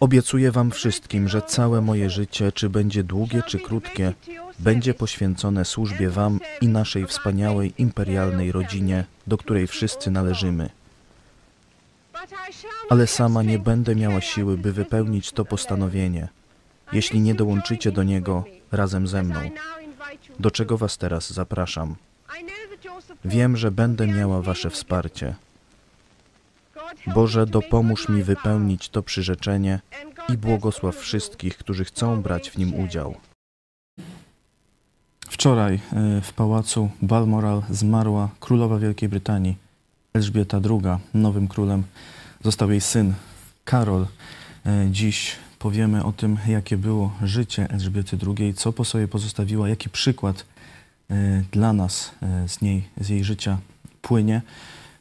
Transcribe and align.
Obiecuję 0.00 0.52
Wam 0.52 0.70
wszystkim, 0.70 1.28
że 1.28 1.42
całe 1.42 1.80
moje 1.80 2.10
życie, 2.10 2.52
czy 2.52 2.68
będzie 2.68 3.04
długie, 3.04 3.42
czy 3.42 3.58
krótkie, 3.58 4.12
będzie 4.58 4.94
poświęcone 4.94 5.64
służbie 5.64 6.10
Wam 6.10 6.40
i 6.60 6.68
naszej 6.68 7.06
wspaniałej 7.06 7.72
imperialnej 7.78 8.52
rodzinie, 8.52 9.04
do 9.26 9.38
której 9.38 9.66
wszyscy 9.66 10.10
należymy. 10.10 10.70
Ale 12.90 13.06
sama 13.06 13.42
nie 13.42 13.58
będę 13.58 13.96
miała 13.96 14.20
siły, 14.20 14.58
by 14.58 14.72
wypełnić 14.72 15.32
to 15.32 15.44
postanowienie, 15.44 16.28
jeśli 16.92 17.20
nie 17.20 17.34
dołączycie 17.34 17.92
do 17.92 18.02
niego 18.02 18.44
razem 18.72 19.08
ze 19.08 19.22
mną, 19.22 19.40
do 20.38 20.50
czego 20.50 20.78
Was 20.78 20.98
teraz 20.98 21.32
zapraszam. 21.32 21.96
Wiem, 23.24 23.56
że 23.56 23.70
będę 23.70 24.06
miała 24.06 24.42
Wasze 24.42 24.70
wsparcie. 24.70 25.34
Boże, 27.14 27.46
dopomóż 27.46 28.08
mi 28.08 28.22
wypełnić 28.22 28.88
to 28.88 29.02
przyrzeczenie 29.02 29.80
i 30.28 30.36
błogosław 30.36 30.96
wszystkich, 30.96 31.58
którzy 31.58 31.84
chcą 31.84 32.22
brać 32.22 32.50
w 32.50 32.58
nim 32.58 32.74
udział. 32.74 33.14
Wczoraj 35.28 35.74
e, 35.74 36.20
w 36.20 36.32
pałacu 36.32 36.90
Balmoral 37.02 37.62
zmarła 37.70 38.28
królowa 38.40 38.78
Wielkiej 38.78 39.08
Brytanii, 39.08 39.56
Elżbieta 40.14 40.60
II. 40.70 40.98
Nowym 41.14 41.48
królem 41.48 41.82
został 42.44 42.70
jej 42.70 42.80
syn 42.80 43.14
Karol. 43.64 44.06
E, 44.66 44.86
Dziś 44.90 45.36
powiemy 45.58 46.04
o 46.04 46.12
tym, 46.12 46.38
jakie 46.46 46.76
było 46.76 47.12
życie 47.22 47.66
Elżbiety 47.70 48.18
II, 48.26 48.54
co 48.54 48.72
po 48.72 48.84
sobie 48.84 49.08
pozostawiła, 49.08 49.68
jaki 49.68 49.90
przykład 49.90 50.44
e, 51.10 51.42
dla 51.52 51.72
nas 51.72 52.10
z 52.46 52.60
niej, 52.60 52.88
z 53.00 53.08
jej 53.08 53.24
życia 53.24 53.58
płynie. 54.02 54.42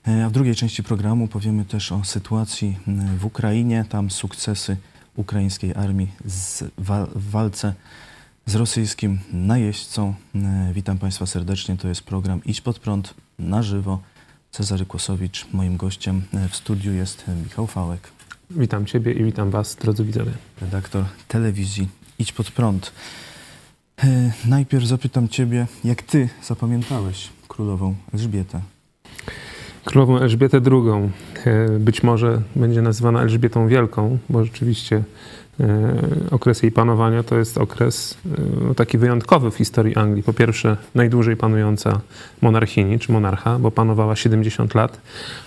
E, 0.10 0.26
A 0.26 0.30
w 0.30 0.32
drugiej 0.32 0.56
części 0.56 0.84
programu 0.84 1.28
powiemy 1.28 1.66
też 1.66 1.92
o 1.92 2.04
sytuacji 2.04 2.78
w 3.18 3.26
Ukrainie, 3.26 3.86
tam 3.90 4.12
sukcesy 4.12 4.78
ukraińskiej 5.16 5.74
armii 5.76 6.12
w 6.78 7.30
walce 7.32 7.74
z 8.46 8.56
rosyjskim 8.56 9.20
najeźdźcą. 9.34 10.14
E, 10.36 10.72
Witam 10.74 10.98
Państwa 10.98 11.26
serdecznie, 11.26 11.78
to 11.78 11.88
jest 11.88 12.02
program 12.04 12.42
Idź 12.46 12.62
Pod 12.62 12.80
Prąd 12.80 13.14
na 13.40 13.64
żywo. 13.64 14.00
Cezary 14.52 14.86
Kłosowicz, 14.86 15.46
moim 15.54 15.78
gościem 15.78 16.22
e, 16.34 16.50
w 16.50 16.56
studiu 16.56 16.94
jest 16.94 17.26
Michał 17.44 17.68
Fałek, 17.68 18.08
Witam 18.52 18.86
Ciebie 18.86 19.14
i 19.14 19.24
witam 19.24 19.50
Was, 19.50 19.76
drodzy 19.76 20.04
widzowie. 20.06 20.32
redaktor 20.62 21.06
telewizji 21.28 21.88
Idź 22.20 22.32
Pod 22.32 22.52
Prąd. 22.52 22.92
Najpierw 24.46 24.86
zapytam 24.86 25.28
Ciebie, 25.30 25.68
jak 25.84 26.02
Ty 26.02 26.30
zapamiętałeś 26.44 27.30
królową 27.48 27.96
Elżbietę? 28.14 28.62
Królową 29.90 30.20
Elżbietę 30.20 30.62
II, 30.72 31.10
e, 31.46 31.80
być 31.80 32.04
może 32.04 32.42
będzie 32.56 32.82
nazywana 32.82 33.22
Elżbietą 33.22 33.68
Wielką, 33.68 34.18
bo 34.30 34.46
rzeczywiście 34.46 35.04
e, 35.60 35.94
okres 36.32 36.64
jej 36.64 36.72
panowania 36.72 37.24
to 37.24 37.38
jest 37.38 37.58
okres 37.58 38.18
e, 38.72 38.76
taki 38.76 38.98
wyjątkowy 38.98 39.52
w 39.52 39.56
historii 39.56 39.96
Anglii. 39.96 40.24
Po 40.24 40.34
pierwsze, 40.34 40.78
najdłużej 40.96 41.38
panująca 41.38 42.00
monarchini, 42.42 43.00
czy 43.00 43.12
monarcha, 43.12 43.60
bo 43.60 43.72
panowała 43.72 44.16
70 44.16 44.76
lat. 44.76 45.02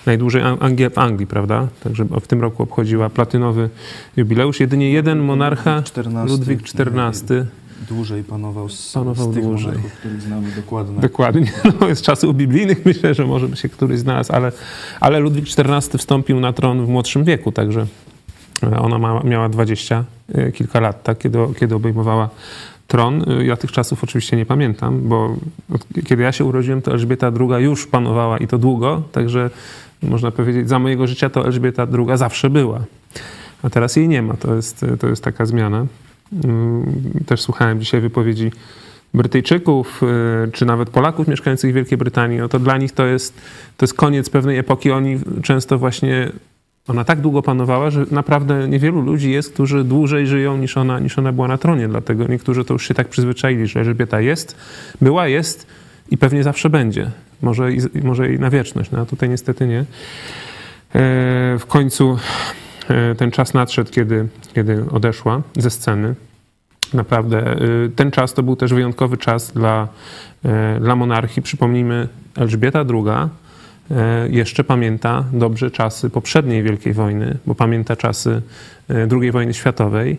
Najdłużej 0.06 0.42
Ang- 0.42 0.64
Angiel 0.64 0.90
w 0.90 0.98
Anglii, 0.98 1.26
prawda? 1.26 1.68
Także 1.82 2.04
w 2.04 2.26
tym 2.26 2.40
roku 2.40 2.62
obchodziła 2.62 3.10
platynowy 3.10 3.68
jubileusz. 4.16 4.60
Jedynie 4.60 4.92
jeden 4.92 5.18
monarcha, 5.18 5.76
XIV, 5.78 6.28
Ludwik 6.28 6.60
XIV, 6.60 7.46
dłużej 7.88 8.24
panował 8.24 8.68
z, 8.68 8.92
Panował 8.92 9.30
z 9.32 9.34
tych 9.34 9.44
dłużej. 9.44 9.66
monarchów, 9.66 9.92
których 9.92 10.22
znamy 10.22 10.48
dokładnie. 10.56 11.00
Dokładnie. 11.00 11.52
No, 11.80 11.94
z 11.94 12.02
czasów 12.02 12.36
biblijnych 12.36 12.84
myślę, 12.86 13.14
że 13.14 13.26
może 13.26 13.48
by 13.48 13.56
się 13.56 13.68
któryś 13.68 13.98
znalazł, 13.98 14.32
ale, 14.32 14.52
ale 15.00 15.18
Ludwik 15.18 15.44
XIV 15.58 15.98
wstąpił 15.98 16.40
na 16.40 16.52
tron 16.52 16.86
w 16.86 16.88
młodszym 16.88 17.24
wieku, 17.24 17.52
także 17.52 17.86
e, 18.62 18.78
ona 18.78 18.98
ma, 18.98 19.20
miała 19.24 19.48
dwadzieścia 19.48 20.04
e, 20.34 20.52
kilka 20.52 20.80
lat, 20.80 21.02
tak, 21.02 21.18
kiedy, 21.18 21.38
kiedy 21.60 21.74
obejmowała 21.74 22.28
tron. 22.88 23.24
E, 23.40 23.44
Ja 23.44 23.56
tych 23.56 23.72
czasów 23.72 24.04
oczywiście 24.04 24.36
nie 24.36 24.46
pamiętam, 24.46 25.00
bo 25.08 25.36
kiedy 26.06 26.22
ja 26.22 26.32
się 26.32 26.44
urodziłem, 26.44 26.82
to 26.82 26.92
Elżbieta 26.92 27.32
II 27.40 27.64
już 27.64 27.86
panowała 27.86 28.38
i 28.38 28.46
to 28.46 28.58
długo, 28.58 29.02
także 29.12 29.50
można 30.02 30.30
powiedzieć, 30.30 30.68
za 30.68 30.78
mojego 30.78 31.06
życia 31.06 31.30
to 31.30 31.46
Elżbieta 31.46 31.86
II 31.98 32.06
zawsze 32.18 32.50
była. 32.50 32.80
A 33.62 33.70
teraz 33.70 33.96
jej 33.96 34.08
nie 34.08 34.22
ma, 34.22 34.34
to 34.34 34.54
jest, 34.54 34.86
to 35.00 35.08
jest 35.08 35.24
taka 35.24 35.46
zmiana. 35.46 35.86
Mm, 36.44 37.02
Też 37.26 37.40
słuchałem 37.40 37.80
dzisiaj 37.80 38.00
wypowiedzi 38.00 38.50
Brytyjczyków, 39.14 40.02
y, 40.46 40.50
czy 40.52 40.66
nawet 40.66 40.90
Polaków 40.90 41.28
mieszkających 41.28 41.70
w 41.70 41.74
Wielkiej 41.74 41.98
Brytanii, 41.98 42.38
no 42.38 42.48
to 42.48 42.58
dla 42.58 42.78
nich 42.78 42.92
to 42.92 43.06
jest, 43.06 43.34
to 43.76 43.84
jest 43.84 43.94
koniec 43.94 44.30
pewnej 44.30 44.58
epoki. 44.58 44.90
Oni 44.90 45.18
często 45.42 45.78
właśnie, 45.78 46.30
ona 46.88 47.04
tak 47.04 47.20
długo 47.20 47.42
panowała, 47.42 47.90
że 47.90 48.06
naprawdę 48.10 48.68
niewielu 48.68 49.00
ludzi 49.00 49.30
jest, 49.30 49.52
którzy 49.52 49.84
dłużej 49.84 50.26
żyją 50.26 50.56
niż 50.56 50.76
ona, 50.76 50.98
niż 50.98 51.18
ona 51.18 51.32
była 51.32 51.48
na 51.48 51.58
tronie. 51.58 51.88
Dlatego 51.88 52.26
niektórzy 52.26 52.64
to 52.64 52.74
już 52.74 52.88
się 52.88 52.94
tak 52.94 53.08
przyzwyczaili, 53.08 53.66
że 53.66 53.80
Elżbieta 53.80 54.20
jest, 54.20 54.56
była, 55.00 55.28
jest 55.28 55.66
i 56.10 56.18
pewnie 56.18 56.42
zawsze 56.42 56.70
będzie. 56.70 57.10
Może 57.42 57.72
i, 57.72 57.80
może 58.02 58.32
i 58.32 58.38
na 58.38 58.50
wieczność, 58.50 58.90
no 58.90 59.00
a 59.00 59.06
tutaj 59.06 59.28
niestety 59.28 59.66
nie. 59.66 59.78
E, 59.80 59.84
W 61.58 61.64
końcu 61.68 62.18
ten 63.18 63.30
czas 63.30 63.54
nadszedł, 63.54 63.90
kiedy, 63.90 64.28
kiedy 64.54 64.84
odeszła 64.90 65.42
ze 65.56 65.70
sceny. 65.70 66.14
Naprawdę 66.94 67.62
y, 67.62 67.90
ten 67.96 68.10
czas 68.10 68.34
to 68.34 68.42
był 68.42 68.56
też 68.56 68.74
wyjątkowy 68.74 69.16
czas 69.16 69.52
dla, 69.52 69.88
e, 70.44 70.80
dla 70.80 70.96
monarchii. 70.96 71.42
Przypomnijmy, 71.42 72.08
Elżbieta 72.36 72.84
II 72.90 73.28
e, 73.90 74.28
jeszcze 74.28 74.64
pamięta 74.64 75.24
dobrze 75.32 75.70
czasy 75.70 76.10
poprzedniej 76.10 76.62
Wielkiej 76.62 76.92
Wojny, 76.92 77.38
bo 77.46 77.54
pamięta 77.54 77.96
czasy 77.96 78.42
e, 78.90 79.08
II 79.20 79.30
wojny 79.30 79.54
światowej. 79.54 80.18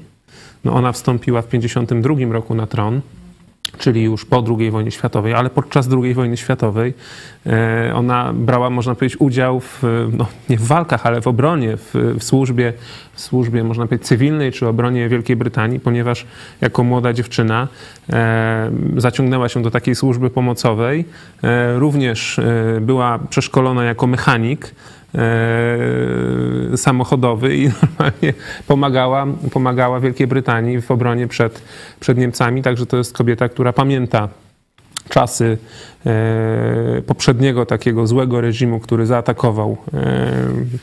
No 0.63 0.73
ona 0.73 0.91
wstąpiła 0.91 1.41
w 1.41 1.47
1952 1.47 2.33
roku 2.33 2.55
na 2.55 2.67
tron, 2.67 3.01
czyli 3.77 4.03
już 4.03 4.25
po 4.25 4.43
II 4.59 4.71
wojnie 4.71 4.91
światowej, 4.91 5.33
ale 5.33 5.49
podczas 5.49 5.89
II 6.03 6.13
wojny 6.13 6.37
światowej 6.37 6.93
e, 7.45 7.91
ona 7.95 8.33
brała, 8.33 8.69
można 8.69 8.95
powiedzieć, 8.95 9.21
udział 9.21 9.59
w, 9.59 9.83
no, 10.17 10.25
nie 10.49 10.57
w 10.57 10.67
walkach, 10.67 11.05
ale 11.05 11.21
w 11.21 11.27
obronie, 11.27 11.77
w, 11.77 12.15
w 12.19 12.23
służbie, 12.23 12.73
w 13.13 13.21
służbie, 13.21 13.63
można 13.63 13.87
powiedzieć, 13.87 14.07
cywilnej 14.07 14.51
czy 14.51 14.67
obronie 14.67 15.09
Wielkiej 15.09 15.35
Brytanii, 15.35 15.79
ponieważ 15.79 16.25
jako 16.61 16.83
młoda 16.83 17.13
dziewczyna 17.13 17.67
e, 18.09 18.71
zaciągnęła 18.97 19.49
się 19.49 19.61
do 19.61 19.71
takiej 19.71 19.95
służby 19.95 20.29
pomocowej. 20.29 21.05
E, 21.43 21.79
również 21.79 22.39
była 22.81 23.19
przeszkolona 23.29 23.83
jako 23.83 24.07
mechanik 24.07 24.75
samochodowy 26.75 27.57
i 27.57 27.69
normalnie 27.81 28.33
pomagała, 28.67 29.27
pomagała 29.51 29.99
Wielkiej 29.99 30.27
Brytanii 30.27 30.81
w 30.81 30.91
obronie 30.91 31.27
przed, 31.27 31.61
przed 31.99 32.17
Niemcami. 32.17 32.61
Także 32.61 32.85
to 32.85 32.97
jest 32.97 33.13
kobieta, 33.13 33.49
która 33.49 33.73
pamięta 33.73 34.29
czasy 35.09 35.57
e, 36.05 37.01
poprzedniego 37.07 37.65
takiego 37.65 38.07
złego 38.07 38.41
reżimu, 38.41 38.79
który 38.79 39.05
zaatakował 39.05 39.77
e, 39.93 40.31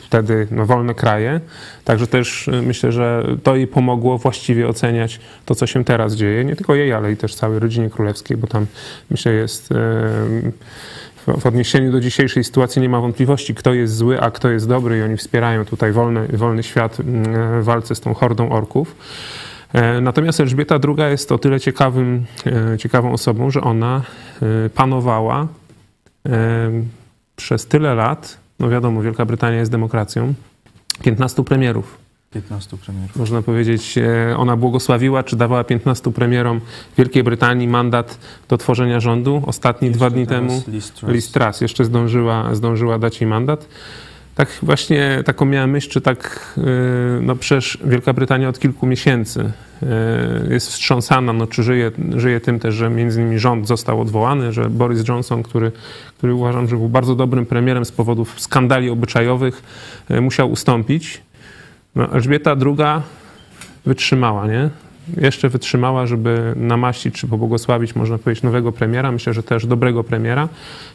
wtedy 0.01 0.47
no, 0.51 0.67
wolne 0.67 0.95
kraje. 0.95 1.41
Także 1.85 2.07
też 2.07 2.49
e, 2.49 2.63
myślę, 2.63 2.93
że 2.93 3.25
to 3.43 3.57
jej 3.57 3.67
pomogło 3.67 4.19
właściwie 4.19 4.69
oceniać 4.69 5.21
to, 5.47 5.55
co 5.55 5.67
się 5.67 5.85
teraz 5.85 6.15
dzieje. 6.15 6.45
Nie 6.45 6.57
tylko 6.57 6.75
jej, 6.75 6.93
ale 6.93 7.13
i 7.13 7.17
też 7.17 7.35
całej 7.35 7.59
rodzinie 7.59 7.91
królewskiej, 7.91 8.37
bo 8.37 8.47
tam 8.47 8.67
myślę 9.11 9.33
jest 9.33 9.73
e, 9.73 9.77
w- 11.27 11.47
odniesieniu 11.47 11.93
do 11.93 12.01
dzisiejszej 12.01 12.45
sytuacji 12.45 12.83
nie 12.83 12.89
ma 12.89 13.01
wątpliwości, 13.01 13.55
kto 13.55 13.75
jest 13.75 13.97
zły, 13.97 14.21
a 14.21 14.31
kto 14.31 14.51
jest 14.51 14.69
dobry 14.69 14.99
i 14.99 15.03
oni 15.03 15.17
wspierają 15.17 15.65
tutaj 15.65 15.93
wolny, 15.93 16.29
wolny 16.29 16.63
świat 16.63 17.01
mm, 17.01 17.63
w 17.63 17.65
walce 17.65 17.95
z 17.95 18.01
tą 18.01 18.15
hordą 18.15 18.49
orków. 18.51 18.97
E, 19.73 20.01
Natomiast 20.01 20.41
Elżbieta 20.41 20.79
II 20.89 21.11
jest 21.11 21.33
o 21.33 21.39
tyle 21.39 21.61
ciekawym, 21.61 22.25
e, 22.73 22.79
ciekawą 22.79 23.13
osobą, 23.13 23.51
że 23.51 23.61
ona 23.61 24.03
e, 24.67 24.71
panowała 24.71 25.47
przez 27.37 27.67
tyle 27.67 27.95
lat, 27.95 28.39
no 28.59 28.69
wiadomo, 28.71 29.03
Wielka 29.03 29.25
Brytania 29.25 29.59
jest 29.59 29.71
demokracją, 29.71 30.35
15 31.03 31.45
premierów. 31.45 31.99
15 32.35 32.77
premierów. 32.77 33.17
Można 33.17 33.43
powiedzieć, 33.43 33.99
e, 33.99 34.37
ona 34.37 34.57
błogosławiła, 34.57 35.23
czy 35.23 35.37
dawała 35.37 35.65
15 35.65 36.13
premierom 36.13 36.61
Wielkiej 36.99 37.25
Brytanii 37.25 37.69
mandat 37.69 38.19
do 38.49 38.59
tworzenia 38.59 39.01
rządu. 39.01 39.43
Ostatni 39.47 39.91
dwa 39.91 40.11
dni 40.11 40.27
temu 40.27 40.63
Liz 41.09 41.33
Truss. 41.33 41.61
Jeszcze 41.61 41.85
zdążyła, 41.85 42.55
zdążyła 42.55 42.99
dać 42.99 43.21
jej 43.21 43.31
mandat. 43.31 43.69
Tak 44.35 44.49
właśnie 44.63 45.23
taką 45.25 45.45
miałem 45.45 45.71
myśl, 45.71 45.91
czy 45.91 46.01
tak, 46.01 46.55
yy, 46.57 46.65
no 47.23 47.37
przecież 47.37 47.79
Wielka 47.85 48.13
Brytania 48.13 48.49
od 48.49 48.59
kilku 48.59 48.87
miesięcy 48.87 49.53
yy, 49.83 49.89
jest 50.51 50.69
wstrząsana, 50.69 51.33
no 51.33 51.47
czy 51.47 51.63
żyje, 51.63 51.91
żyje 52.17 52.41
tym 52.41 52.59
też, 52.59 52.75
że 52.75 52.91
między 52.91 53.21
innymi 53.21 53.39
rząd 53.39 53.69
został 53.69 54.01
odwołany, 54.01 54.53
że 54.53 54.71
Boris 54.71 55.09
Johnson, 55.09 55.43
który, 55.43 55.73
który 56.19 56.35
uważam, 56.35 56.69
że 56.69 56.77
był 56.77 56.89
bardzo 56.89 57.15
dobrym 57.15 57.47
premierem 57.47 57.85
z 57.85 57.93
powodów 57.93 58.41
skandali 58.41 58.91
obyczajowych, 58.91 59.63
musiał 60.21 60.51
ustąpić. 60.51 61.23
No, 61.95 62.13
Elżbieta 62.13 62.57
II 62.67 63.03
wytrzymała, 63.87 64.47
nie? 64.47 64.71
jeszcze 65.17 65.49
wytrzymała, 65.49 66.07
żeby 66.07 66.53
namaścić 66.57 67.15
czy 67.15 67.27
pobłogosławić, 67.27 67.95
można 67.95 68.19
powiedzieć, 68.19 68.43
nowego 68.45 68.73
premiera. 68.73 69.13
Myślę, 69.13 69.35
że 69.35 69.43
też 69.43 69.67
dobrego 69.67 70.05
premiera, 70.05 70.49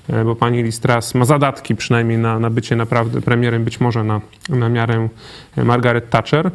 e, 0.09 0.25
bo 0.25 0.35
pani 0.35 0.63
Liz 0.63 0.79
Truss 0.79 1.15
ma 1.15 1.25
zadatki 1.25 1.75
przynajmniej 1.75 2.17
na, 2.17 2.39
na 2.39 2.49
bycie 2.49 2.75
naprawdę 2.75 3.21
premierem, 3.21 3.63
być 3.63 3.79
może 3.79 4.03
na, 4.03 4.21
na 4.49 4.69
miarę 4.69 5.09
Margaret 5.57 6.09
Thatcher. 6.09 6.51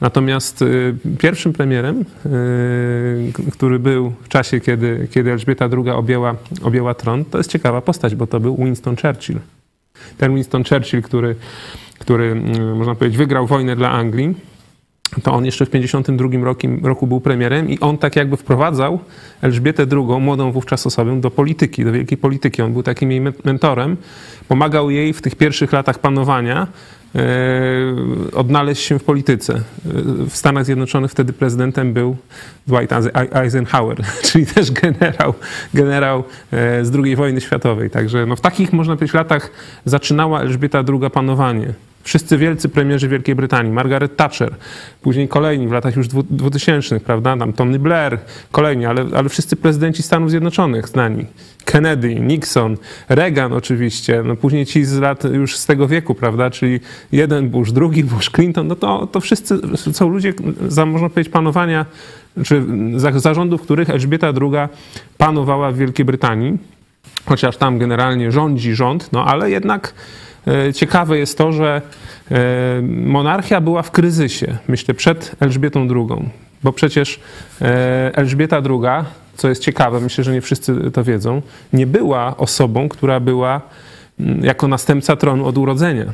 Natomiast 0.00 0.62
y, 0.62 0.94
pierwszym 1.18 1.52
premierem, 1.52 2.04
który 3.52 3.78
był 3.78 4.12
w 4.22 4.28
czasie, 4.28 4.60
kiedy, 4.60 5.08
kiedy 5.10 5.32
Elżbieta 5.32 5.68
II 5.72 5.90
objęła, 5.90 6.34
objęła 6.62 6.94
tron, 6.94 7.24
to 7.24 7.38
jest 7.38 7.50
ciekawa 7.50 7.80
postać, 7.80 8.14
bo 8.14 8.26
to 8.26 8.40
był 8.40 8.56
Winston 8.56 8.96
Churchill. 8.96 9.38
Ten 10.18 10.34
Winston 10.34 10.64
Churchill, 10.64 11.02
który, 11.02 11.36
który 11.98 12.24
y, 12.24 12.74
można 12.74 12.94
powiedzieć, 12.94 13.18
wygrał 13.18 13.46
wojnę 13.46 13.76
dla 13.76 13.90
Anglii, 13.90 14.34
to 15.22 15.32
on 15.32 15.44
jeszcze 15.44 15.66
w 15.66 15.70
1952 15.70 16.44
roku, 16.44 16.86
roku 16.88 17.06
był 17.06 17.20
premierem 17.20 17.70
i 17.70 17.80
on 17.80 17.98
tak 17.98 18.16
jakby 18.16 18.36
wprowadzał 18.36 18.98
Elżbietę 19.42 19.86
II, 19.92 20.20
młodą 20.20 20.52
wówczas 20.52 20.86
osobę, 20.86 21.20
do 21.20 21.30
polityki, 21.30 21.84
do 21.84 21.92
wielkiej 21.92 22.18
polityki. 22.18 22.62
On 22.62 22.72
był 22.72 22.82
takim 22.82 23.10
jej 23.10 23.20
mentorem, 23.44 23.96
pomagał 24.48 24.90
jej 24.90 25.12
w 25.12 25.22
tych 25.22 25.36
pierwszych 25.36 25.72
latach 25.72 25.98
panowania 25.98 26.66
odnaleźć 28.32 28.82
się 28.82 28.98
w 28.98 29.04
polityce. 29.04 29.54
E, 29.54 29.60
w 30.28 30.36
Stanach 30.36 30.64
Zjednoczonych 30.64 31.10
wtedy 31.10 31.32
prezydentem 31.32 31.92
był 31.92 32.16
Dwight 32.66 32.92
Eisenhower, 33.32 33.96
czyli 34.32 34.46
też 34.46 34.70
generał, 34.70 35.34
generał 35.74 36.24
e, 36.52 36.84
z 36.84 36.96
II 37.04 37.16
wojny 37.16 37.40
światowej. 37.40 37.90
Także 37.90 38.26
no, 38.26 38.36
w 38.36 38.40
takich, 38.40 38.72
można 38.72 38.96
powiedzieć, 38.96 39.14
latach 39.14 39.50
zaczynała 39.84 40.40
Elżbieta 40.40 40.84
II 40.88 41.10
panowanie. 41.10 41.74
Wszyscy 42.04 42.38
wielcy 42.38 42.68
premierzy 42.68 43.08
Wielkiej 43.08 43.34
Brytanii, 43.34 43.72
Margaret 43.72 44.16
Thatcher, 44.16 44.54
później 45.02 45.28
kolejni 45.28 45.68
w 45.68 45.72
latach 45.72 45.96
już 45.96 46.08
2000, 46.08 47.00
prawda, 47.00 47.36
tam 47.36 47.52
Tony 47.52 47.78
Blair, 47.78 48.18
kolejni, 48.52 48.86
ale, 48.86 49.06
ale 49.14 49.28
wszyscy 49.28 49.56
prezydenci 49.56 50.02
Stanów 50.02 50.30
Zjednoczonych 50.30 50.88
znani. 50.88 51.26
Kennedy, 51.64 52.14
Nixon, 52.14 52.76
Reagan 53.08 53.52
oczywiście, 53.52 54.22
no 54.24 54.36
później 54.36 54.66
ci 54.66 54.84
z 54.84 54.98
lat 54.98 55.24
już 55.24 55.56
z 55.56 55.66
tego 55.66 55.88
wieku, 55.88 56.14
prawda, 56.14 56.50
czyli 56.50 56.80
jeden 57.12 57.50
Bush, 57.50 57.72
drugi 57.72 58.04
Bush, 58.04 58.30
Clinton, 58.30 58.66
no 58.66 58.76
to, 58.76 59.06
to 59.06 59.20
wszyscy 59.20 59.58
są 59.92 60.08
ludzie, 60.08 60.32
za, 60.68 60.86
można 60.86 61.08
powiedzieć, 61.08 61.32
panowania, 61.32 61.86
czy 62.44 62.62
za, 62.96 63.20
zarządów, 63.20 63.62
których 63.62 63.90
Elżbieta 63.90 64.26
II 64.26 64.68
panowała 65.18 65.72
w 65.72 65.76
Wielkiej 65.76 66.04
Brytanii, 66.04 66.58
chociaż 67.26 67.56
tam 67.56 67.78
generalnie 67.78 68.32
rządzi 68.32 68.74
rząd, 68.74 69.12
no 69.12 69.24
ale 69.24 69.50
jednak 69.50 69.94
ciekawe 70.74 71.18
jest 71.18 71.38
to, 71.38 71.52
że 71.52 71.82
e, 72.30 72.36
monarchia 72.82 73.60
była 73.60 73.82
w 73.82 73.90
kryzysie, 73.90 74.56
myślę, 74.68 74.94
przed 74.94 75.36
Elżbietą 75.40 75.80
II, 75.80 76.30
bo 76.62 76.72
przecież 76.72 77.20
e, 77.62 78.16
Elżbieta 78.16 78.56
II, 78.56 79.04
co 79.36 79.48
jest 79.48 79.62
ciekawe, 79.62 80.00
myślę, 80.00 80.24
że 80.24 80.32
nie 80.32 80.40
wszyscy 80.40 80.90
to 80.90 81.04
wiedzą, 81.04 81.42
nie 81.72 81.86
była 81.86 82.36
osobą, 82.36 82.88
która 82.88 83.20
była 83.20 83.60
mm, 84.20 84.44
jako 84.44 84.68
następca 84.68 85.16
tronu 85.16 85.46
od 85.46 85.58
urodzenia. 85.58 86.12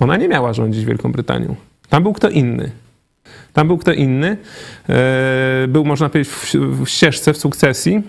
Ona 0.00 0.16
nie 0.16 0.28
miała 0.28 0.52
rządzić 0.52 0.84
Wielką 0.84 1.12
Brytanią. 1.12 1.54
Tam 1.88 2.02
był 2.02 2.12
kto 2.12 2.28
inny. 2.28 2.70
Tam 3.52 3.66
był 3.66 3.78
kto 3.78 3.92
inny, 3.92 4.36
był 5.68 5.84
można 5.84 6.08
powiedzieć 6.08 6.32
w 6.54 6.88
ścieżce, 6.88 7.32
w 7.32 7.36
sukcesji, 7.36 8.02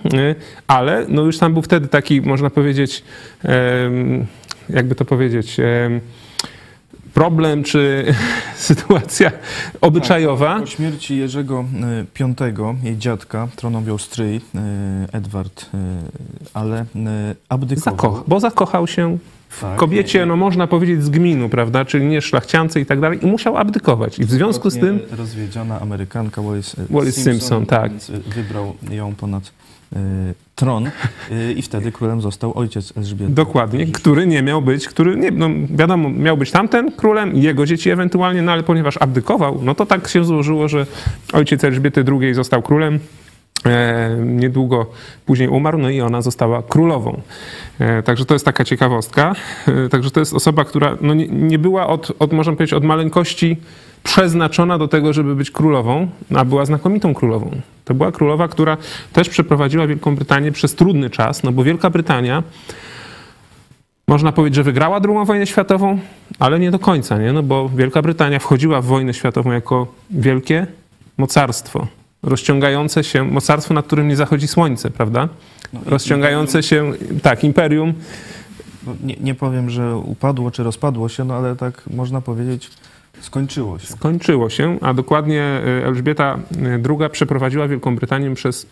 ale 0.68 1.06
no 1.10 1.22
już 1.22 1.38
tam 1.38 1.54
był 1.54 1.62
wtedy 1.62 1.88
taki, 1.88 2.22
można 2.22 2.50
powiedzieć, 2.50 3.04
jakby 4.70 4.96
to 4.96 5.06
powiedzieć, 5.06 5.58
problem 7.14 7.64
czy 7.64 8.06
sytuacja 8.56 9.32
obyczajowa. 9.82 10.54
Tak, 10.54 10.62
po 10.64 10.68
śmierci 10.68 11.18
Jerzego 11.18 11.66
V, 12.54 12.76
jej 12.84 12.98
dziadka, 12.98 13.48
tron 13.56 13.76
objął 13.76 13.98
stryj 13.98 14.42
Edward, 15.12 15.66
ale 16.54 16.86
abdykował. 17.50 17.94
Zakocha, 17.94 18.24
bo 18.28 18.40
zakochał 18.40 18.88
się 18.88 19.18
w 19.50 19.62
Tak, 19.62 19.76
kobiecie, 19.76 20.20
nie- 20.20 20.26
no 20.26 20.36
można 20.36 20.68
powiedzieć, 20.68 21.04
z 21.04 21.10
gminu, 21.10 21.50
prawda, 21.50 21.86
czyli 21.86 22.06
nie 22.06 22.22
szlachciance 22.22 22.80
i 22.82 22.86
tak 22.86 23.00
dalej 23.00 23.20
i 23.24 23.28
musiał 23.28 23.58
abdykować. 23.58 24.20
I 24.20 24.26
w 24.26 24.32
związku 24.32 24.70
z 24.70 24.80
tym 24.80 25.00
rozwiedziona 25.18 25.80
Amerykanka 25.82 26.42
Wallis, 26.42 26.76
Wallis 26.90 27.24
Simpson, 27.24 27.66
tak. 27.66 27.92
więc 27.92 28.10
y, 28.10 28.20
wybrał 28.20 28.76
ją 28.92 29.16
ponad 29.16 29.44
y, 29.44 29.52
tron 30.56 30.88
y, 30.88 31.54
i 31.54 31.62
wtedy 31.62 31.92
królem 31.92 32.22
został 32.22 32.58
ojciec 32.58 32.98
Elżbiety. 32.98 33.34
Dokładnie, 33.34 33.86
który 33.86 34.28
nie 34.28 34.42
miał 34.42 34.62
być, 34.62 34.88
który, 34.88 35.16
nie, 35.16 35.32
no 35.32 35.50
wiadomo, 35.70 36.10
miał 36.10 36.38
być 36.38 36.52
tamten 36.52 36.92
królem 36.92 37.34
i 37.34 37.42
jego 37.42 37.66
dzieci 37.66 37.90
ewentualnie, 37.90 38.42
no 38.42 38.52
ale 38.52 38.64
ponieważ 38.64 38.98
abdykował, 38.98 39.60
no 39.64 39.76
to 39.76 39.86
tak 39.86 40.08
się 40.08 40.24
złożyło, 40.24 40.68
że 40.68 40.86
ojciec 41.34 41.64
Elżbiety 41.64 42.06
II 42.22 42.34
został 42.34 42.62
królem. 42.62 43.00
E, 43.66 44.18
niedługo 44.26 44.86
później 45.26 45.50
umarł, 45.50 45.78
no 45.78 45.90
i 45.90 46.02
ona 46.02 46.22
została 46.22 46.64
królową. 46.64 47.22
E, 47.80 48.04
także 48.04 48.26
to 48.26 48.36
jest 48.36 48.46
taka 48.46 48.64
ciekawostka. 48.64 49.36
E, 49.68 49.90
także 49.90 50.12
to 50.12 50.20
jest 50.20 50.34
osoba, 50.34 50.66
która 50.66 50.98
no 51.02 51.14
nie, 51.14 51.28
nie 51.28 51.60
była 51.60 51.88
od, 51.88 52.12
od, 52.20 52.34
można 52.34 52.54
powiedzieć, 52.54 52.74
od 52.74 52.84
maleńkości 52.84 53.58
przeznaczona 54.04 54.78
do 54.78 54.88
tego, 54.88 55.14
żeby 55.14 55.36
być 55.36 55.52
królową, 55.52 56.08
a 56.36 56.46
była 56.46 56.66
znakomitą 56.66 57.14
królową. 57.14 57.62
To 57.86 57.94
była 57.94 58.12
królowa, 58.12 58.48
która 58.48 58.78
też 59.14 59.30
przeprowadziła 59.30 59.88
Wielką 59.88 60.16
Brytanię 60.16 60.52
przez 60.52 60.76
trudny 60.76 61.10
czas, 61.10 61.44
no 61.44 61.52
bo 61.52 61.64
Wielka 61.64 61.90
Brytania 61.90 62.44
można 64.08 64.32
powiedzieć, 64.32 64.56
że 64.56 64.64
wygrała 64.64 65.02
II 65.08 65.26
wojnę 65.26 65.48
światową, 65.48 66.00
ale 66.40 66.60
nie 66.60 66.72
do 66.72 66.80
końca, 66.80 67.18
nie? 67.18 67.34
No 67.34 67.44
bo 67.44 67.70
Wielka 67.70 68.02
Brytania 68.02 68.40
wchodziła 68.40 68.82
w 68.82 68.86
wojnę 68.86 69.14
światową 69.14 69.52
jako 69.52 69.88
wielkie 70.10 70.68
mocarstwo, 71.18 71.88
rozciągające 72.24 73.04
się, 73.04 73.24
mocarstwo, 73.24 73.74
nad 73.74 73.86
którym 73.86 74.08
nie 74.08 74.16
zachodzi 74.16 74.48
słońce, 74.48 74.90
prawda? 74.90 75.30
No 75.74 75.80
Rozciągające 75.86 76.64
się, 76.64 76.92
tak, 77.22 77.44
imperium, 77.44 77.94
No, 78.88 78.96
nie, 79.04 79.16
nie 79.22 79.36
powiem, 79.36 79.70
że 79.70 79.98
upadło 79.98 80.52
czy 80.52 80.64
rozpadło 80.64 81.10
się, 81.10 81.24
no 81.24 81.36
ale 81.36 81.56
tak 81.56 81.82
można 81.94 82.22
powiedzieć, 82.22 82.70
skończyło 83.20 83.80
się. 83.80 83.88
skończyło 83.88 84.50
się, 84.50 84.78
a 84.82 84.94
dokładnie 84.94 85.62
y, 85.82 85.86
Elżbieta 85.86 86.40
II 86.90 87.10
przeprowadziła 87.12 87.68
Wielką 87.68 87.96
Brytanię 87.96 88.36
przez 88.36 88.68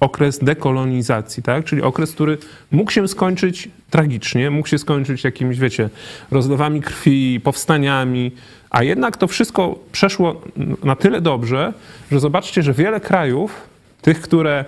okres 0.00 0.38
dekolonizacji, 0.38 1.42
tak? 1.42 1.64
czyli 1.64 1.82
okres, 1.82 2.12
który 2.12 2.38
mógł 2.70 2.90
się 2.90 3.08
skończyć 3.08 3.68
tragicznie, 3.90 4.50
mógł 4.50 4.68
się 4.68 4.78
skończyć 4.78 5.24
jakimiś, 5.24 5.58
wiecie, 5.58 5.90
rozlewami 6.30 6.80
krwi, 6.80 7.40
powstaniami, 7.44 8.32
a 8.70 8.82
jednak 8.82 9.16
to 9.16 9.26
wszystko 9.26 9.78
przeszło 9.92 10.42
na 10.84 10.96
tyle 10.96 11.20
dobrze, 11.20 11.72
że 12.12 12.20
zobaczcie, 12.20 12.62
że 12.62 12.72
wiele 12.72 13.00
krajów, 13.00 13.68
tych, 14.02 14.20
które 14.20 14.64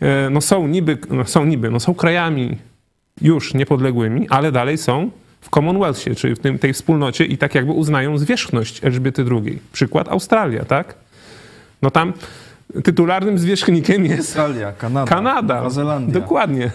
e, 0.00 0.30
no, 0.30 0.40
są 0.40 0.66
niby, 0.66 0.98
no, 1.10 1.24
są 1.24 1.44
niby, 1.44 1.70
no, 1.70 1.80
są 1.80 1.94
krajami 1.94 2.56
już 3.20 3.54
niepodległymi, 3.54 4.28
ale 4.28 4.52
dalej 4.52 4.78
są 4.78 5.10
w 5.46 5.50
Commonwealthie, 5.50 6.14
czyli 6.14 6.34
w 6.34 6.38
tym, 6.38 6.58
tej 6.58 6.72
wspólnocie 6.72 7.24
i 7.24 7.38
tak 7.38 7.54
jakby 7.54 7.72
uznają 7.72 8.18
zwierzchność 8.18 8.84
Elżbiety 8.84 9.24
II. 9.30 9.58
Przykład 9.72 10.08
Australia, 10.08 10.64
tak? 10.64 10.94
No 11.82 11.90
tam 11.90 12.12
tytularnym 12.84 13.38
zwierzchnikiem 13.38 14.04
jest 14.04 14.18
Australia, 14.18 14.72
Kanada, 14.72 15.10
Kanada. 15.10 15.54
Nowa 15.54 15.70
Zelandia. 15.70 16.20
Dokładnie. 16.20 16.64
Y, 16.64 16.70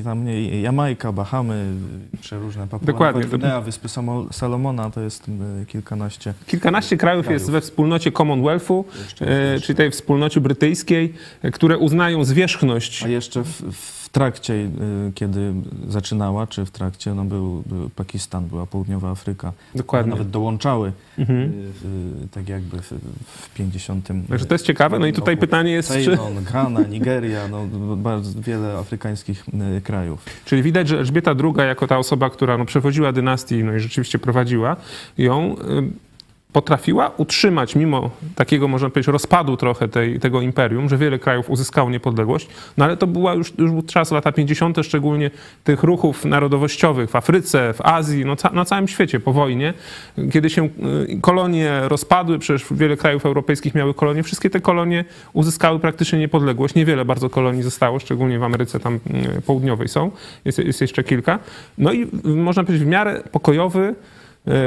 I 0.00 0.04
tam 0.04 0.24
nie, 0.24 0.60
Jamajka, 0.60 1.12
Bahamy, 1.12 1.72
y, 2.14 2.16
przeróżne 2.18 2.66
Papua 2.68 2.86
Dokładnie. 2.86 3.24
Gwinea, 3.24 3.60
Wyspy 3.60 3.88
Salomona, 4.32 4.90
to 4.90 5.00
jest 5.00 5.28
y, 5.62 5.66
kilkanaście. 5.66 6.34
Kilkanaście 6.46 6.96
krajów 6.96 7.26
Krajów. 7.26 7.40
jest 7.42 7.50
we 7.50 7.60
wspólnocie 7.60 8.12
Commonwealthu, 8.12 8.84
jeszcze. 9.02 9.60
czyli 9.62 9.76
tej 9.76 9.90
wspólnocie 9.90 10.40
brytyjskiej, 10.40 11.14
które 11.52 11.78
uznają 11.78 12.24
zwierzchność. 12.24 13.04
A 13.04 13.08
jeszcze 13.08 13.42
w, 13.42 13.62
w 13.72 13.95
trakcie, 14.16 14.54
y, 14.54 14.68
kiedy 15.14 15.52
zaczynała, 15.88 16.46
czy 16.46 16.64
w 16.64 16.70
trakcie, 16.70 17.14
no 17.14 17.24
był, 17.24 17.62
był 17.66 17.90
Pakistan, 17.90 18.46
była 18.46 18.66
Południowa 18.66 19.10
Afryka. 19.10 19.52
Dokładnie. 19.74 20.10
Nawet 20.10 20.30
dołączały, 20.30 20.92
Mhm. 21.18 21.40
y, 22.24 22.28
tak 22.30 22.48
jakby 22.48 22.82
w, 22.82 22.92
w 23.26 23.54
50. 23.54 24.08
Także 24.28 24.46
to 24.46 24.54
jest 24.54 24.64
ciekawe. 24.66 24.98
No 24.98 25.06
i 25.06 25.12
tutaj 25.12 25.34
roku. 25.34 25.40
pytanie 25.46 25.72
jest, 25.72 25.88
czy, 25.92 26.04
Ceylon, 26.04 26.44
Ghana, 26.52 26.80
Nigeria, 26.80 27.48
no, 27.48 27.66
bardzo 27.96 28.40
wiele 28.40 28.78
afrykańskich 28.78 29.44
y, 29.78 29.80
krajów. 29.80 30.24
czyli 30.44 30.62
widać, 30.62 30.88
że 30.88 30.98
Elżbieta 30.98 31.34
II 31.44 31.68
jako 31.68 31.86
ta 31.86 31.98
osoba, 31.98 32.30
która 32.30 32.58
no, 32.58 32.64
przewodziła 32.64 33.12
dynastię 33.12 33.64
no 33.64 33.74
i 33.74 33.80
rzeczywiście 33.80 34.18
prowadziła 34.18 34.76
ją, 35.18 35.56
potrafiła 36.56 37.10
utrzymać 37.16 37.76
mimo 37.76 38.10
takiego, 38.34 38.68
można 38.68 38.90
powiedzieć, 38.90 39.12
rozpadu 39.12 39.56
trochę 39.56 39.88
tej, 39.88 40.20
tego 40.20 40.40
imperium, 40.40 40.88
że 40.88 40.98
wiele 40.98 41.18
krajów 41.18 41.50
uzyskało 41.50 41.90
niepodległość, 41.90 42.48
no 42.76 42.84
ale 42.84 42.96
to 42.96 43.06
była 43.06 43.34
już, 43.34 43.52
już 43.58 43.70
był 43.70 43.82
czas, 43.82 44.10
lata 44.10 44.32
50., 44.32 44.76
szczególnie 44.82 45.30
tych 45.64 45.82
ruchów 45.82 46.24
narodowościowych 46.24 47.10
w 47.10 47.16
Afryce, 47.16 47.74
w 47.74 47.80
Azji, 47.80 48.24
no, 48.24 48.36
ca, 48.36 48.50
na 48.50 48.64
całym 48.64 48.88
świecie 48.88 49.20
po 49.20 49.32
wojnie, 49.32 49.74
kiedy 50.32 50.50
się 50.50 50.64
y, 50.64 51.20
kolonie 51.20 51.80
rozpadły, 51.84 52.38
przecież 52.38 52.66
wiele 52.70 52.96
krajów 52.96 53.26
europejskich 53.26 53.74
miały 53.74 53.94
kolonie, 53.94 54.22
wszystkie 54.22 54.50
te 54.50 54.60
kolonie 54.60 55.04
uzyskały 55.32 55.78
praktycznie 55.80 56.18
niepodległość. 56.18 56.74
Niewiele 56.74 57.04
bardzo 57.04 57.30
kolonii 57.30 57.62
zostało, 57.62 57.98
szczególnie 57.98 58.38
w 58.38 58.42
Ameryce 58.42 58.80
tam 58.80 58.94
y, 59.38 59.42
południowej 59.42 59.88
są, 59.88 60.10
jest, 60.44 60.58
jest 60.58 60.80
jeszcze 60.80 61.04
kilka. 61.04 61.38
No 61.78 61.92
i 61.92 62.02
y, 62.02 62.28
można 62.28 62.64
powiedzieć 62.64 62.86
w 62.86 62.90
miarę 62.90 63.22
pokojowy 63.32 63.94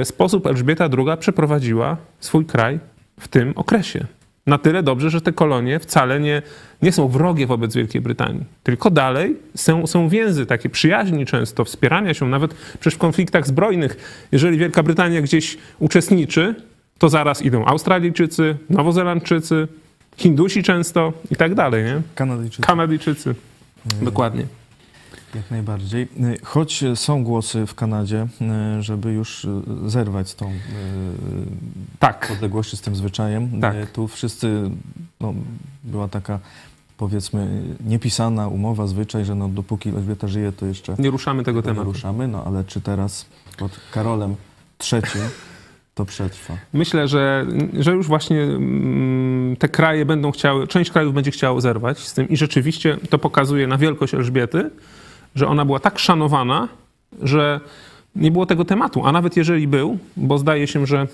sposób 0.03 0.47
Elżbieta 0.47 0.89
II 0.97 1.17
przeprowadziła 1.19 1.97
swój 2.19 2.45
kraj 2.45 2.79
w 3.19 3.27
tym 3.27 3.53
okresie. 3.55 4.05
Na 4.47 4.57
tyle 4.57 4.83
dobrze, 4.83 5.09
że 5.09 5.21
te 5.21 5.33
kolonie 5.33 5.79
wcale 5.79 6.19
nie, 6.19 6.41
nie 6.81 6.91
są 6.91 7.07
wrogie 7.07 7.47
wobec 7.47 7.75
Wielkiej 7.75 8.01
Brytanii. 8.01 8.43
Tylko 8.63 8.89
dalej 8.89 9.35
są, 9.55 9.87
są 9.87 10.09
więzy 10.09 10.45
takie 10.45 10.69
przyjaźni 10.69 11.25
często, 11.25 11.65
wspierania 11.65 12.13
się, 12.13 12.29
nawet 12.29 12.53
przecież 12.53 12.95
w 12.95 12.97
konfliktach 12.97 13.47
zbrojnych. 13.47 13.97
Jeżeli 14.31 14.57
Wielka 14.57 14.83
Brytania 14.83 15.21
gdzieś 15.21 15.57
uczestniczy, 15.79 16.55
to 16.97 17.09
zaraz 17.09 17.41
idą 17.41 17.65
Australijczycy, 17.65 18.57
Nowozelandczycy, 18.69 19.67
Hindusi 20.17 20.63
często 20.63 21.13
i 21.31 21.35
tak 21.35 21.55
dalej, 21.55 21.83
nie? 21.83 22.01
Kanadyjczycy. 22.15 22.61
Kanadyjczycy. 22.61 23.35
E, 24.01 24.05
Dokładnie. 24.05 24.45
Jak 25.35 25.51
najbardziej. 25.51 26.01
E, 26.03 26.07
Choć 26.43 26.83
są 26.95 27.23
głosy 27.23 27.65
w 27.65 27.75
Kanadzie, 27.75 28.27
e, 28.41 28.81
żeby 28.81 29.11
już 29.13 29.45
e, 29.45 29.61
zerwać 29.89 30.29
z 30.29 30.35
tą 30.35 30.51
Tak. 31.99 32.31
z 32.63 32.81
tym 32.81 32.95
zwyczajem. 32.95 33.61
Tak. 33.61 33.91
Tu 33.91 34.07
wszyscy, 34.07 34.69
no, 35.19 35.33
była 35.83 36.07
taka 36.07 36.39
powiedzmy 36.97 37.61
niepisana 37.85 38.47
umowa, 38.47 38.87
zwyczaj, 38.87 39.25
że 39.25 39.35
no, 39.35 39.47
dopóki 39.49 39.89
Elżbieta 39.89 40.27
żyje, 40.27 40.51
to 40.51 40.65
jeszcze 40.65 40.95
Nie 40.99 41.09
ruszamy 41.09 41.43
tego 41.43 41.61
tego 41.61 41.71
nie 41.71 41.75
tematu. 41.75 41.91
ruszamy, 41.93 42.27
no 42.27 42.43
ale 42.45 42.63
czy 42.63 42.81
teraz 42.81 43.25
pod 43.57 43.79
Karolem 43.91 44.35
III 44.93 45.01
to 45.95 46.05
przetrwa? 46.05 46.53
Myślę, 46.73 47.07
że, 47.07 47.45
że 47.79 47.91
już 47.91 48.07
właśnie 48.07 48.41
mm, 48.43 49.55
te 49.55 49.69
kraje 49.69 50.05
będą 50.05 50.31
chciały, 50.31 50.67
część 50.67 50.91
krajów 50.91 51.13
będzie 51.13 51.31
chciało 51.31 51.61
zerwać 51.61 51.99
z 51.99 52.13
tym 52.13 52.29
i 52.29 52.37
rzeczywiście 52.37 52.97
to 53.09 53.17
pokazuje 53.19 53.67
na 53.67 53.77
wielkość 53.77 54.13
Elżbiety, 54.13 54.69
że 55.35 55.47
ona 55.47 55.65
była 55.65 55.79
tak 55.79 55.99
szanowana, 55.99 56.67
że 57.21 57.59
nie 58.15 58.31
było 58.31 58.45
tego 58.45 58.65
tematu. 58.65 59.05
A 59.05 59.11
nawet 59.11 59.37
jeżeli 59.37 59.67
był, 59.67 59.97
bo 60.17 60.37
zdaje 60.37 60.67
się, 60.67 60.85
że 60.85 61.07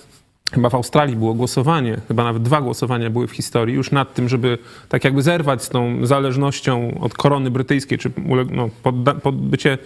chyba 0.53 0.69
w 0.69 0.75
Australii 0.75 1.15
było 1.15 1.33
głosowanie, 1.33 1.97
chyba 2.07 2.23
nawet 2.23 2.43
dwa 2.43 2.61
głosowania 2.61 3.09
były 3.09 3.27
w 3.27 3.31
historii 3.31 3.75
już 3.75 3.91
nad 3.91 4.13
tym, 4.13 4.29
żeby 4.29 4.57
tak 4.89 5.03
jakby 5.03 5.21
zerwać 5.21 5.63
z 5.63 5.69
tą 5.69 6.05
zależnością 6.05 6.99
od 7.01 7.13
korony 7.13 7.51
brytyjskiej, 7.51 7.97
czy 7.97 8.11
no, 8.51 8.69
pod, 8.83 8.95
pod 9.23 9.35
bycie 9.35 9.77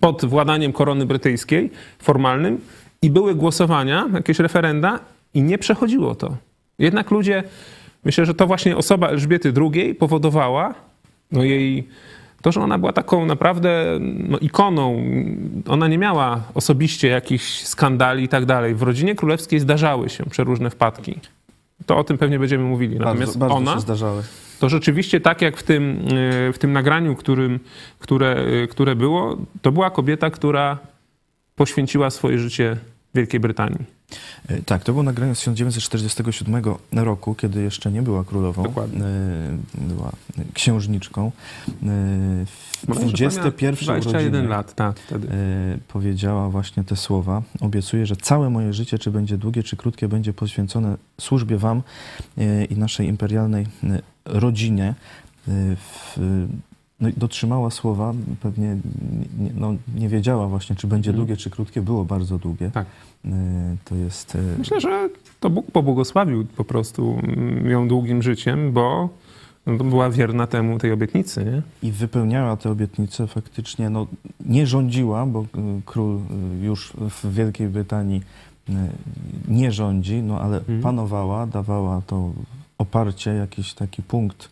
pod 0.00 0.24
władaniem 0.24 0.72
korony 0.72 1.06
brytyjskiej 1.06 1.70
formalnym. 1.98 2.60
I 3.02 3.10
były 3.10 3.34
głosowania, 3.34 4.08
jakieś 4.14 4.38
referenda 4.38 5.00
i 5.34 5.42
nie 5.42 5.58
przechodziło 5.58 6.14
to. 6.14 6.36
Jednak 6.78 7.10
ludzie, 7.10 7.42
myślę, 8.04 8.26
że 8.26 8.34
to 8.34 8.46
właśnie 8.46 8.76
osoba 8.76 9.08
Elżbiety 9.08 9.52
II 9.72 9.94
powodowała 9.94 10.74
no 11.32 11.44
jej, 11.44 11.88
to, 12.42 12.52
że 12.52 12.60
ona 12.60 12.78
była 12.78 12.92
taką 12.92 13.26
naprawdę 13.26 13.98
no, 14.00 14.38
ikoną. 14.38 15.02
Ona 15.68 15.88
nie 15.88 15.98
miała 15.98 16.42
osobiście 16.54 17.08
jakichś 17.08 17.62
skandali 17.62 18.24
i 18.24 18.28
tak 18.28 18.44
dalej. 18.44 18.74
W 18.74 18.82
rodzinie 18.82 19.14
królewskiej 19.14 19.60
zdarzały 19.60 20.08
się 20.08 20.24
przeróżne 20.24 20.70
wpadki. 20.70 21.18
To 21.86 21.96
o 21.96 22.04
tym 22.04 22.18
pewnie 22.18 22.38
będziemy 22.38 22.64
mówili. 22.64 22.98
Natomiast 22.98 23.38
Bardzo, 23.38 23.38
bardzo 23.38 23.56
ona 23.56 23.74
się 23.74 23.80
zdarzały. 23.80 24.22
to 24.60 24.68
rzeczywiście 24.68 25.20
tak 25.20 25.42
jak 25.42 25.56
w 25.56 25.62
tym, 25.62 26.08
y, 26.48 26.52
w 26.52 26.58
tym 26.58 26.72
nagraniu, 26.72 27.16
którym, 27.16 27.60
które, 27.98 28.36
y, 28.64 28.68
które 28.68 28.96
było, 28.96 29.36
to 29.62 29.72
była 29.72 29.90
kobieta, 29.90 30.30
która 30.30 30.78
poświęciła 31.56 32.10
swoje 32.10 32.38
życie 32.38 32.76
Wielkiej 33.14 33.40
Brytanii. 33.40 33.99
E, 34.48 34.62
Tak, 34.62 34.84
to 34.84 34.92
było 34.92 35.02
nagranie 35.02 35.34
z 35.34 35.38
1947 35.38 36.62
roku, 36.92 37.34
kiedy 37.34 37.62
jeszcze 37.62 37.92
nie 37.92 38.02
była 38.02 38.24
królową. 38.24 38.62
Dokładnie. 38.62 39.04
E, 39.04 39.56
Była 39.74 40.12
księżniczką. 40.54 41.32
W 41.82 42.86
Bodajże 42.86 43.06
21 43.08 43.74
21 43.74 44.10
urodziny 44.14 44.48
lat, 44.48 44.74
tak, 44.74 45.00
wtedy. 45.00 45.28
e, 45.30 45.78
powiedziała 45.88 46.48
właśnie 46.50 46.84
te 46.84 46.96
słowa. 46.96 47.42
Obiecuję, 47.60 48.06
że 48.06 48.16
całe 48.16 48.50
moje 48.50 48.72
życie, 48.72 48.98
czy 48.98 49.10
będzie 49.10 49.38
długie, 49.38 49.62
czy 49.62 49.76
krótkie, 49.76 50.08
będzie 50.08 50.32
poświęcone 50.32 50.96
służbie 51.20 51.56
wam 51.58 51.82
i 52.70 52.76
naszej 52.76 53.08
imperialnej 53.08 53.66
rodzinie. 54.24 54.94
W, 55.46 56.16
no 57.00 57.08
i 57.08 57.12
dotrzymała 57.16 57.70
słowa, 57.70 58.12
pewnie 58.42 58.76
nie, 59.38 59.50
no, 59.54 59.74
nie 59.94 60.08
wiedziała 60.08 60.48
właśnie, 60.48 60.76
czy 60.76 60.86
będzie 60.86 61.10
Mhm. 61.10 61.26
długie, 61.26 61.36
czy 61.42 61.50
krótkie. 61.50 61.82
Było 61.82 62.04
bardzo 62.04 62.38
długie. 62.38 62.70
Tak. 62.70 62.86
E, 63.24 63.30
To 63.84 63.94
jest... 63.94 64.34
e, 64.34 64.38
Myślę, 64.58 64.80
że 64.80 65.08
to 65.40 65.50
Bóg 65.50 65.70
pobłogosławił 65.70 66.44
po 66.56 66.64
prostu 66.64 67.18
mm, 67.22 67.66
ją 67.70 67.88
długim 67.88 68.22
życiem, 68.22 68.72
bo 68.72 69.08
no, 69.66 69.84
była 69.84 70.10
wierna 70.10 70.46
temu 70.46 70.78
tej 70.78 70.92
obietnicy, 70.92 71.44
nie? 71.44 71.62
I 71.88 71.92
wypełniała 71.92 72.56
te 72.56 72.70
obietnice 72.70 73.26
faktycznie, 73.26 73.90
no 73.90 74.06
nie 74.46 74.66
rządziła, 74.66 75.26
bo 75.26 75.42
y, 75.42 75.46
król 75.86 76.16
y, 76.16 76.64
już 76.64 76.92
w 76.96 77.34
Wielkiej 77.34 77.68
Brytanii 77.68 78.22
y, 78.68 78.72
nie 79.48 79.72
rządzi, 79.72 80.22
no 80.22 80.40
ale 80.40 80.56
Mhm. 80.58 80.80
panowała, 80.80 81.46
dawała 81.46 82.02
to 82.06 82.32
oparcie, 82.78 83.30
jakiś 83.34 83.74
taki 83.74 84.02
punkt 84.02 84.44
y, 84.44 84.48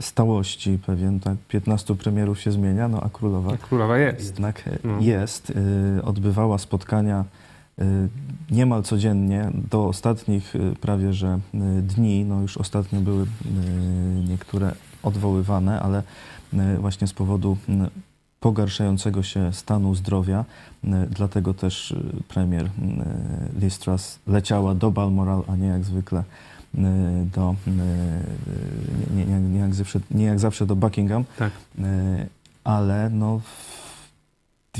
stałości 0.00 0.78
pewien, 0.86 1.20
tak, 1.20 1.36
15 1.48 1.94
premierów 1.94 2.40
się 2.40 2.52
zmienia, 2.52 2.88
no 2.88 3.00
a 3.00 3.08
królowa 3.08 3.50
Jak 3.50 3.60
królowa 3.60 3.98
jest. 3.98 4.26
jednak 4.26 4.66
y, 4.66 4.78
No. 4.84 4.98
jest, 5.00 5.50
y, 5.98 6.02
odbywała 6.04 6.58
spotkania 6.58 7.24
y, 7.78 7.84
niemal 8.50 8.82
codziennie 8.82 9.50
do 9.70 9.84
ostatnich 9.88 10.56
y, 10.56 10.74
prawie 10.80 11.12
że 11.12 11.38
y, 11.54 11.58
dni, 11.82 12.24
no 12.24 12.40
już 12.40 12.56
ostatnio 12.56 13.00
były 13.00 13.22
y, 13.22 13.26
niektóre 14.28 14.72
odwoływane, 15.02 15.80
ale 15.80 16.02
y, 16.54 16.78
właśnie 16.78 17.06
z 17.06 17.12
powodu 17.12 17.56
y, 17.68 17.72
pogarszającego 18.40 19.22
się 19.22 19.52
stanu 19.52 19.94
zdrowia, 19.94 20.44
y, 20.84 20.88
dlatego 21.10 21.54
też 21.54 21.90
y, 21.90 21.96
premier 22.28 22.64
y, 22.66 22.70
Liz 23.60 23.78
Truss 23.78 24.18
leciała 24.26 24.74
do 24.74 24.90
Balmoral, 24.90 25.42
a 25.48 25.56
nie 25.56 25.66
jak 25.66 25.84
zwykle 25.84 26.20
y, 26.20 26.24
do, 27.34 27.54
y, 27.68 29.14
nie, 29.16 29.24
nie, 29.26 29.40
nie, 29.40 29.58
jak 29.58 29.74
zawsze, 29.74 30.00
nie 30.10 30.24
jak 30.24 30.38
zawsze 30.38 30.66
do 30.66 30.76
Buckingham, 30.76 31.24
Tak. 31.38 31.52
y, 31.78 31.82
ale 32.64 33.10
no 33.10 33.38
w- 33.38 33.84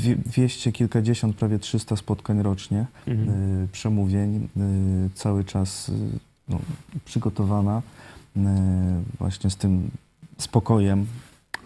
dwie, 0.01 0.15
dwieście 0.15 0.71
kilkadziesiąt, 0.71 1.35
prawie 1.35 1.59
300 1.59 1.95
spotkań 1.95 2.41
rocznie, 2.43 2.85
Mhm. 3.07 3.29
y, 3.63 3.67
przemówień, 3.71 4.47
y, 4.57 5.09
cały 5.15 5.43
czas 5.43 5.89
y, 5.89 5.93
no, 6.49 6.59
przygotowana 7.05 7.81
y, 8.37 8.39
właśnie 9.19 9.49
z 9.49 9.55
tym 9.55 9.89
spokojem, 10.37 11.05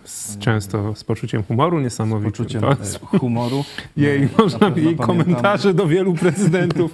Z, 0.10 0.38
często 0.38 0.96
z 0.96 1.04
poczuciem 1.04 1.44
humoru 1.44 1.80
z 1.80 1.84
niesamowitym. 1.84 2.32
poczuciem 2.32 2.62
To 2.62 2.70
jest- 2.80 3.00
e, 3.14 3.18
humoru. 3.18 3.64
Jej, 3.98 4.24
Y, 4.24 4.30
można, 4.38 4.72
jej 4.76 4.96
komentarze 4.98 5.74
do 5.74 5.88
wielu 5.88 6.14
prezydentów 6.14 6.92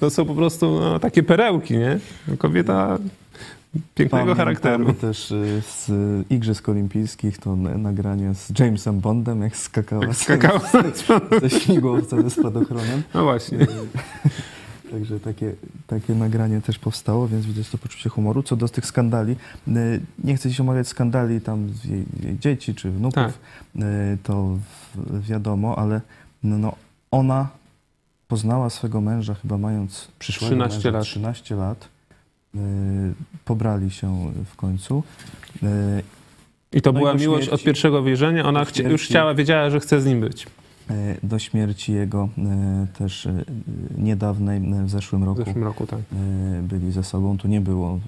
to 0.00 0.10
są 0.10 0.24
po 0.24 0.34
prostu 0.34 0.80
no, 0.80 0.98
takie 0.98 1.22
perełki, 1.22 1.76
nie? 1.78 1.98
Kobieta 2.38 2.98
pięknego 3.94 4.34
charakteru. 4.34 4.84
Pamiętamy 4.84 5.12
też 5.12 5.30
y, 5.30 5.62
z 5.68 5.90
Igrzysk 6.30 6.68
Olimpijskich 6.68 7.38
to 7.38 7.56
nagranie 7.56 8.34
z 8.34 8.58
Jamesem 8.58 9.00
Bondem, 9.00 9.42
jak 9.42 9.56
skakała 9.56 10.04
Jak 10.06 10.16
skakała. 10.16 10.60
ze 11.40 11.50
śmigłowcem 11.50 12.22
ze 12.22 12.30
spadochronem. 12.30 13.02
No 13.14 13.22
właśnie. 13.24 13.66
Także 14.90 15.20
takie, 15.20 15.52
takie 15.86 16.14
nagranie 16.14 16.60
też 16.60 16.78
powstało, 16.78 17.28
więc 17.28 17.46
widać 17.46 17.68
to 17.70 17.78
poczucie 17.78 18.10
humoru. 18.10 18.42
Co 18.42 18.56
do 18.56 18.68
tych 18.68 18.86
skandali, 18.86 19.36
y, 19.68 20.00
nie 20.24 20.36
chcę 20.36 20.48
dziś 20.48 20.60
omawiać 20.60 20.88
skandali 20.88 21.40
tam 21.40 21.68
z 21.70 21.84
jej, 21.84 22.04
jej 22.22 22.38
dzieci 22.38 22.74
czy 22.74 22.90
wnuków, 22.90 23.14
Tak. 23.14 23.32
y, 23.76 24.18
to 24.22 24.58
wiadomo, 25.20 25.78
ale 25.78 26.00
no, 26.42 26.58
no, 26.58 26.74
ona 27.10 27.48
poznała 28.28 28.70
swego 28.70 29.00
męża 29.00 29.34
chyba 29.34 29.58
mając 29.58 30.08
przyszłego 30.18 30.46
13 30.68 30.76
męża 30.78 30.90
lat. 30.98 31.04
13 31.06 31.54
lat. 31.56 31.88
Y, 32.54 32.58
Pobrali 33.44 33.90
się 33.90 34.32
w 34.52 34.56
końcu. 34.56 35.02
I 36.72 36.82
to 36.82 36.92
No 36.92 36.98
była 36.98 37.14
miłość 37.14 37.48
od 37.48 37.62
pierwszego 37.62 38.02
wejrzenia. 38.02 38.44
Ona 38.44 38.64
śmierci- 38.64 38.90
już 38.90 39.02
chciała, 39.04 39.34
wiedziała, 39.34 39.70
że 39.70 39.80
chce 39.80 40.00
z 40.00 40.06
nim 40.06 40.20
być 40.20 40.46
Do 41.22 41.38
śmierci 41.38 41.92
jego 41.92 42.28
e, 42.38 42.86
też 42.98 43.26
e, 43.26 43.44
niedawnej, 43.98 44.58
e, 44.58 44.84
w 44.84 44.90
zeszłym 44.90 45.22
w 45.22 45.26
roku, 45.26 45.44
zeszłym 45.44 45.64
roku, 45.64 45.86
tak. 45.86 45.98
e, 45.98 46.62
byli 46.62 46.92
ze 46.92 47.04
sobą. 47.04 47.38
Tu 47.38 47.48
nie 47.48 47.60
było 47.60 47.98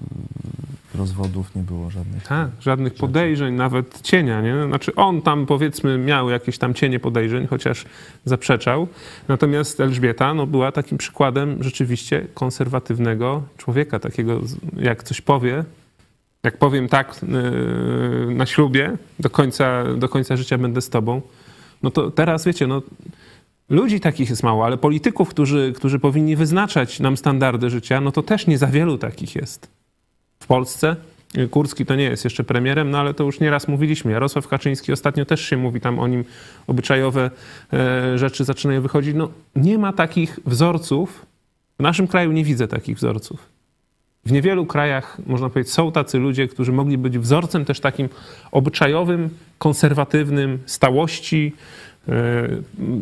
e, 0.95 0.97
rozwodów, 0.97 1.55
nie 1.55 1.61
było 1.61 1.89
żadnych. 1.89 2.27
Tak, 2.27 2.49
żadnych 2.59 2.93
rzeczy. 2.93 3.01
podejrzeń, 3.01 3.55
nawet 3.55 4.01
cienia, 4.01 4.41
nie? 4.41 4.65
Znaczy 4.67 4.95
on 4.95 5.21
tam 5.21 5.45
powiedzmy 5.45 5.97
miał 5.97 6.29
jakieś 6.29 6.57
tam 6.57 6.73
cienie 6.73 6.99
podejrzeń, 6.99 7.47
chociaż 7.47 7.85
zaprzeczał. 8.25 8.87
Natomiast 9.27 9.79
Elżbieta 9.79 10.33
no, 10.33 10.47
była 10.47 10.71
takim 10.71 10.97
przykładem 10.97 11.63
rzeczywiście 11.63 12.27
konserwatywnego 12.33 13.43
człowieka, 13.57 13.99
takiego 13.99 14.41
jak 14.77 15.03
coś 15.03 15.21
powie, 15.21 15.63
jak 16.43 16.57
powiem 16.57 16.89
tak 16.89 17.21
na 18.29 18.45
ślubie, 18.45 18.97
do 19.19 19.29
końca, 19.29 19.83
do 19.97 20.09
końca 20.09 20.37
życia 20.37 20.57
będę 20.57 20.81
z 20.81 20.89
tobą, 20.89 21.21
no 21.83 21.91
to 21.91 22.11
teraz 22.11 22.45
wiecie, 22.45 22.67
no 22.67 22.81
ludzi 23.69 23.99
takich 23.99 24.29
jest 24.29 24.43
mało, 24.43 24.65
ale 24.65 24.77
polityków, 24.77 25.29
którzy, 25.29 25.73
którzy 25.75 25.99
powinni 25.99 26.35
wyznaczać 26.35 26.99
nam 26.99 27.17
standardy 27.17 27.69
życia, 27.69 28.01
no 28.01 28.11
to 28.11 28.23
też 28.23 28.47
nie 28.47 28.57
za 28.57 28.67
wielu 28.67 28.97
takich 28.97 29.35
jest 29.35 29.67
w 30.39 30.47
Polsce. 30.47 30.95
Kurski 31.51 31.85
to 31.85 31.95
nie 31.95 32.03
jest 32.03 32.23
jeszcze 32.23 32.43
premierem, 32.43 32.91
no 32.91 32.99
ale 32.99 33.13
to 33.13 33.23
już 33.23 33.39
nieraz 33.39 33.67
mówiliśmy. 33.67 34.11
Jarosław 34.11 34.47
Kaczyński 34.47 34.91
ostatnio 34.91 35.25
też 35.25 35.41
się 35.41 35.57
mówi 35.57 35.81
tam 35.81 35.99
o 35.99 36.07
nim, 36.07 36.25
obyczajowe 36.67 37.31
e, 37.73 38.17
rzeczy 38.17 38.43
zaczynają 38.43 38.81
wychodzić. 38.81 39.15
No 39.15 39.29
nie 39.55 39.77
ma 39.77 39.93
takich 39.93 40.39
wzorców. 40.45 41.25
W 41.79 41.83
naszym 41.83 42.07
kraju 42.07 42.31
nie 42.31 42.43
widzę 42.43 42.67
takich 42.67 42.97
wzorców. 42.97 43.52
W 44.25 44.31
niewielu 44.31 44.65
krajach, 44.65 45.17
można 45.25 45.49
powiedzieć, 45.49 45.73
są 45.73 45.91
tacy 45.91 46.17
ludzie, 46.17 46.47
którzy 46.47 46.71
mogli 46.71 46.97
być 46.97 47.17
wzorcem 47.17 47.65
też 47.65 47.79
takim 47.79 48.09
obyczajowym, 48.51 49.29
konserwatywnym, 49.57 50.59
stałości, 50.65 51.53
e, 52.07 52.13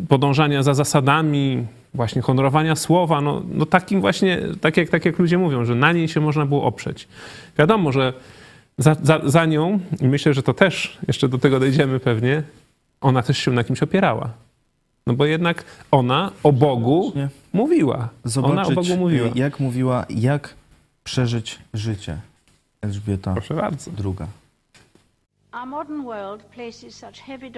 podążania 0.09 0.63
za 0.63 0.73
zasadami, 0.73 1.65
właśnie 1.93 2.21
honorowania 2.21 2.75
słowa, 2.75 3.21
no, 3.21 3.41
no 3.53 3.65
takim 3.65 4.01
właśnie, 4.01 4.41
tak 4.61 4.77
jak, 4.77 4.89
tak 4.89 5.05
jak 5.05 5.19
ludzie 5.19 5.37
mówią, 5.37 5.65
że 5.65 5.75
na 5.75 5.91
niej 5.91 6.07
się 6.07 6.21
można 6.21 6.45
było 6.45 6.63
oprzeć. 6.63 7.07
Wiadomo, 7.57 7.91
że 7.91 8.13
za, 8.77 8.95
za, 9.03 9.19
za 9.23 9.45
nią, 9.45 9.79
i 10.01 10.07
myślę, 10.07 10.33
że 10.33 10.43
to 10.43 10.53
też, 10.53 10.97
jeszcze 11.07 11.27
do 11.27 11.37
tego 11.37 11.59
dojdziemy 11.59 11.99
pewnie, 11.99 12.43
ona 13.01 13.21
też 13.21 13.37
się 13.37 13.51
na 13.51 13.63
kimś 13.63 13.83
opierała. 13.83 14.29
No 15.07 15.13
bo 15.13 15.25
jednak 15.25 15.63
ona 15.91 16.31
o 16.43 16.51
Bogu 16.51 17.13
mówiła. 17.53 18.09
ona 18.43 18.67
o 18.67 18.71
Bogu 18.71 18.97
mówiła. 18.97 19.29
jak 19.35 19.59
mówiła, 19.59 20.05
jak 20.09 20.55
przeżyć 21.03 21.59
życie 21.73 22.21
Elżbieta 22.81 23.33
Proszę 23.33 23.53
bardzo. 23.53 23.91
II. 24.05 24.27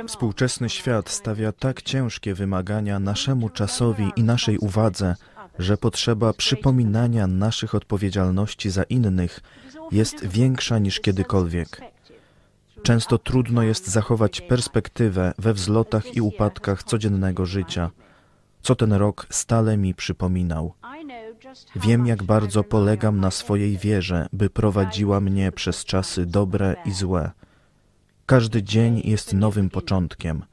Współczesny 0.07 0.69
świat 0.69 1.09
stawia 1.09 1.51
tak 1.51 1.81
ciężkie 1.81 2.33
wymagania 2.33 2.99
naszemu 2.99 3.49
czasowi 3.49 4.11
i 4.15 4.23
naszej 4.23 4.57
uwadze, 4.57 5.15
że 5.59 5.77
potrzeba 5.77 6.33
przypominania 6.33 7.27
naszych 7.27 7.75
odpowiedzialności 7.75 8.69
za 8.69 8.83
innych 8.83 9.39
jest 9.91 10.25
większa 10.25 10.79
niż 10.79 10.99
kiedykolwiek. 10.99 11.81
Często 12.83 13.17
trudno 13.17 13.63
jest 13.63 13.87
zachować 13.87 14.41
perspektywę 14.41 15.33
we 15.37 15.53
wzlotach 15.53 16.15
i 16.15 16.21
upadkach 16.21 16.83
codziennego 16.83 17.45
życia, 17.45 17.89
co 18.61 18.75
ten 18.75 18.93
rok 18.93 19.27
stale 19.29 19.77
mi 19.77 19.95
przypominał. 19.95 20.73
Wiem, 21.75 22.07
jak 22.07 22.23
bardzo 22.23 22.63
polegam 22.63 23.19
na 23.19 23.31
swojej 23.31 23.77
wierze, 23.77 24.27
by 24.33 24.49
prowadziła 24.49 25.19
mnie 25.19 25.51
przez 25.51 25.85
czasy 25.85 26.25
dobre 26.25 26.75
i 26.85 26.91
złe. 26.91 27.31
Każdy 28.25 28.63
dzień 28.63 29.01
jest 29.05 29.33
nowym 29.33 29.69
początkiem. 29.69 30.43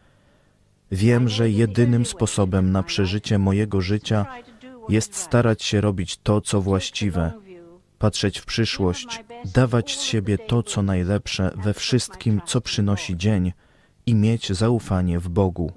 Wiem, 0.93 1.29
że 1.29 1.51
jedynym 1.51 2.07
sposobem 2.07 2.73
na 2.73 2.83
przeżycie 2.83 3.39
mojego 3.39 3.81
życia 3.81 4.27
jest 4.89 5.17
starać 5.17 5.63
się 5.63 5.81
robić 5.81 6.17
to, 6.17 6.41
co 6.41 6.61
właściwe, 6.61 7.33
patrzeć 7.99 8.39
w 8.39 8.45
przyszłość, 8.45 9.25
dawać 9.55 9.97
z 9.99 10.03
siebie 10.03 10.39
to, 10.39 10.63
co 10.63 10.83
najlepsze 10.83 11.51
we 11.57 11.75
wszystkim, 11.75 12.41
co 12.47 12.61
przynosi 12.61 13.17
dzień 13.17 13.53
i 14.07 14.15
mieć 14.15 14.53
zaufanie 14.53 15.19
w 15.19 15.29
Bogu. 15.29 15.73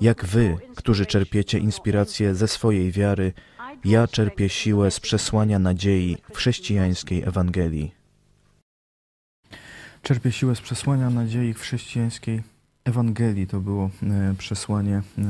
Jak 0.00 0.24
wy, 0.24 0.56
którzy 0.76 1.06
czerpiecie 1.06 1.58
inspirację 1.58 2.34
ze 2.34 2.48
swojej 2.48 2.92
wiary, 2.92 3.32
ja 3.84 4.08
czerpię 4.08 4.48
siłę 4.48 4.90
z 4.90 5.00
przesłania 5.00 5.58
nadziei 5.58 6.16
w 6.32 6.36
chrześcijańskiej 6.36 7.22
Ewangelii. 7.22 7.94
Czerpie 10.02 10.32
siłę 10.32 10.56
z 10.56 10.60
przesłania 10.60 11.10
nadziei 11.10 11.54
w 11.54 11.60
chrześcijańskiej 11.60 12.42
Ewangelii. 12.84 13.46
To 13.46 13.60
było 13.60 13.90
e, 14.02 14.34
przesłanie 14.38 15.02
e, 15.18 15.22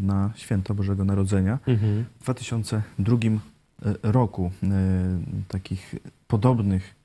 na 0.00 0.30
święto 0.34 0.74
Bożego 0.74 1.04
Narodzenia. 1.04 1.58
Mhm. 1.66 2.04
W 2.20 2.22
2002 2.22 3.16
e, 3.16 3.30
roku 4.02 4.50
takich 5.48 5.94
podobnych 6.28 7.02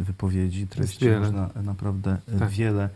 wypowiedzi, 0.00 0.66
treści 0.66 1.08
można 1.08 1.50
naprawdę 1.64 2.18
Tak. 2.38 2.50
wiele, 2.50 2.88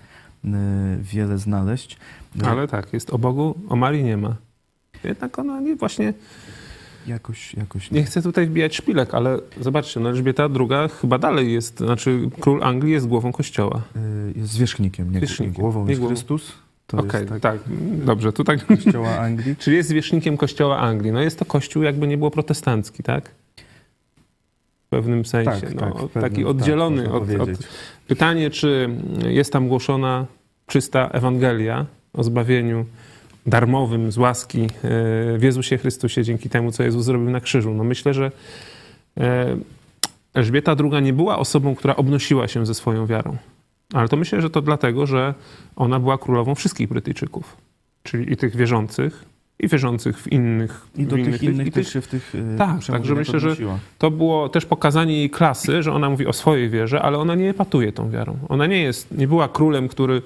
wiele 1.00 1.38
znaleźć. 1.38 1.98
Ale 2.44 2.68
tak, 2.68 2.92
jest 2.92 3.10
o 3.10 3.18
Bogu, 3.18 3.54
o 3.68 3.76
Marii 3.76 4.04
nie 4.04 4.16
ma. 4.16 4.36
Jednak 5.04 5.38
ona 5.38 5.60
nie, 5.60 5.76
właśnie, 5.76 6.14
Jakoś, 7.06 7.54
jakoś 7.54 7.90
nie 7.90 8.04
chcę 8.04 8.22
tutaj 8.22 8.46
wbijać 8.46 8.76
szpilek, 8.76 9.14
ale 9.14 9.38
zobaczcie, 9.60 10.00
no 10.00 10.08
Elżbieta 10.08 10.44
II 10.60 10.88
chyba 11.00 11.18
dalej 11.18 11.52
jest, 11.52 11.78
znaczy 11.78 12.28
król 12.40 12.62
Anglii 12.64 12.92
jest 12.92 13.06
głową 13.08 13.32
kościoła. 13.32 13.82
E, 13.96 14.38
Jest 14.38 14.52
zwierzchnikiem, 14.52 15.12
nie 15.12 15.18
Zwierzchnikiem, 15.18 15.54
głową 15.54 15.84
nie 15.84 15.90
jest 15.90 16.00
głową. 16.00 16.14
Chrystus. 16.14 16.52
To 16.86 16.98
Okej, 16.98 17.20
jest 17.20 17.32
tak, 17.32 17.40
tak, 17.40 17.58
dobrze, 18.04 18.32
tu 18.32 18.44
tak, 18.44 18.66
kościoła 18.66 19.18
Anglii. 19.18 19.56
czyli 19.62 19.76
jest 19.76 19.88
zwierzchnikiem 19.88 20.36
kościoła 20.36 20.78
Anglii. 20.78 21.12
No 21.12 21.20
jest 21.20 21.38
to 21.38 21.44
kościół 21.44 21.82
jakby 21.82 22.06
nie 22.06 22.18
było 22.18 22.30
protestancki, 22.30 23.02
tak? 23.02 23.30
W 24.86 24.88
pewnym 24.90 25.24
sensie, 25.24 25.50
Tak, 25.60 25.74
no, 25.74 25.80
tak, 25.80 25.94
w 25.94 25.96
pewnym- 25.96 26.22
taki 26.30 26.36
tak, 26.42 26.46
oddzielony 26.46 27.12
od, 27.12 27.22
od. 27.40 27.48
Pytanie, 28.08 28.50
czy 28.50 28.88
jest 29.28 29.52
tam 29.52 29.68
głoszona 29.68 30.26
czysta 30.66 31.08
Ewangelia 31.12 31.86
o 32.12 32.24
zbawieniu 32.24 32.86
darmowym 33.46 34.12
z 34.12 34.18
łaski 34.18 34.62
e, 34.62 34.68
w 35.38 35.42
Jezusie 35.42 35.78
Chrystusie 35.78 36.24
dzięki 36.24 36.48
temu, 36.48 36.72
co 36.72 36.82
Jezus 36.82 37.04
zrobił 37.04 37.30
na 37.30 37.40
krzyżu. 37.40 37.74
No 37.74 37.84
myślę, 37.84 38.14
że 38.14 38.30
e, 39.20 39.56
Elżbieta 40.34 40.76
II 40.78 41.02
nie 41.02 41.12
była 41.12 41.38
osobą, 41.38 41.74
która 41.74 41.96
obnosiła 41.96 42.48
się 42.48 42.66
ze 42.66 42.74
swoją 42.74 43.06
wiarą. 43.06 43.36
Ale 43.92 44.08
to 44.08 44.16
myślę, 44.16 44.42
że 44.42 44.50
to 44.50 44.62
dlatego, 44.62 45.06
że 45.06 45.34
ona 45.76 46.00
była 46.00 46.18
królową 46.18 46.54
wszystkich 46.54 46.88
Brytyjczyków. 46.88 47.56
Czyli 48.02 48.32
i 48.32 48.36
tych 48.36 48.56
wierzących, 48.56 49.24
i 49.60 49.68
wierzących 49.68 50.20
w 50.20 50.32
innych. 50.32 50.86
I 50.96 51.06
do 51.06 51.16
tych 51.16 51.42
innych 51.42 51.66
i 51.66 51.72
też 51.72 51.92
się 51.92 52.00
w 52.00 52.08
tych 52.08 52.34
e, 52.54 52.58
Tak, 52.58 52.84
także 52.84 53.14
myślę, 53.14 53.40
że 53.40 53.56
to 53.98 54.10
było 54.10 54.48
też 54.48 54.66
pokazanie 54.66 55.16
jej 55.16 55.30
klasy, 55.30 55.82
że 55.82 55.92
ona 55.92 56.10
mówi 56.10 56.26
o 56.26 56.32
swojej 56.32 56.70
wierze, 56.70 57.02
ale 57.02 57.18
ona 57.18 57.34
nie 57.34 57.50
epatuje 57.50 57.92
tą 57.92 58.10
wiarą. 58.10 58.38
Ona 58.48 58.66
nie 58.66 58.82
jest, 58.82 59.18
nie 59.18 59.28
była 59.28 59.48
królem, 59.48 59.88
który 59.88 60.22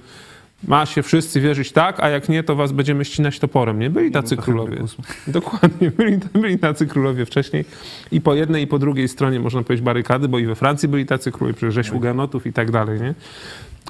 ma 0.64 0.86
się 0.86 1.02
wszyscy 1.02 1.40
wierzyć 1.40 1.72
tak, 1.72 2.00
a 2.00 2.08
jak 2.08 2.28
nie, 2.28 2.42
to 2.42 2.56
was 2.56 2.72
będziemy 2.72 3.04
ścinać 3.04 3.38
toporem. 3.38 3.78
Nie 3.78 3.90
byli 3.90 4.10
tacy 4.10 4.36
królowie. 4.36 4.76
Dokładnie, 5.26 5.90
byli, 5.90 6.18
byli 6.32 6.58
tacy 6.58 6.86
królowie 6.86 7.26
wcześniej. 7.26 7.64
I 8.12 8.20
po 8.20 8.34
jednej, 8.34 8.64
i 8.64 8.66
po 8.66 8.78
drugiej 8.78 9.08
stronie, 9.08 9.40
można 9.40 9.62
powiedzieć, 9.62 9.84
barykady, 9.84 10.28
bo 10.28 10.38
i 10.38 10.46
we 10.46 10.54
Francji 10.54 10.88
byli 10.88 11.06
tacy 11.06 11.32
królowie, 11.32 11.54
przecież 11.54 11.74
rzeź 11.74 11.90
Hugenotów 11.90 12.46
i 12.46 12.52
tak 12.52 12.70
dalej, 12.70 13.00
nie? 13.00 13.14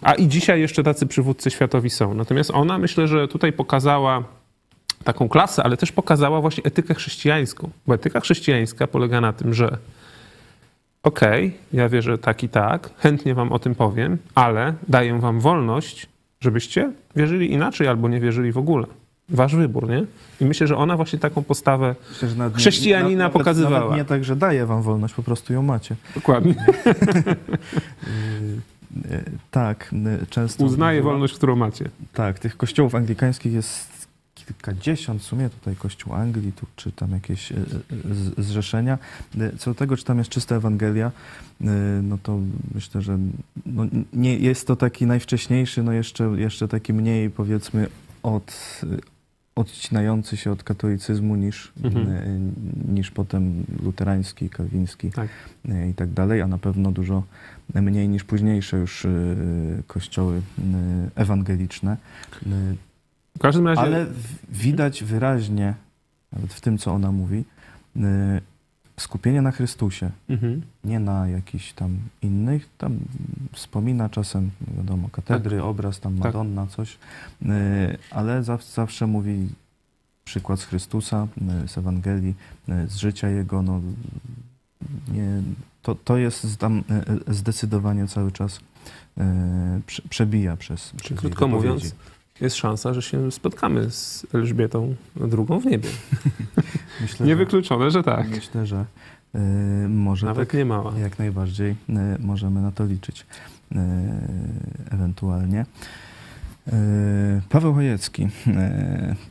A 0.03 0.15
i 0.15 0.29
dzisiaj 0.29 0.61
jeszcze 0.61 0.83
tacy 0.83 1.07
przywódcy 1.07 1.51
światowi 1.51 1.91
są. 1.91 2.15
Natomiast 2.15 2.51
ona, 2.55 2.79
myślę, 2.79 3.09
że 3.09 3.29
tutaj 3.29 3.53
pokazała 3.53 4.25
taką 5.05 5.29
klasę, 5.29 5.63
ale 5.63 5.77
też 5.77 5.93
pokazała 5.93 6.41
właśnie 6.41 6.65
etykę 6.65 6.95
chrześcijańską. 6.95 7.71
Bo 7.87 7.95
etyka 7.95 8.21
chrześcijańska 8.21 8.87
polega 8.87 9.21
na 9.21 9.33
tym, 9.33 9.55
że 9.55 9.79
okej, 11.03 11.57
ja 11.73 11.89
wierzę 11.89 12.19
tak 12.19 12.43
i 12.43 12.49
tak, 12.49 12.91
chętnie 12.99 13.35
wam 13.35 13.53
o 13.53 13.59
tym 13.59 13.75
powiem, 13.75 14.19
ale 14.35 14.75
daję 14.89 15.19
wam 15.21 15.41
wolność, 15.41 16.07
żebyście 16.41 16.93
wierzyli 17.17 17.53
inaczej 17.53 17.89
albo 17.89 18.09
nie 18.09 18.21
wierzyli 18.21 18.53
w 18.53 18.59
ogóle. 18.59 18.87
Wasz 19.29 19.57
wybór, 19.57 19.89
nie? 19.89 20.05
I 20.41 20.45
myślę, 20.45 20.67
że 20.67 20.77
ona 20.77 20.97
właśnie 20.97 21.19
taką 21.19 21.43
postawę 21.43 21.95
Myślę, 22.23 22.29
nie- 22.49 22.55
Chrześcijanina 22.55 23.19
nawet- 23.25 23.33
pokazywała. 23.33 23.81
Nawet 23.81 23.97
nie 23.97 24.05
tak, 24.05 24.25
że 24.25 24.37
daje 24.37 24.67
wam 24.67 24.83
wolność, 24.83 25.15
po 25.15 25.23
prostu 25.23 25.53
ją 25.53 25.63
macie. 25.63 25.97
dokładnie 26.15 26.55
Yy, 26.87 26.95
yy, 29.11 29.25
Tak, 29.51 29.91
yy, 29.93 30.27
często... 30.31 30.65
uznaje 30.65 31.03
wolność, 31.03 31.35
którą 31.35 31.57
macie. 31.57 31.89
Tak, 32.13 32.39
tych 32.39 32.57
kościołów 32.57 32.95
anglikańskich 32.95 33.53
jest 33.53 33.98
kilkadziesiąt 34.49 35.23
w 35.23 35.25
sumie, 35.25 35.51
tutaj 35.51 35.77
kościół 35.77 36.15
Anglii, 36.15 36.53
tu 36.53 36.67
czytam 36.77 37.11
jakieś 37.13 37.51
yy, 37.51 37.57
yy, 38.05 38.15
z- 38.15 38.41
zrzeszenia. 38.47 38.99
Yy, 39.35 39.53
Co 39.59 39.71
do 39.71 39.75
tego, 39.75 39.97
czy 39.97 40.05
tam 40.05 40.19
jest 40.19 40.31
czysta 40.31 40.55
Ewangelia, 40.57 41.13
no 42.03 42.19
to 42.23 42.39
myślę, 42.75 43.03
że 43.03 43.19
no 43.67 43.87
nie 44.13 44.39
jest 44.39 44.67
to 44.67 44.77
taki 44.77 45.07
najwcześniejszy, 45.07 45.83
no 45.83 45.93
jeszcze, 45.93 46.25
jeszcze 46.37 46.69
taki 46.69 46.93
mniej 46.93 47.31
powiedzmy 47.31 47.87
od, 48.23 48.81
odcinający 49.55 50.37
się 50.37 50.53
od 50.53 50.63
katolicyzmu 50.63 51.37
niż, 51.37 51.73
Mhm. 51.85 52.53
niż 52.95 53.11
potem 53.11 53.65
luterański, 53.83 54.51
kalwiński 54.51 55.11
Tak. 55.11 55.29
i 55.91 55.95
tak 55.95 56.13
dalej, 56.13 56.41
a 56.43 56.47
na 56.47 56.59
pewno 56.59 56.93
dużo 56.93 57.23
mniej 57.75 58.09
niż 58.09 58.25
późniejsze 58.25 58.77
już 58.79 59.07
kościoły 59.87 60.43
ewangeliczne. 61.15 61.97
W 63.39 63.41
każdym 63.41 63.67
razie 63.67 63.81
ale 63.81 64.07
widać 64.49 65.05
wyraźnie, 65.05 65.75
nawet 66.33 66.53
w 66.53 66.61
tym, 66.61 66.79
co 66.79 66.93
ona 66.93 67.13
mówi, 67.13 67.45
yy, 67.97 68.05
skupienie 68.97 69.43
na 69.43 69.51
Chrystusie, 69.51 70.11
mhm. 70.29 70.63
nie 70.85 71.01
na 71.01 71.29
jakichś 71.29 71.73
tam 71.73 71.97
innych. 72.23 72.69
Tam 72.79 72.99
wspomina 73.53 74.09
czasem, 74.09 74.51
wiadomo, 74.77 75.09
katedry, 75.13 75.63
obraz, 75.63 76.01
tam 76.01 76.15
Tak. 76.15 76.25
Madonna, 76.25 76.67
coś, 76.67 76.99
yy, 77.43 77.51
ale 78.11 78.43
zaw- 78.43 78.75
zawsze 78.75 79.07
mówi 79.07 79.49
przykład 80.25 80.61
z 80.61 80.65
Chrystusa, 80.65 81.27
yy, 81.63 81.69
z 81.69 81.79
Ewangelii, 81.79 82.35
z 82.87 82.97
życia 82.97 83.29
Jego. 83.29 83.63
No, 83.63 83.81
nie, 85.13 85.43
to, 85.83 85.95
to 85.95 86.17
jest 86.17 86.59
tam 86.59 86.83
zdecydowanie 87.29 88.09
cały 88.09 88.33
czas 88.33 88.61
prze- 89.87 90.03
przebija 90.09 90.57
przez, 90.57 90.93
jej 91.11 91.19
krótko 91.19 91.49
mówiąc, 91.49 91.95
jest 92.41 92.57
szansa, 92.57 92.95
że 92.95 93.03
się 93.03 93.33
spotkamy 93.33 93.91
z 93.91 94.27
Elżbietą 94.35 94.95
II 95.21 95.61
w 95.61 95.67
niebie. 95.67 95.89
Myślę, 97.01 97.27
Niewykluczone, 97.27 97.91
że 97.91 98.03
tak. 98.03 98.29
Myślę, 98.29 98.67
że 98.67 98.85
y, 99.35 99.39
może 99.89 100.27
Nawet 100.27 100.49
tak 100.49 100.59
nie 100.59 100.65
mała. 100.65 100.99
jak 100.99 101.19
najbardziej 101.19 101.71
y, 101.71 101.95
możemy 102.19 102.61
na 102.63 102.73
to 102.73 102.85
liczyć 102.87 103.27
y, 103.73 103.77
ewentualnie. 104.91 105.67
E, 106.73 107.41
Paweł 107.49 107.75
Chojecki, 107.75 108.29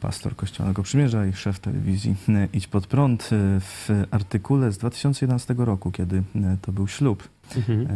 pastor 0.02 0.36
Kościoła 0.36 0.74
Przymierza 0.84 1.26
i 1.26 1.34
szef 1.34 1.60
telewizji 1.60 2.16
Idź 2.54 2.68
Pod 2.68 2.88
Prąd 2.88 3.30
w 3.60 4.04
artykule 4.12 4.72
z 4.72 4.78
2011 4.78 5.56
roku, 5.58 5.92
kiedy 5.92 6.24
to 6.62 6.72
był 6.72 6.88
ślub, 6.88 7.28
Mhm. 7.56 7.88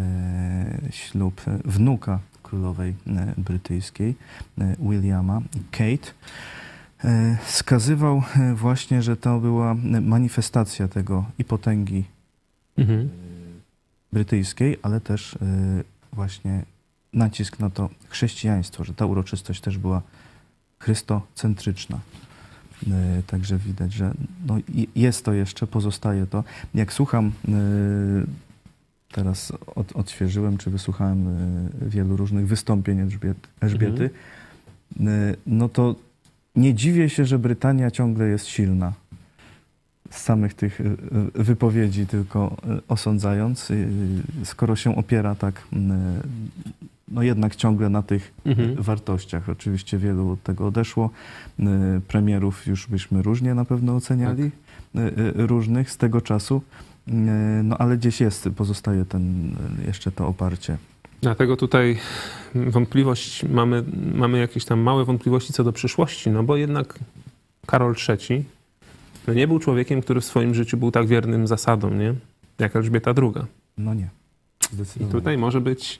ślub 0.91 1.41
wnuka 1.65 2.19
królowej 2.52 2.96
e, 3.08 3.34
brytyjskiej, 3.38 4.16
e, 4.58 4.76
Williama 4.80 5.42
Kate, 5.72 6.12
e, 7.04 7.38
wskazywał 7.44 8.24
e, 8.36 8.56
właśnie, 8.56 9.02
że 9.02 9.18
to 9.18 9.40
była 9.40 9.76
manifestacja 10.02 10.88
tego 10.88 11.26
i 11.40 11.44
potęgi 11.44 12.04
Mhm. 12.78 13.10
brytyjskiej, 14.14 14.78
ale 14.82 15.02
też 15.02 15.38
właśnie 16.14 16.64
nacisk 17.14 17.60
na 17.60 17.70
to 17.70 17.90
chrześcijaństwo, 18.10 18.84
że 18.84 18.94
ta 18.94 19.06
uroczystość 19.06 19.62
też 19.62 19.78
była 19.78 20.02
chrystocentryczna. 20.80 22.00
Także 23.28 23.58
widać, 23.58 23.94
że 23.94 24.14
no, 24.48 24.58
jest 24.96 25.26
to 25.26 25.34
jeszcze, 25.34 25.68
pozostaje 25.68 26.28
to. 26.28 26.44
Jak 26.74 26.94
słucham, 26.94 27.32
teraz 29.12 29.54
od, 29.76 29.91
odświeżyłem, 29.95 30.58
czy 30.58 30.69
wysłuchałem 30.69 31.28
y, 31.28 31.89
wielu 31.89 32.17
różnych 32.17 32.47
wystąpień 32.47 33.00
Elżbiety, 33.00 33.47
Elżbiety 33.62 34.10
y, 35.00 35.04
no 35.47 35.69
to 35.69 35.95
nie 36.56 36.74
dziwię 36.74 37.10
się, 37.10 37.26
że 37.26 37.39
Brytania 37.39 37.91
ciągle 37.91 38.28
jest 38.28 38.45
silna 38.45 38.93
z 40.10 40.17
samych 40.21 40.54
tych 40.54 40.82
y, 40.82 40.97
wypowiedzi 41.36 42.08
tylko 42.08 42.58
osądzając, 42.88 43.71
skoro 44.43 44.76
się 44.76 44.95
opiera 44.95 45.36
tak 45.36 45.67
no 47.12 47.24
jednak 47.24 47.56
ciągle 47.56 47.89
na 47.89 48.04
tych 48.04 48.34
Mhm. 48.45 48.76
wartościach. 48.76 49.50
Oczywiście 49.50 49.97
wielu 49.97 50.32
od 50.32 50.43
tego 50.43 50.67
odeszło. 50.67 51.10
Premierów 52.08 52.67
już 52.67 52.88
byśmy 52.88 53.21
różnie 53.21 53.54
na 53.54 53.65
pewno 53.65 53.95
oceniali, 53.95 54.43
y, 54.43 54.52
różnych 55.36 55.91
z 55.91 55.97
tego 55.97 56.21
czasu. 56.21 56.62
Y, 57.08 57.12
No 57.64 57.78
ale 57.78 57.98
gdzieś 57.98 58.22
jest, 58.22 58.50
pozostaje 58.58 59.06
ten, 59.06 59.56
y, 59.84 59.88
jeszcze 59.88 60.12
to 60.12 60.28
oparcie. 60.28 60.78
Dlatego 61.22 61.58
tutaj 61.58 62.00
wątpliwość, 62.56 63.44
mamy, 63.44 63.84
mamy 64.16 64.40
jakieś 64.40 64.66
tam 64.66 64.80
małe 64.80 65.06
wątpliwości 65.06 65.54
co 65.54 65.64
do 65.64 65.74
przyszłości, 65.74 66.30
no 66.30 66.44
bo 66.44 66.56
jednak 66.56 67.00
Karol 67.66 67.96
III 68.10 68.46
no 69.28 69.34
nie 69.34 69.48
był 69.48 69.60
człowiekiem, 69.60 70.02
który 70.02 70.22
w 70.22 70.26
swoim 70.26 70.56
życiu 70.56 70.78
był 70.78 70.92
tak 70.92 71.08
wiernym 71.08 71.48
zasadom, 71.48 72.00
nie? 72.00 72.14
Jak 72.60 72.76
Elżbieta 72.76 73.14
II. 73.18 73.46
No 73.78 73.94
nie. 73.94 74.10
I 75.02 75.06
tutaj 75.06 75.38
może 75.38 75.62
być, 75.62 76.00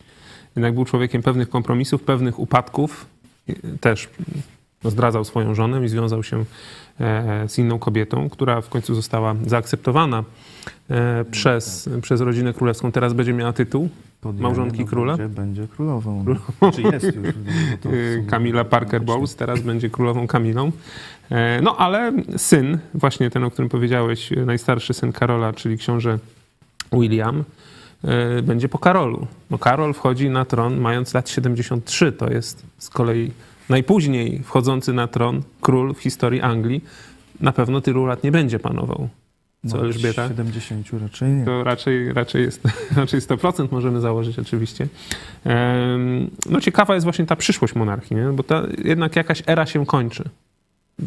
jednak 0.56 0.74
był 0.74 0.86
człowiekiem 0.86 1.24
pewnych 1.24 1.50
kompromisów, 1.50 2.04
pewnych 2.04 2.40
upadków. 2.40 3.06
Też 3.82 4.10
no, 4.84 4.90
zdradzał 4.90 5.24
swoją 5.24 5.56
żonę 5.56 5.86
i 5.86 5.90
związał 5.90 6.24
się 6.24 6.38
e, 6.38 6.44
z 7.48 7.58
inną 7.58 7.80
kobietą, 7.80 8.30
która 8.30 8.62
w 8.62 8.70
końcu 8.70 8.96
została 8.96 9.36
zaakceptowana 9.48 10.24
e, 10.90 11.26
przez, 11.32 11.90
przez 12.02 12.22
rodzinę 12.22 12.54
królewską. 12.54 12.92
Teraz 12.92 13.14
będzie 13.14 13.34
miała 13.34 13.54
tytuł 13.54 13.90
małżonki 14.34 14.86
króla? 14.86 15.18
Będzie, 15.18 15.36
będzie 15.36 15.68
królową. 15.68 16.24
Królową. 16.24 16.72
Czy 16.76 16.82
jest 16.82 17.06
już? 17.16 17.36
Kamila 18.32 18.64
Parker 18.64 19.02
Bowles, 19.02 19.36
teraz 19.36 19.62
będzie 19.62 19.90
królową 19.90 20.28
Kamilą. 20.28 20.72
E, 21.32 21.62
No 21.62 21.78
ale 21.78 22.14
syn, 22.38 22.80
właśnie 22.94 23.30
ten, 23.30 23.44
o 23.44 23.52
którym 23.52 23.70
powiedziałeś, 23.70 24.30
najstarszy 24.46 24.94
syn 24.94 25.12
Karola, 25.12 25.54
czyli 25.54 25.78
książę 25.78 26.20
William, 26.92 27.44
będzie 28.44 28.70
po 28.70 28.80
Karolu. 28.80 29.28
No 29.50 29.58
Karol 29.58 29.94
wchodzi 29.94 30.30
na 30.30 30.46
tron 30.46 30.78
mając 30.78 31.14
lat 31.14 31.30
73, 31.30 32.12
to 32.12 32.32
jest 32.32 32.64
z 32.78 32.90
kolei 32.90 33.32
najpóźniej 33.72 34.42
wchodzący 34.44 34.94
na 34.94 35.08
tron 35.08 35.42
król 35.62 35.94
w 35.94 36.00
historii 36.00 36.42
Anglii. 36.42 36.84
Na 37.42 37.52
pewno 37.52 37.82
tylu 37.82 38.06
lat 38.06 38.24
nie 38.24 38.32
będzie 38.32 38.60
panował. 38.60 39.10
Co 39.68 39.78
No, 39.78 39.84
Elżbieta? 39.84 40.28
70 40.28 40.88
raczej 41.02 41.30
nie. 41.30 41.46
To 41.46 41.64
raczej, 41.64 42.14
raczej, 42.14 42.44
jest, 42.44 42.62
raczej 42.98 43.20
100% 43.22 43.68
możemy 43.72 44.00
założyć 44.02 44.40
oczywiście. 44.40 44.88
No 46.50 46.62
ciekawa 46.62 46.94
jest 46.94 47.04
właśnie 47.04 47.26
ta 47.26 47.36
przyszłość 47.36 47.76
monarchii, 47.76 48.16
nie? 48.16 48.26
bo 48.34 48.44
ta, 48.44 48.64
jednak 48.86 49.16
jakaś 49.16 49.44
era 49.48 49.66
się 49.66 49.86
kończy. 49.86 50.24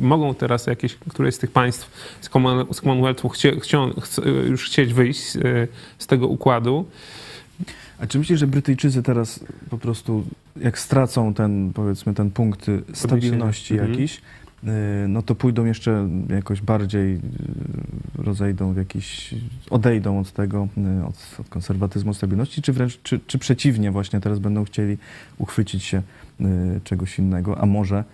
Mogą 0.00 0.34
teraz 0.34 0.66
jakieś, 0.66 0.94
któreś 0.94 1.34
z 1.34 1.38
tych 1.38 1.50
państw 1.50 1.90
z 2.20 2.30
Common- 2.30 2.74
z 2.74 2.80
Commonwealthu 2.80 3.28
chcie, 3.28 3.56
już 4.48 4.64
chcieć 4.66 4.94
wyjść 4.94 5.36
e, 5.36 5.40
z 5.98 6.06
tego 6.06 6.26
układu. 6.28 6.84
A 7.98 8.06
czy 8.06 8.18
myślisz, 8.18 8.40
że 8.40 8.46
Brytyjczycy 8.46 9.02
teraz 9.02 9.44
po 9.70 9.78
prostu, 9.78 10.24
jak 10.56 10.78
stracą 10.78 11.34
ten, 11.34 11.72
powiedzmy, 11.74 12.14
ten 12.14 12.30
punkt 12.30 12.68
y, 12.68 12.82
stabilności 12.92 13.74
Mhm. 13.74 13.92
jakiś, 13.92 14.16
y, 14.64 14.68
no 15.08 15.22
to 15.22 15.34
pójdą 15.34 15.64
jeszcze 15.64 16.08
jakoś 16.28 16.60
bardziej, 16.60 17.14
y, 17.14 17.20
rozejdą 18.18 18.72
w 18.72 18.76
jakiś, 18.76 19.34
odejdą 19.70 20.20
od 20.20 20.32
tego, 20.32 20.68
od, 21.08 21.40
od 21.40 21.48
konserwatyzmu, 21.48 22.14
stabilności, 22.14 22.62
czy 22.62 22.72
wręcz, 22.72 23.00
czy, 23.02 23.20
czy 23.26 23.38
przeciwnie 23.38 23.90
właśnie 23.90 24.20
teraz 24.20 24.38
będą 24.38 24.64
chcieli 24.64 24.98
uchwycić 25.38 25.84
się 25.84 26.02
czegoś 26.84 27.18
innego, 27.18 27.58
a 27.58 27.66
może 27.66 28.04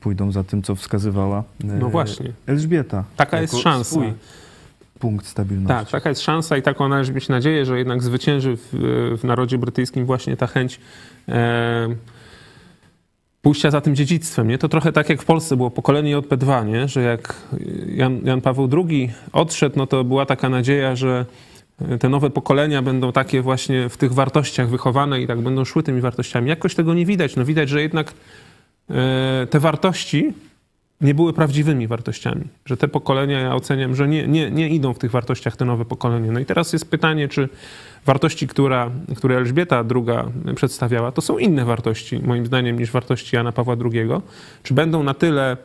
pójdą 0.00 0.32
za 0.32 0.44
tym, 0.44 0.62
co 0.62 0.74
wskazywała 0.74 1.44
No 1.64 1.88
właśnie. 1.88 2.32
Elżbieta. 2.46 3.04
Taka 3.16 3.40
jest 3.40 3.58
szansa. 3.58 3.90
Swój 3.90 4.12
punkt 4.98 5.26
stabilności. 5.26 5.84
Tak, 5.84 5.90
taka 5.90 6.08
jest 6.08 6.22
szansa 6.22 6.56
i 6.56 6.62
taką 6.62 6.88
należy 6.88 7.12
mieć 7.12 7.28
nadzieję, 7.28 7.66
że 7.66 7.78
jednak 7.78 8.02
zwycięży 8.02 8.56
w, 8.56 8.68
w 9.20 9.24
narodzie 9.24 9.58
brytyjskim 9.58 10.06
właśnie 10.06 10.36
ta 10.36 10.46
chęć 10.46 10.80
e, 11.28 11.88
pójścia 13.42 13.70
za 13.70 13.80
tym 13.80 13.96
dziedzictwem. 13.96 14.48
Nie? 14.48 14.58
To 14.58 14.68
trochę 14.68 14.92
tak 14.92 15.08
jak 15.08 15.22
w 15.22 15.24
Polsce 15.24 15.56
było 15.56 15.70
pokolenie 15.70 16.16
JP2, 16.16 16.66
nie? 16.66 16.88
że 16.88 17.02
jak 17.02 17.34
Jan, 17.86 18.20
Jan 18.24 18.40
Paweł 18.40 18.68
II 18.72 19.12
odszedł, 19.32 19.78
no 19.78 19.86
to 19.86 20.04
była 20.04 20.26
taka 20.26 20.48
nadzieja, 20.48 20.96
że 20.96 21.26
te 22.00 22.08
nowe 22.08 22.30
pokolenia 22.30 22.82
będą 22.82 23.12
takie 23.12 23.42
właśnie 23.42 23.88
w 23.88 23.96
tych 23.96 24.12
wartościach 24.12 24.68
wychowane 24.68 25.20
i 25.20 25.26
tak 25.26 25.40
będą 25.40 25.64
szły 25.64 25.82
tymi 25.82 26.00
wartościami. 26.00 26.48
Jakoś 26.48 26.74
tego 26.74 26.94
nie 26.94 27.06
widać. 27.06 27.36
No 27.36 27.44
widać, 27.44 27.68
że 27.68 27.82
jednak 27.82 28.14
e, 28.90 29.46
te 29.50 29.60
wartości 29.60 30.32
nie 31.00 31.14
były 31.14 31.32
prawdziwymi 31.32 31.86
wartościami. 31.86 32.44
Że 32.64 32.76
te 32.76 32.88
pokolenia, 32.88 33.40
ja 33.40 33.54
oceniam, 33.54 33.96
że 33.96 34.08
nie, 34.08 34.28
nie, 34.28 34.50
nie 34.50 34.68
idą 34.68 34.94
w 34.94 34.98
tych 34.98 35.10
wartościach 35.10 35.56
te 35.56 35.64
nowe 35.64 35.84
pokolenia. 35.84 36.32
No 36.32 36.40
i 36.40 36.44
teraz 36.44 36.72
jest 36.72 36.90
pytanie, 36.90 37.28
czy 37.28 37.48
wartości, 38.06 38.48
która, 38.48 38.90
które 39.16 39.36
Elżbieta 39.36 39.84
II 39.94 40.54
przedstawiała, 40.54 41.12
to 41.12 41.20
są 41.20 41.38
inne 41.38 41.64
wartości, 41.64 42.20
moim 42.22 42.46
zdaniem, 42.46 42.78
niż 42.78 42.90
wartości 42.90 43.36
Jana 43.36 43.52
Pawła 43.52 43.76
II. 43.84 44.08
Czy 44.62 44.74
będą 44.74 45.02
na 45.02 45.14
tyle 45.14 45.56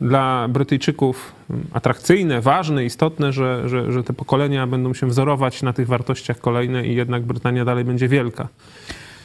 dla 0.00 0.48
Brytyjczyków 0.48 1.32
atrakcyjne, 1.72 2.40
ważne, 2.40 2.84
istotne, 2.84 3.32
że, 3.32 3.68
że, 3.68 3.92
że 3.92 4.04
te 4.04 4.12
pokolenia 4.12 4.66
będą 4.66 4.94
się 4.94 5.06
wzorować 5.06 5.62
na 5.62 5.72
tych 5.72 5.86
wartościach 5.86 6.38
kolejne 6.38 6.86
i 6.86 6.94
jednak 6.94 7.22
Brytania 7.22 7.64
dalej 7.64 7.84
będzie 7.84 8.08
wielka. 8.08 8.48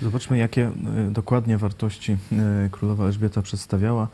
Zobaczmy, 0.02 0.38
jakie 0.38 0.71
y, 1.08 1.12
dokładnie 1.12 1.58
wartości 1.58 2.17
y, 2.65 2.69
królowa 2.69 3.06
Elżbieta 3.06 3.41
przedstawiała. 3.41 4.08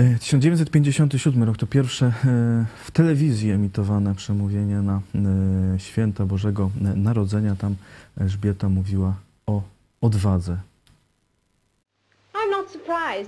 Y, 0.00 0.18
1957 0.18 1.42
rok 1.42 1.56
to 1.56 1.66
pierwsze 1.66 2.06
y, 2.06 2.12
w 2.84 2.90
telewizji 2.92 3.50
emitowane 3.50 4.14
przemówienie 4.14 4.76
na 4.76 5.00
y, 5.76 5.78
święta 5.78 6.26
Bożego 6.26 6.70
Narodzenia. 6.96 7.56
Tam 7.56 7.76
Elżbieta 8.20 8.68
mówiła 8.68 9.14
o 9.46 9.62
odwadze. 10.00 10.56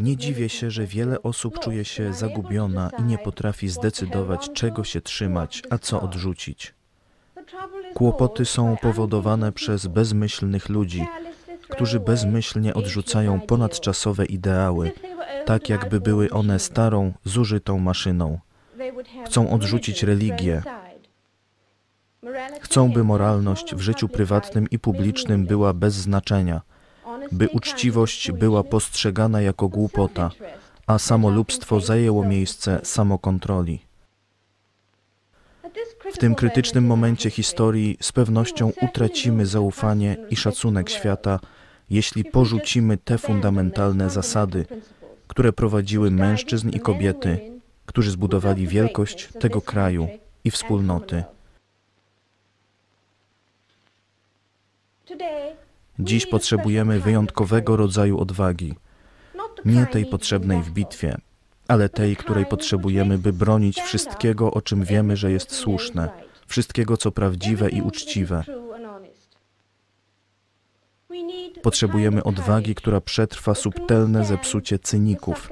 Nie 0.01 0.17
dziwię 0.17 0.49
się, 0.49 0.71
że 0.71 0.87
wiele 0.87 1.23
osób 1.23 1.59
czuje 1.61 1.85
się 1.85 2.13
zagubiona 2.13 2.91
i 2.99 3.03
nie 3.03 3.19
potrafi 3.19 3.69
zdecydować, 3.69 4.51
czego 4.53 4.85
się 4.85 5.01
trzymać, 5.01 5.63
a 5.71 5.79
co 5.79 6.01
odrzucić. 6.01 6.75
Kłopoty 7.95 8.45
są 8.45 8.77
powodowane 8.83 9.53
przez 9.53 9.87
bezmyślnych 9.87 10.69
ludzi, 10.69 11.07
którzy 11.75 12.01
bezmyślnie 12.01 12.75
odrzucają 12.75 13.41
ponadczasowe 13.41 14.25
ideały, 14.25 14.93
tak 15.47 15.69
jakby 15.69 16.01
były 16.01 16.31
one 16.31 16.59
starą, 16.59 17.13
zużytą 17.25 17.79
maszyną. 17.79 18.39
Chcą 19.27 19.51
odrzucić 19.51 20.03
religię. 20.03 20.63
Chcą, 22.61 22.93
by 22.93 23.05
moralność 23.05 23.75
w 23.75 23.81
życiu 23.81 24.09
prywatnym 24.09 24.71
i 24.71 24.79
publicznym 24.79 25.47
była 25.47 25.73
bez 25.73 25.95
znaczenia, 25.95 26.61
by 27.33 27.49
uczciwość 27.49 28.33
była 28.33 28.63
postrzegana 28.63 29.41
jako 29.41 29.69
głupota, 29.69 30.31
a 30.87 30.99
samolubstwo 30.99 31.81
zajęło 31.81 32.25
miejsce 32.25 32.81
samokontroli. 32.83 33.81
W 36.13 36.19
tym 36.19 36.35
krytycznym 36.35 36.87
momencie 36.87 37.31
historii 37.31 37.97
z 38.01 38.13
pewnością 38.13 38.73
utracimy 38.83 39.47
zaufanie 39.47 40.17
i 40.31 40.37
szacunek 40.37 40.91
świata, 40.91 41.41
jeśli 41.91 42.25
porzucimy 42.25 42.97
te 42.97 43.19
fundamentalne 43.19 44.11
zasady, 44.11 44.67
które 45.29 45.53
prowadziły 45.53 46.11
mężczyzn 46.11 46.69
i 46.71 46.81
kobiety, 46.81 47.61
którzy 47.87 48.11
zbudowali 48.11 48.67
wielkość 48.67 49.29
tego 49.41 49.61
kraju 49.61 50.09
i 50.45 50.51
wspólnoty. 50.51 51.25
Dziś 55.99 56.27
potrzebujemy 56.27 57.01
wyjątkowego 57.01 57.77
rodzaju 57.77 58.19
odwagi, 58.19 58.75
nie 59.65 59.87
tej 59.87 60.07
potrzebnej 60.07 60.63
w 60.63 60.71
bitwie, 60.71 61.17
ale 61.69 61.89
tej, 61.89 62.17
której 62.17 62.47
potrzebujemy, 62.47 63.19
by 63.19 63.33
bronić 63.33 63.81
wszystkiego, 63.81 64.51
o 64.51 64.63
czym 64.63 64.85
wiemy, 64.85 65.17
że 65.17 65.33
jest 65.33 65.53
słuszne, 65.53 66.09
wszystkiego, 66.47 66.97
co 66.97 67.13
prawdziwe 67.13 67.71
i 67.71 67.83
uczciwe. 67.83 68.45
Potrzebujemy 71.63 72.25
odwagi, 72.25 72.75
która 72.75 73.01
przetrwa 73.01 73.55
subtelne 73.55 74.25
zepsucie 74.25 74.79
cyników, 74.79 75.51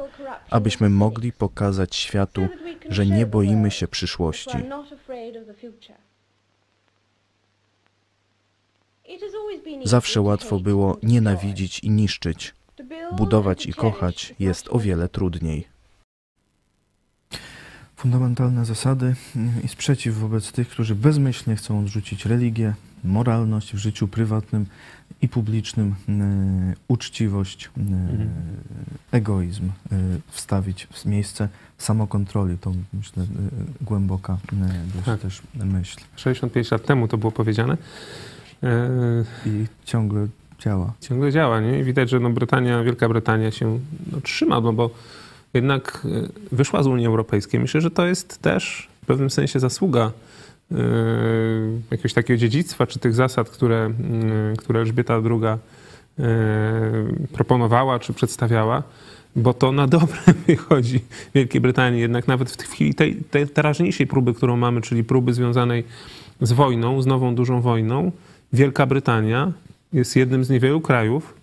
abyśmy 0.50 0.88
mogli 0.88 1.32
pokazać 1.32 1.96
światu, 1.96 2.48
że 2.88 3.06
nie 3.06 3.26
boimy 3.26 3.70
się 3.70 3.88
przyszłości. 3.88 4.58
Zawsze 9.84 10.20
łatwo 10.20 10.60
było 10.60 10.98
nienawidzić 11.02 11.78
i 11.78 11.90
niszczyć. 11.90 12.54
Budować 13.12 13.66
i 13.66 13.72
kochać 13.72 14.34
jest 14.38 14.68
o 14.70 14.78
wiele 14.78 15.08
trudniej. 15.08 15.71
Fundamentalne 18.02 18.64
zasady 18.64 19.14
i 19.64 19.68
sprzeciw 19.68 20.14
wobec 20.18 20.52
tych, 20.52 20.68
którzy 20.68 20.94
bezmyślnie 20.94 21.56
chcą 21.56 21.78
odrzucić 21.80 22.26
religię, 22.26 22.74
moralność 23.04 23.74
w 23.74 23.78
życiu 23.78 24.08
prywatnym 24.08 24.66
i 25.22 25.28
publicznym, 25.28 25.94
e, 26.08 26.74
uczciwość, 26.88 27.70
e, 27.76 27.80
Mhm. 27.80 28.28
egoizm 29.12 29.64
e, 29.92 29.96
wstawić 30.30 30.86
w 30.92 31.04
miejsce 31.06 31.48
samokontroli. 31.78 32.58
To 32.58 32.72
myślę 32.92 33.22
e, 33.22 33.26
głęboka 33.84 34.38
e, 34.52 34.56
dość 34.94 35.06
Tak. 35.06 35.20
też 35.20 35.42
myśl. 35.64 36.00
65 36.16 36.70
lat 36.70 36.84
temu 36.86 37.08
to 37.08 37.18
było 37.18 37.32
powiedziane. 37.32 37.76
E, 38.62 38.88
I 39.46 39.66
ciągle 39.84 40.26
działa. 40.58 40.92
ciągle 41.00 41.32
działa, 41.32 41.60
nie? 41.60 41.78
I 41.78 41.84
widać, 41.84 42.10
że 42.10 42.20
no 42.20 42.30
Brytania, 42.30 42.82
Wielka 42.82 43.08
Brytania 43.08 43.50
się 43.50 43.78
no, 44.12 44.20
trzyma, 44.20 44.60
no 44.60 44.72
bo 44.72 44.90
jednak 45.54 46.02
e, 46.04 46.28
wyszła 46.52 46.82
z 46.82 46.86
Unii 46.86 47.06
Europejskiej. 47.06 47.60
Myślę, 47.60 47.80
że 47.80 47.90
to 47.90 48.06
jest 48.06 48.38
też 48.38 48.88
w 49.02 49.06
pewnym 49.06 49.30
sensie 49.30 49.60
zasługa 49.60 50.12
e, 50.72 50.76
jakiegoś 51.90 52.12
takiego 52.12 52.38
dziedzictwa, 52.38 52.86
czy 52.86 52.98
tych 52.98 53.14
zasad, 53.14 53.50
które, 53.50 53.84
mm, 53.84 54.56
które 54.56 54.80
Elżbieta 54.80 55.14
II 55.14 55.44
e, 55.44 55.58
proponowała, 57.32 57.98
czy 57.98 58.12
przedstawiała, 58.12 58.82
bo 59.36 59.54
to 59.54 59.72
na 59.72 59.86
dobre 59.86 60.18
wychodzi 60.46 61.00
Wielkiej 61.34 61.60
Brytanii. 61.60 62.00
Jednak 62.00 62.28
nawet 62.28 62.50
w 62.50 62.56
chwili 62.56 62.94
tej, 62.94 63.16
tej 63.16 63.48
teraźniejszej 63.48 64.06
próby, 64.06 64.34
którą 64.34 64.56
mamy, 64.56 64.80
czyli 64.80 65.04
próby 65.04 65.34
związanej 65.34 65.84
z 66.40 66.52
wojną, 66.52 67.02
z 67.02 67.06
nową 67.06 67.34
dużą 67.34 67.60
wojną, 67.60 68.12
Wielka 68.52 68.86
Brytania 68.86 69.52
jest 69.92 70.16
jednym 70.16 70.44
z 70.44 70.50
niewielu 70.50 70.80
krajów, 70.80 71.34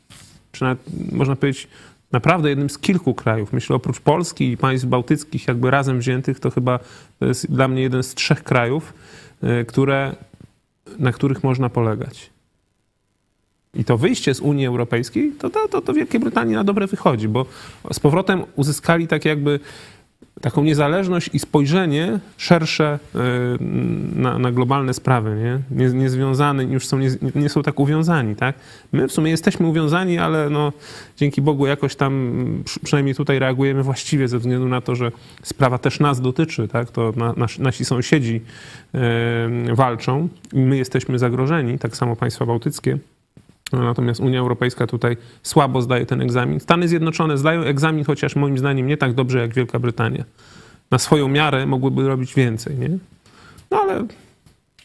czy 0.52 0.63
nawet 0.63 0.80
można 1.12 1.36
powiedzieć 1.36 1.67
naprawdę 2.12 2.50
jednym 2.50 2.69
z 2.69 2.78
kilku 2.78 3.13
krajów. 3.13 3.54
Myślę 3.54 3.76
oprócz 3.76 4.00
Polski 4.00 4.52
i 4.52 4.58
państw 4.58 4.88
bałtyckich 4.88 5.48
jakby 5.48 5.72
razem 5.72 6.00
wziętych, 6.00 6.39
to 6.39 6.50
chyba 6.50 6.80
to 7.19 7.26
jest 7.26 7.52
dla 7.52 7.67
mnie 7.67 7.82
jeden 7.82 8.04
z 8.04 8.15
trzech 8.15 8.43
krajów, 8.43 8.93
y, 9.43 9.65
które, 9.65 10.15
na 11.00 11.12
których 11.12 11.43
można 11.43 11.69
polegać. 11.69 12.30
I 13.74 13.86
to 13.86 13.98
wyjście 13.98 14.34
z 14.34 14.39
Unii 14.39 14.65
Europejskiej, 14.65 15.32
to, 15.39 15.50
to, 15.50 15.67
to, 15.67 15.82
to 15.82 15.93
Wielkiej 15.93 16.19
Brytanii 16.19 16.56
na 16.56 16.63
dobre 16.63 16.88
wychodzi, 16.88 17.28
bo 17.28 17.45
z 17.93 18.00
powrotem 18.00 18.43
uzyskali 18.56 19.08
tak 19.08 19.26
jakby 19.26 19.60
taką 20.42 20.63
niezależność 20.63 21.30
i 21.34 21.39
spojrzenie 21.39 22.20
szersze 22.38 23.00
y, 23.15 23.20
na, 24.15 24.39
na 24.39 24.52
globalne 24.52 24.94
sprawy, 24.94 25.36
nie? 25.36 25.86
Nie, 25.86 25.94
niezwiązane, 25.94 26.63
już 26.63 26.88
są, 26.88 27.00
nie, 27.00 27.10
nie 27.36 27.50
są 27.50 27.63
tak 27.63 27.80
uwiązani, 27.80 28.36
tak? 28.36 28.56
My 28.92 29.08
w 29.08 29.12
sumie 29.12 29.32
jesteśmy 29.32 29.68
uwiązani, 29.68 30.18
ale 30.18 30.50
no, 30.50 30.74
dzięki 31.18 31.42
Bogu 31.42 31.68
jakoś 31.68 31.96
tam, 31.96 32.34
przy- 32.65 32.80
przynajmniej 32.80 33.15
tutaj 33.15 33.39
reagujemy 33.39 33.84
właściwie 33.84 34.28
ze 34.28 34.39
względu 34.39 34.68
na 34.68 34.82
to, 34.82 34.96
że 34.96 35.12
sprawa 35.44 35.78
też 35.78 36.00
nas 36.00 36.22
dotyczy, 36.22 36.68
tak? 36.68 36.92
To 36.92 37.13
na, 37.15 37.34
nas, 37.34 37.60
nasi 37.60 37.86
sąsiedzi 37.86 38.42
y, 39.72 39.76
walczą 39.76 40.28
i 40.54 40.60
my 40.60 40.78
jesteśmy 40.78 41.20
zagrożeni, 41.20 41.80
tak 41.80 41.98
samo 41.98 42.15
państwa 42.15 42.46
bałtyckie. 42.46 42.98
No, 43.74 43.84
Natomiast 43.84 44.20
Unia 44.20 44.40
Europejska 44.40 44.88
tutaj 44.88 45.18
słabo 45.44 45.82
zdaje 45.82 46.06
ten 46.06 46.22
egzamin. 46.22 46.60
Stany 46.60 46.88
Zjednoczone 46.88 47.38
zdają 47.38 47.62
egzamin, 47.62 48.06
chociaż 48.06 48.36
moim 48.36 48.58
zdaniem 48.58 48.88
nie 48.88 48.98
tak 48.98 49.14
dobrze 49.14 49.40
jak 49.40 49.54
Wielka 49.54 49.80
Brytania. 49.80 50.24
Na 50.92 51.00
swoją 51.00 51.28
miarę 51.28 51.66
mogłyby 51.66 52.08
robić 52.08 52.34
więcej, 52.34 52.78
nie? 52.78 52.90
No 53.72 53.82
ale 53.82 54.06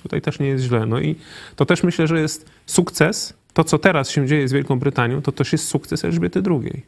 tutaj 0.03 0.23
też 0.23 0.39
nie 0.39 0.47
jest 0.47 0.65
źle. 0.65 0.87
No 0.87 1.01
i 1.01 1.17
to 1.57 1.67
też 1.67 1.83
myślę, 1.83 2.07
że 2.07 2.21
jest 2.21 2.51
sukces. 2.67 3.35
To, 3.53 3.65
co 3.65 3.79
teraz 3.79 4.11
się 4.11 4.27
dzieje 4.27 4.49
z 4.49 4.53
Wielką 4.53 4.79
Brytanią, 4.79 5.23
to 5.23 5.33
też 5.33 5.53
jest 5.53 5.69
sukces 5.69 6.05
Elżbiety 6.05 6.43
II. 6.51 6.83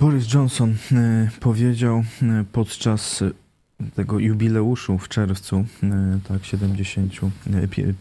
Boris 0.00 0.34
Johnson 0.34 0.74
e, 0.92 1.28
powiedział 1.40 2.04
e, 2.22 2.44
podczas 2.52 3.24
tego 3.94 4.18
jubileuszu 4.18 4.98
w 4.98 5.08
czerwcu, 5.08 5.64
e, 5.82 6.18
tak, 6.28 6.44
70, 6.44 7.12
e, 7.46 7.68
pie- 7.68 7.94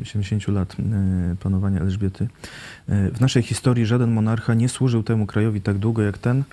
e, 0.00 0.04
70 0.04 0.52
lat 0.52 0.76
e, 0.78 1.36
panowania 1.36 1.80
Elżbiety. 1.80 2.28
W 2.88 3.20
naszej 3.20 3.42
historii 3.42 3.86
żaden 3.86 4.10
monarcha 4.10 4.54
nie 4.54 4.68
służył 4.68 5.02
temu 5.02 5.26
krajowi 5.26 5.60
tak 5.60 5.78
długo 5.78 6.02
jak 6.02 6.18
ten. 6.18 6.44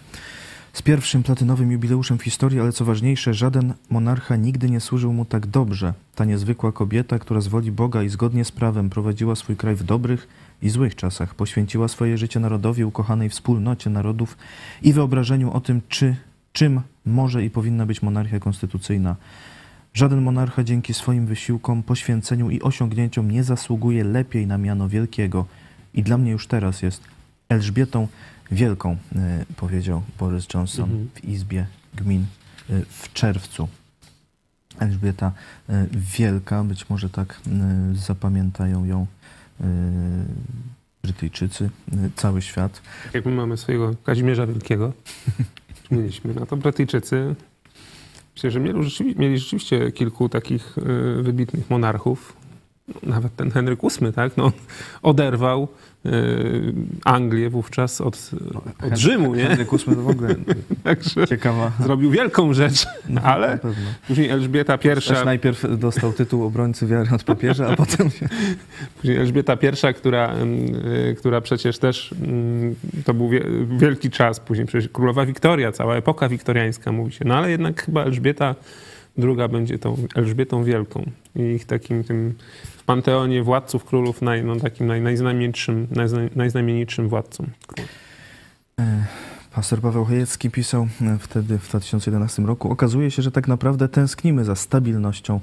Z 0.74 0.82
pierwszym 0.82 1.24
platynowym 1.24 1.72
jubileuszem 1.72 2.18
w 2.18 2.24
historii, 2.24 2.60
ale 2.60 2.72
co 2.72 2.86
ważniejsze, 2.86 3.34
żaden 3.34 3.74
monarcha 3.90 4.36
nigdy 4.36 4.70
nie 4.70 4.80
służył 4.80 5.14
mu 5.14 5.26
tak 5.26 5.48
dobrze. 5.48 5.94
Ta 6.16 6.26
niezwykła 6.26 6.72
kobieta, 6.72 7.20
która 7.20 7.42
z 7.42 7.48
woli 7.48 7.72
Boga 7.72 8.04
i 8.04 8.10
zgodnie 8.10 8.46
z 8.46 8.52
prawem 8.52 8.90
prowadziła 8.90 9.36
swój 9.36 9.56
kraj 9.56 9.76
w 9.76 9.84
dobrych 9.84 10.28
i 10.62 10.70
złych 10.70 10.96
czasach, 10.96 11.36
poświęciła 11.36 11.88
swoje 11.88 12.18
życie 12.18 12.40
narodowi, 12.40 12.84
ukochanej 12.84 13.30
wspólnocie 13.30 13.90
narodów 13.90 14.38
i 14.82 14.94
wyobrażeniu 14.94 15.52
o 15.52 15.60
tym, 15.60 15.82
czy, 15.90 16.16
czym 16.54 16.82
może 17.08 17.46
i 17.46 17.50
powinna 17.50 17.86
być 17.86 18.02
monarchia 18.02 18.40
konstytucyjna. 18.40 19.16
Żaden 19.94 20.22
monarcha 20.22 20.64
dzięki 20.64 20.94
swoim 20.94 21.26
wysiłkom, 21.26 21.84
poświęceniu 21.84 22.50
i 22.50 22.62
osiągnięciom 22.62 23.32
nie 23.32 23.44
zasługuje 23.44 24.04
lepiej 24.04 24.48
na 24.48 24.58
miano 24.58 24.90
wielkiego. 24.90 25.46
I 25.94 26.04
dla 26.04 26.18
mnie 26.18 26.32
już 26.32 26.48
teraz 26.48 26.82
jest 26.82 27.04
Elżbietą 27.50 28.08
Wielką, 28.52 28.98
e, 29.16 29.46
powiedział 29.56 30.02
Boris 30.20 30.46
Johnson 30.54 30.90
Mhm. 30.90 31.10
w 31.14 31.24
Izbie 31.26 31.66
Gmin 31.96 32.26
e, 32.70 32.82
w 32.90 33.14
czerwcu. 33.14 33.68
Elżbieta 34.80 35.32
e, 35.70 35.88
Wielka, 36.18 36.64
być 36.64 36.90
może 36.90 37.10
tak 37.10 37.42
zapamiętają 37.94 38.86
ją 38.86 39.06
Brytyjczycy, 41.04 41.70
cały 42.16 42.42
świat. 42.42 42.82
Tak 43.04 43.14
jak 43.14 43.26
my 43.26 43.32
mamy 43.32 43.58
swojego 43.58 43.96
Kazimierza 44.04 44.48
Wielkiego, 44.48 44.94
mieliśmy, 45.92 46.34
no 46.34 46.46
to 46.46 46.58
Brytyjczycy 46.58 47.36
myślę, 48.38 48.52
że 48.52 48.60
mieli, 48.60 48.80
mieli 49.16 49.38
rzeczywiście 49.38 49.92
kilku 49.92 50.30
takich 50.30 50.78
y, 50.78 51.24
wybitnych 51.24 51.70
monarchów. 51.70 52.38
No, 52.88 52.94
Nawet 53.04 53.36
ten 53.36 53.52
Henryk 53.52 53.80
VIII, 53.82 54.14
tak? 54.14 54.38
No, 54.38 54.52
oderwał 55.02 55.68
Anglię 57.06 57.50
wówczas 57.50 58.02
od, 58.02 58.32
od 58.88 58.98
Rzymu, 58.98 59.36
nie? 59.36 59.44
Henryk 59.44 59.72
VIII 59.72 59.96
w 59.96 60.08
ogóle 60.10 60.36
Także 60.84 61.28
ciekawa. 61.28 61.72
zrobił 61.80 62.12
wielką 62.12 62.54
rzecz, 62.54 62.86
Na 63.10 63.22
ale 63.22 63.60
później 64.08 64.30
Elżbieta 64.30 64.76
I, 64.76 64.80
Też 64.80 65.26
najpierw 65.26 65.80
dostał 65.80 66.14
tytuł 66.14 66.44
obrońcy 66.44 66.88
wiary 66.88 67.10
od 67.16 67.24
papieża, 67.24 67.68
a 67.68 67.76
potem 67.76 68.10
się... 68.10 68.30
Później 69.02 69.18
Elżbieta 69.18 69.58
I, 69.90 69.94
która, 69.94 70.36
y, 71.12 71.16
która 71.16 71.42
przecież 71.42 71.78
też 71.78 72.14
mm, 72.22 72.76
to 73.06 73.14
był 73.14 73.30
wie- 73.30 73.46
wielki 73.78 74.10
czas, 74.10 74.40
później 74.40 74.68
przecież 74.68 74.90
królowa 74.90 75.26
Wiktoria, 75.26 75.72
cała 75.72 75.96
epoka 75.96 76.30
wiktoriańska 76.30 76.92
mówi 76.92 77.12
się, 77.12 77.26
no 77.26 77.36
ale 77.36 77.52
jednak 77.52 77.84
chyba 77.86 78.04
Elżbieta 78.04 78.56
II 79.18 79.50
będzie 79.52 79.80
tą 79.80 79.98
Elżbietą 80.16 80.64
Wielką 80.64 81.10
i 81.36 81.42
ich 81.42 81.66
takim 81.66 82.04
tym 82.04 82.34
panteonie 82.88 83.44
władców 83.44 83.86
królów 83.86 84.22
naj, 84.22 84.44
no, 84.44 84.56
takim 84.56 84.88
naj, 84.88 85.02
najznamienitszym, 85.02 85.88
najzna- 85.92 86.30
najznamienitszym 86.36 87.10
władcą. 87.10 87.48
E, 88.80 89.06
Pastor 89.56 89.82
Paweł 89.82 90.06
Chojecki 90.06 90.52
pisał 90.52 90.88
e, 91.02 91.18
wtedy 91.18 91.60
w 91.60 91.70
2011 91.70 92.44
roku. 92.44 92.72
Okazuje 92.72 93.12
się, 93.12 93.22
że 93.22 93.32
tak 93.32 93.48
naprawdę 93.48 93.90
tęsknimy 93.90 94.46
za 94.46 94.56
stabilnością, 94.56 95.40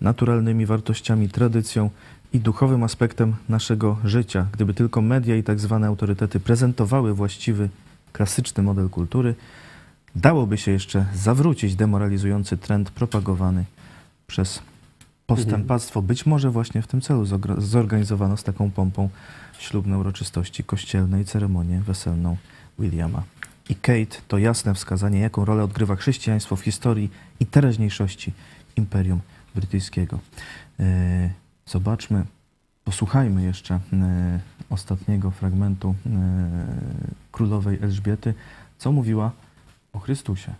naturalnymi 0.00 0.66
wartościami, 0.66 1.28
tradycją 1.28 1.90
i 2.32 2.40
duchowym 2.40 2.82
aspektem 2.82 3.36
naszego 3.48 3.96
życia. 4.04 4.46
Gdyby 4.52 4.74
tylko 4.74 5.02
media 5.02 5.36
i 5.36 5.42
tak 5.42 5.60
zwane 5.60 5.86
autorytety 5.86 6.40
prezentowały 6.40 7.14
właściwy, 7.14 7.68
klasyczny 8.12 8.62
model 8.62 8.88
kultury, 8.88 9.34
dałoby 10.16 10.58
się 10.58 10.70
jeszcze 10.72 11.06
zawrócić 11.14 11.76
demoralizujący 11.76 12.56
trend 12.56 12.90
propagowany 12.90 13.64
przez 14.26 14.62
postępactwo. 15.28 16.02
Być 16.02 16.26
może 16.26 16.50
właśnie 16.50 16.82
w 16.82 16.86
tym 16.86 17.00
celu 17.00 17.24
zorganizowano 17.58 18.36
z 18.36 18.44
taką 18.44 18.70
pompą 18.70 19.08
ślubne 19.58 19.98
uroczystości 19.98 20.64
kościelne 20.64 21.20
i 21.20 21.24
ceremonię 21.24 21.80
weselną 21.80 22.36
Williama. 22.78 23.22
I 23.68 23.74
Kate 23.74 24.16
to 24.28 24.38
jasne 24.38 24.74
wskazanie, 24.74 25.20
jaką 25.20 25.44
rolę 25.44 25.64
odgrywa 25.64 25.96
chrześcijaństwo 25.96 26.56
w 26.56 26.60
historii 26.60 27.10
i 27.40 27.46
teraźniejszości 27.46 28.32
Imperium 28.76 29.20
Brytyjskiego. 29.54 30.18
E, 30.80 31.30
Zobaczmy, 31.66 32.24
posłuchajmy 32.84 33.42
jeszcze 33.42 33.74
e, 33.74 34.40
ostatniego 34.70 35.30
fragmentu 35.30 35.94
e, 36.06 36.10
królowej 37.32 37.78
Elżbiety, 37.82 38.34
co 38.78 38.92
mówiła 38.92 39.32
o 39.92 39.98
Chrystusie. 39.98 40.54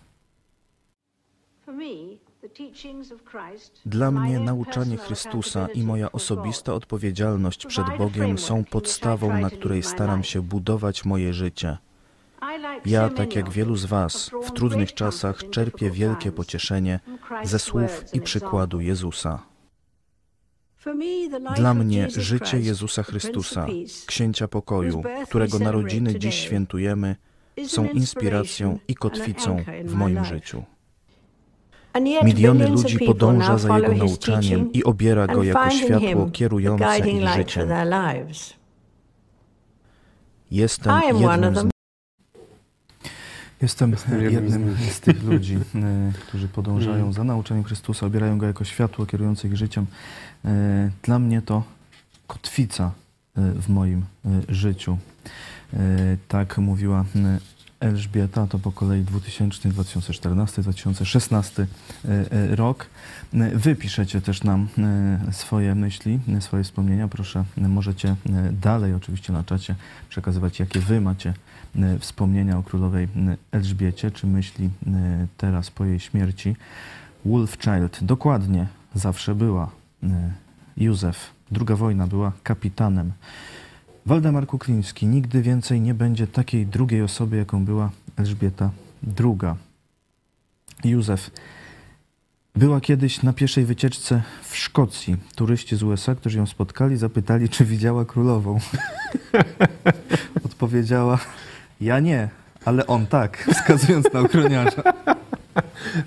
Dla 3.85 4.11
mnie 4.11 4.39
nauczanie 4.39 4.97
Chrystusa 4.97 5.67
i 5.73 5.83
moja 5.83 6.11
osobista 6.11 6.73
odpowiedzialność 6.73 7.65
przed 7.65 7.85
Bogiem 7.97 8.37
są 8.37 8.63
podstawą, 8.63 9.37
na 9.37 9.49
której 9.49 9.83
staram 9.83 10.23
się 10.23 10.41
budować 10.41 11.05
moje 11.05 11.33
życie. 11.33 11.77
Ja, 12.85 13.09
tak 13.09 13.35
jak 13.35 13.49
wielu 13.49 13.75
z 13.75 13.85
Was, 13.85 14.31
w 14.43 14.51
trudnych 14.51 14.93
czasach 14.93 15.49
czerpię 15.49 15.91
wielkie 15.91 16.31
pocieszenie 16.31 16.99
ze 17.43 17.59
słów 17.59 18.03
i 18.13 18.21
przykładu 18.21 18.81
Jezusa. 18.81 19.43
Dla 21.55 21.73
mnie 21.73 22.09
życie 22.09 22.59
Jezusa 22.59 23.03
Chrystusa, 23.03 23.67
Księcia 24.05 24.47
Pokoju, 24.47 25.03
którego 25.29 25.59
narodziny 25.59 26.19
dziś 26.19 26.35
świętujemy, 26.35 27.15
są 27.67 27.89
inspiracją 27.89 28.79
i 28.87 28.95
kotwicą 28.95 29.63
w 29.85 29.93
moim 29.93 30.25
życiu. 30.25 30.63
Miliony 32.23 32.67
ludzi 32.69 32.99
podąża 32.99 33.57
za 33.57 33.79
Jego 33.79 33.93
nauczaniem 33.95 34.73
i 34.73 34.83
obiera 34.83 35.27
Go 35.27 35.43
jako 35.43 35.69
światło 35.69 36.29
kierujące 36.31 36.99
ich 36.99 37.05
życiem. 37.37 37.67
Jestem 40.51 40.93
jednym 41.03 41.55
z 41.55 41.69
Jestem 43.61 43.91
Jestem 43.91 44.21
jednym 44.21 44.77
z 44.91 44.99
tych 44.99 45.23
ludzi, 45.29 45.55
e, 45.75 46.11
którzy 46.27 46.47
podążają 46.47 47.01
Mm. 47.01 47.13
za 47.13 47.23
nauczaniem 47.23 47.63
Chrystusa, 47.63 48.05
obierają 48.05 48.37
Go 48.37 48.45
jako 48.45 48.63
światło 48.63 49.05
kierujące 49.05 49.47
ich 49.47 49.57
życiem. 49.57 49.85
E, 50.45 50.89
Dla 51.03 51.19
mnie 51.19 51.41
to 51.41 51.63
kotwica 52.27 52.91
e, 53.37 53.41
w 53.51 53.69
moim 53.69 54.05
życiu. 54.49 54.97
Tak 56.27 56.57
mówiła 56.57 57.05
Elżbieta, 57.79 58.47
to 58.47 58.59
po 58.59 58.71
kolei 58.71 59.03
2000, 59.03 59.69
2014, 59.69 60.61
2016 60.61 61.67
e, 62.05 62.31
e, 62.31 62.55
rok. 62.55 62.89
Wy 63.53 63.75
piszecie 63.75 64.21
też 64.21 64.43
nam 64.43 64.67
e, 64.77 65.33
swoje 65.33 65.75
myśli, 65.75 66.19
swoje 66.39 66.63
wspomnienia. 66.63 67.07
Proszę, 67.07 67.43
możecie 67.57 68.09
e, 68.09 68.15
dalej 68.51 68.93
oczywiście 68.93 69.33
na 69.33 69.43
czacie 69.43 69.75
przekazywać, 70.09 70.59
jakie 70.59 70.79
Wy 70.79 71.01
macie 71.01 71.33
e, 71.75 71.99
wspomnienia 71.99 72.57
o 72.57 72.63
królowej 72.63 73.07
Elżbiecie, 73.51 74.11
czy 74.11 74.27
myśli 74.27 74.69
teraz 75.37 75.71
po 75.71 75.85
jej 75.85 75.99
śmierci. 75.99 76.55
Wolfchild, 77.25 77.99
dokładnie, 78.01 78.67
zawsze 78.95 79.35
była. 79.35 79.71
Józef, 80.77 81.29
druga 81.51 81.75
wojna, 81.75 82.07
była 82.07 82.31
kapitanem. 82.43 83.11
Waldemar 84.05 84.47
Kukliński, 84.47 85.07
nigdy 85.07 85.41
więcej 85.41 85.81
nie 85.81 85.93
będzie 85.93 86.27
takiej 86.27 86.65
drugiej 86.65 87.01
osoby, 87.01 87.37
jaką 87.37 87.65
była 87.65 87.91
Elżbieta 88.17 88.69
II. 89.19 89.53
Józef, 90.83 91.31
była 92.55 92.81
kiedyś 92.81 93.23
na 93.23 93.33
pierwszej 93.33 93.65
wycieczce 93.65 94.21
w 94.43 94.57
Szkocji. 94.57 95.17
Turyści 95.35 95.75
z 95.75 95.83
USA, 95.83 96.15
którzy 96.15 96.37
ją 96.37 96.45
spotkali, 96.45 96.97
zapytali, 96.97 97.49
czy 97.49 97.65
widziała 97.65 98.05
królową. 98.05 98.59
Odpowiedziała, 100.45 101.19
ja 101.81 101.99
nie, 101.99 102.29
ale 102.65 102.87
on 102.87 103.05
tak, 103.05 103.47
wskazując 103.53 104.13
na 104.13 104.19
ochroniarza. 104.19 104.83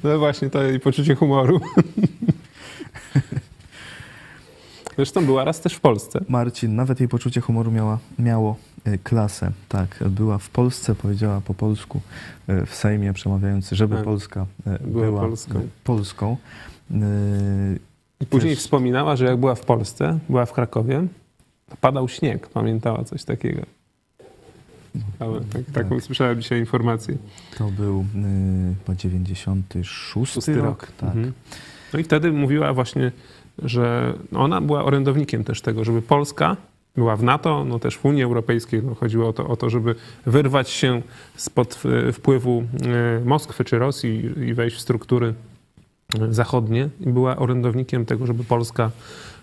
No 0.05 0.19
właśnie, 0.19 0.51
to 0.51 0.71
i 0.71 0.81
poczucie 0.81 1.15
humoru. 1.15 1.61
Zresztą 4.97 5.27
była 5.27 5.45
raz 5.45 5.61
też 5.61 5.75
w 5.75 5.81
Polsce. 5.81 6.21
Marcin, 6.29 6.77
nawet 6.77 7.01
jej 7.01 7.09
poczucie 7.09 7.41
humoru 7.41 7.71
miała, 7.71 7.99
miało 8.19 8.57
e, 8.85 8.99
klasę. 8.99 9.53
Tak, 9.69 10.05
była 10.11 10.39
w 10.39 10.49
Polsce, 10.51 10.95
powiedziała 10.95 11.41
po 11.41 11.55
polsku 11.55 12.01
e, 12.47 12.67
w 12.67 12.75
Sejmie, 12.75 13.13
przemawiając, 13.13 13.71
żeby 13.71 13.95
Tak. 13.97 14.05
Polska 14.05 14.47
e, 14.67 14.79
Była 14.79 15.05
była, 15.07 15.21
Polską. 15.21 15.61
Polską. 15.85 16.37
I 18.21 18.27
później 18.27 18.55
Też- 18.55 18.63
wspominała, 18.65 19.17
że 19.17 19.25
jak 19.25 19.37
była 19.37 19.55
w 19.55 19.61
Polsce, 19.65 20.19
była 20.29 20.47
w 20.47 20.53
Krakowie, 20.53 21.07
to 21.71 21.77
padał 21.81 22.09
śnieg. 22.09 22.49
Pamiętała 22.49 23.05
coś 23.05 23.25
takiego. 23.25 23.63
Ale 25.19 25.41
tak, 25.41 25.63
taką 25.73 26.01
słyszałem 26.01 26.43
dzisiaj 26.43 26.59
informację. 26.61 27.17
To 27.59 27.71
był 27.71 28.05
chyba 28.87 28.97
96 28.97 29.91
Szósty 29.91 30.55
rok. 30.55 30.87
Tak. 30.97 31.09
Mhm. 31.09 31.33
No 31.93 31.99
i 31.99 32.05
wtedy 32.05 32.33
mówiła 32.33 32.73
właśnie, 32.73 33.13
że 33.59 34.15
ona 34.35 34.61
była 34.61 34.85
orędownikiem 34.85 35.45
też 35.45 35.61
tego, 35.61 35.85
żeby 35.85 36.03
Polska 36.03 36.57
była 36.97 37.17
w 37.17 37.23
NATO, 37.23 37.65
no 37.65 37.79
też 37.79 37.97
w 37.97 38.05
Unii 38.05 38.23
Europejskiej. 38.23 38.83
No 38.83 38.95
chodziło 38.95 39.29
o 39.29 39.33
to, 39.33 39.47
o 39.49 39.57
to, 39.57 39.71
żeby 39.71 39.95
wyrwać 40.27 40.71
się 40.71 41.03
spod 41.37 41.83
e, 42.09 42.13
wpływu 42.13 42.63
e, 43.21 43.25
Moskwy 43.25 43.65
czy 43.65 43.79
Rosji 43.79 44.31
i 44.49 44.55
wejść 44.55 44.77
w 44.77 44.81
struktury 44.81 45.35
e, 46.21 46.35
zachodnie. 46.35 46.89
I 47.01 47.09
była 47.09 47.37
orędownikiem 47.37 48.07
tego, 48.07 48.27
żeby 48.27 48.45
Polska 48.45 48.91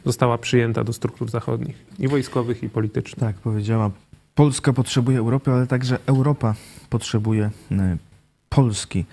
została 0.06 0.38
przyjęta 0.38 0.84
do 0.84 0.94
struktur 0.94 1.30
zachodnich 1.30 1.86
i 2.00 2.08
wojskowych, 2.08 2.64
i 2.64 2.70
politycznych. 2.70 3.20
Tak, 3.20 3.36
powiedziała, 3.36 3.92
Polska 4.36 4.74
potrzebuje 4.74 5.20
Europy, 5.20 5.52
ale 5.52 5.68
także 5.68 5.98
Europa 6.06 6.56
potrzebuje 6.90 7.50
Polski. 8.50 9.06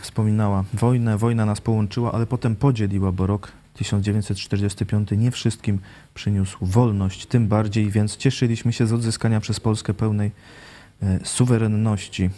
Wspominała 0.00 0.64
wojnę, 0.74 1.18
wojna 1.18 1.46
nas 1.46 1.60
połączyła, 1.60 2.12
ale 2.12 2.26
potem 2.26 2.56
podzieliła, 2.56 3.12
bo 3.12 3.26
rok 3.26 3.52
1945 3.74 5.08
nie 5.16 5.30
wszystkim 5.30 5.78
przyniósł 6.14 6.58
wolność, 6.60 7.26
tym 7.26 7.48
bardziej, 7.48 7.90
więc 7.90 8.16
cieszyliśmy 8.16 8.72
się 8.72 8.86
z 8.86 8.92
odzyskania 8.92 9.40
przez 9.40 9.60
Polskę 9.60 9.94
pełnej 9.94 10.30
e, 11.02 11.18
suwerenności. 11.24 12.30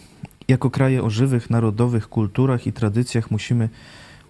Jako 0.47 0.69
kraje 0.69 1.03
o 1.03 1.09
żywych, 1.09 1.49
narodowych 1.49 2.09
kulturach 2.09 2.67
i 2.67 2.73
tradycjach 2.73 3.31
musimy 3.31 3.69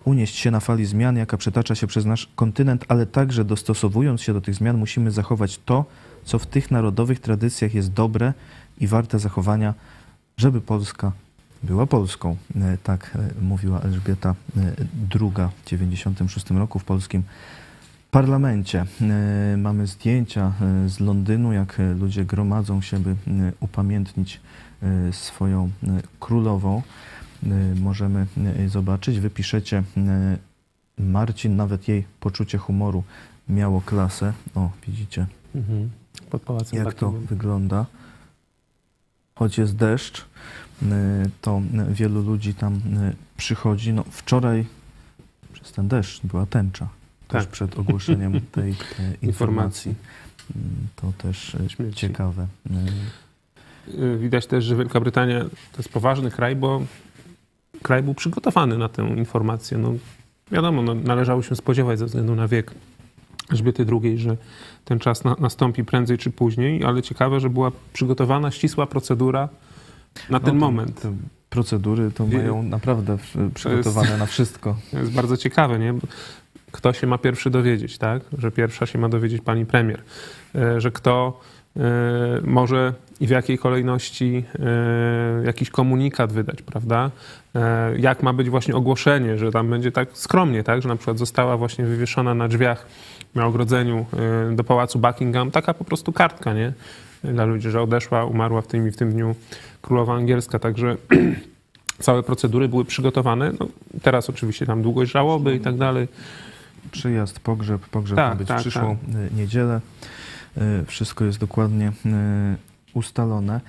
unieść 0.06 0.36
się 0.36 0.52
na 0.52 0.60
fali 0.60 0.86
zmian, 0.86 1.18
jaka 1.18 1.38
przetacza 1.38 1.76
się 1.76 1.88
przez 1.88 2.06
nasz 2.06 2.30
kontynent, 2.36 2.86
ale 2.88 3.06
także 3.06 3.46
dostosowując 3.46 4.22
się 4.22 4.34
do 4.34 4.42
tych 4.42 4.56
zmian, 4.56 4.78
musimy 4.78 5.12
zachować 5.12 5.60
to, 5.66 5.86
co 6.24 6.40
w 6.40 6.46
tych 6.46 6.72
narodowych 6.72 7.20
tradycjach 7.20 7.74
jest 7.74 7.94
dobre 7.94 8.34
i 8.80 8.88
warte 8.88 9.20
zachowania, 9.20 9.74
żeby 10.38 10.62
Polska 10.62 11.12
była 11.68 11.86
Polską. 11.86 12.36
E, 12.56 12.78
Tak 12.84 13.12
e, 13.40 13.42
mówiła 13.44 13.80
Elżbieta 13.82 14.30
e, 14.58 14.62
II 14.62 15.32
w 15.32 15.64
1996 15.64 16.50
roku 16.52 16.80
w 16.80 16.84
polskim 16.84 17.24
parlamencie. 18.12 18.86
E, 19.54 19.58
Mamy 19.58 19.88
zdjęcia 19.88 20.54
e, 20.86 20.90
z 20.90 21.00
Londynu, 21.00 21.54
jak 21.54 21.80
e, 21.80 21.94
ludzie 21.94 22.26
gromadzą 22.26 22.82
się, 22.82 23.00
by 23.00 23.10
e, 23.12 23.16
upamiętnić 23.60 24.40
e, 24.84 25.14
swoją 25.14 25.70
e, 25.84 25.88
królową. 26.20 26.82
E, 27.44 27.50
Możemy 27.82 28.28
e, 28.66 28.70
zobaczyć. 28.70 29.20
Wy 29.20 29.30
piszecie, 29.30 29.84
e, 29.98 30.38
Marcin, 30.98 31.56
nawet 31.56 31.88
jej 31.88 32.06
poczucie 32.20 32.58
humoru 32.58 33.04
miało 33.50 33.82
klasę. 33.82 34.34
O, 34.56 34.70
widzicie, 34.88 35.26
Mhm. 35.56 35.90
Pod 36.30 36.42
Pałacem 36.42 36.80
jak 36.80 36.94
to 36.94 37.12
wygląda. 37.12 37.86
Choć 39.36 39.58
jest 39.58 39.76
deszcz, 39.76 40.26
to 41.42 41.62
y, 41.90 41.94
wielu 41.94 42.22
ludzi 42.24 42.54
tam 42.54 42.74
y, 42.74 43.16
przychodzi. 43.38 43.94
No, 43.94 44.04
wczoraj 44.12 44.66
przez 45.54 45.72
ten 45.72 45.88
deszcz 45.88 46.22
była 46.26 46.46
tęcza. 46.46 46.88
Tak. 47.28 47.48
przed 47.48 47.80
ogłoszeniem 47.80 48.42
tej 48.52 48.72
y, 48.72 48.76
informacji. 49.22 49.96
To 50.96 51.14
też 51.18 51.58
Śmierci. 51.68 52.00
ciekawe. 52.00 52.48
Widać 54.20 54.48
też, 54.48 54.66
że 54.66 54.76
Wielka 54.76 55.00
Brytania 55.00 55.44
to 55.44 55.78
jest 55.78 55.90
poważny 55.90 56.32
kraj, 56.32 56.56
bo 56.56 56.82
kraj 57.84 58.04
był 58.04 58.14
przygotowany 58.14 58.78
na 58.78 58.90
tę 58.90 59.04
informację. 59.18 59.78
No, 59.78 59.94
wiadomo, 60.52 60.82
no, 60.82 60.96
należało 60.96 61.42
się 61.42 61.56
spodziewać 61.56 62.00
ze 62.00 62.06
względu 62.06 62.36
na 62.36 62.48
wiek 62.48 62.72
Elżbiety 63.52 63.86
II, 63.92 64.18
że 64.18 64.38
ten 64.86 65.00
czas 65.00 65.24
na, 65.24 65.36
nastąpi 65.40 65.84
prędzej 65.84 66.18
czy 66.18 66.30
później, 66.30 66.84
ale 66.84 67.02
ciekawe, 67.02 67.40
że 67.40 67.50
była 67.50 67.72
przygotowana 67.94 68.52
ścisła 68.52 68.88
procedura 68.88 69.50
na 70.30 70.40
ten 70.40 70.58
no, 70.58 70.66
moment. 70.66 71.02
Te 71.02 71.14
procedury 71.50 72.12
to 72.12 72.28
mają 72.28 72.64
naprawdę 72.64 73.18
przygotowane 73.54 74.18
na 74.18 74.26
wszystko. 74.26 74.76
To 74.92 75.00
jest 75.00 75.12
bardzo 75.12 75.38
ciekawe, 75.38 75.80
nie? 75.80 75.94
Bo 75.94 76.08
Kto 76.72 76.94
się 76.94 77.08
ma 77.08 77.18
pierwszy 77.18 77.50
dowiedzieć, 77.50 77.98
tak? 77.98 78.22
Że 78.38 78.52
pierwsza 78.52 78.86
się 78.86 79.00
ma 79.00 79.10
dowiedzieć 79.10 79.42
pani 79.42 79.66
premier. 79.66 80.02
E, 80.56 80.82
Że 80.82 80.92
kto 80.92 81.40
e, 81.78 81.82
może 82.44 82.94
i 83.20 83.28
w 83.28 83.30
jakiej 83.30 83.58
kolejności 83.58 84.44
e, 84.60 85.46
jakiś 85.46 85.70
komunikat 85.70 86.34
wydać, 86.34 86.62
prawda? 86.62 87.12
Jak 87.98 88.24
ma 88.24 88.34
być 88.34 88.50
właśnie 88.50 88.76
ogłoszenie, 88.76 89.38
że 89.38 89.52
tam 89.52 89.70
będzie 89.70 89.92
tak 89.92 90.10
skromnie, 90.14 90.64
tak? 90.64 90.82
Że 90.82 90.90
na 90.90 90.96
przykład 90.96 91.18
została 91.18 91.58
właśnie 91.58 91.86
wywieszona 91.86 92.34
na 92.34 92.48
drzwiach 92.48 92.86
na 93.36 93.46
ogrodzeniu 93.46 94.06
do 94.52 94.64
pałacu 94.64 95.00
Buckingham 95.00 95.52
taka 95.52 95.74
po 95.74 95.84
prostu 95.84 96.12
kartka, 96.12 96.54
nie? 96.54 96.74
Dla 97.34 97.46
ludzi, 97.46 97.70
że 97.70 97.82
odeszła, 97.82 98.26
umarła 98.26 98.62
w 98.62 98.68
tym 98.68 98.88
i 98.88 98.92
w 98.92 98.98
tym 98.98 99.12
dniu 99.12 99.36
królowa 99.82 100.16
angielska, 100.16 100.60
także 100.60 100.98
całe 102.00 102.24
procedury 102.24 102.68
były 102.68 102.86
przygotowane. 102.86 103.52
No, 103.60 103.68
teraz 104.02 104.30
oczywiście 104.30 104.66
tam 104.66 104.82
długość 104.82 105.12
żałoby 105.12 105.56
i 105.56 105.60
tak 105.60 105.78
dalej. 105.78 106.08
Przyjazd, 106.92 107.40
pogrzeb, 107.40 107.88
pogrzeb 107.88 108.16
Tak, 108.16 108.30
ma 108.30 108.36
być 108.36 108.48
tak, 108.48 108.60
przyszłą 108.60 108.92
y, 108.92 109.36
niedzielę. 109.36 109.82
wszystko 110.88 111.26
jest 111.26 111.40
dokładnie 111.40 111.92
ustalone. 112.94 113.62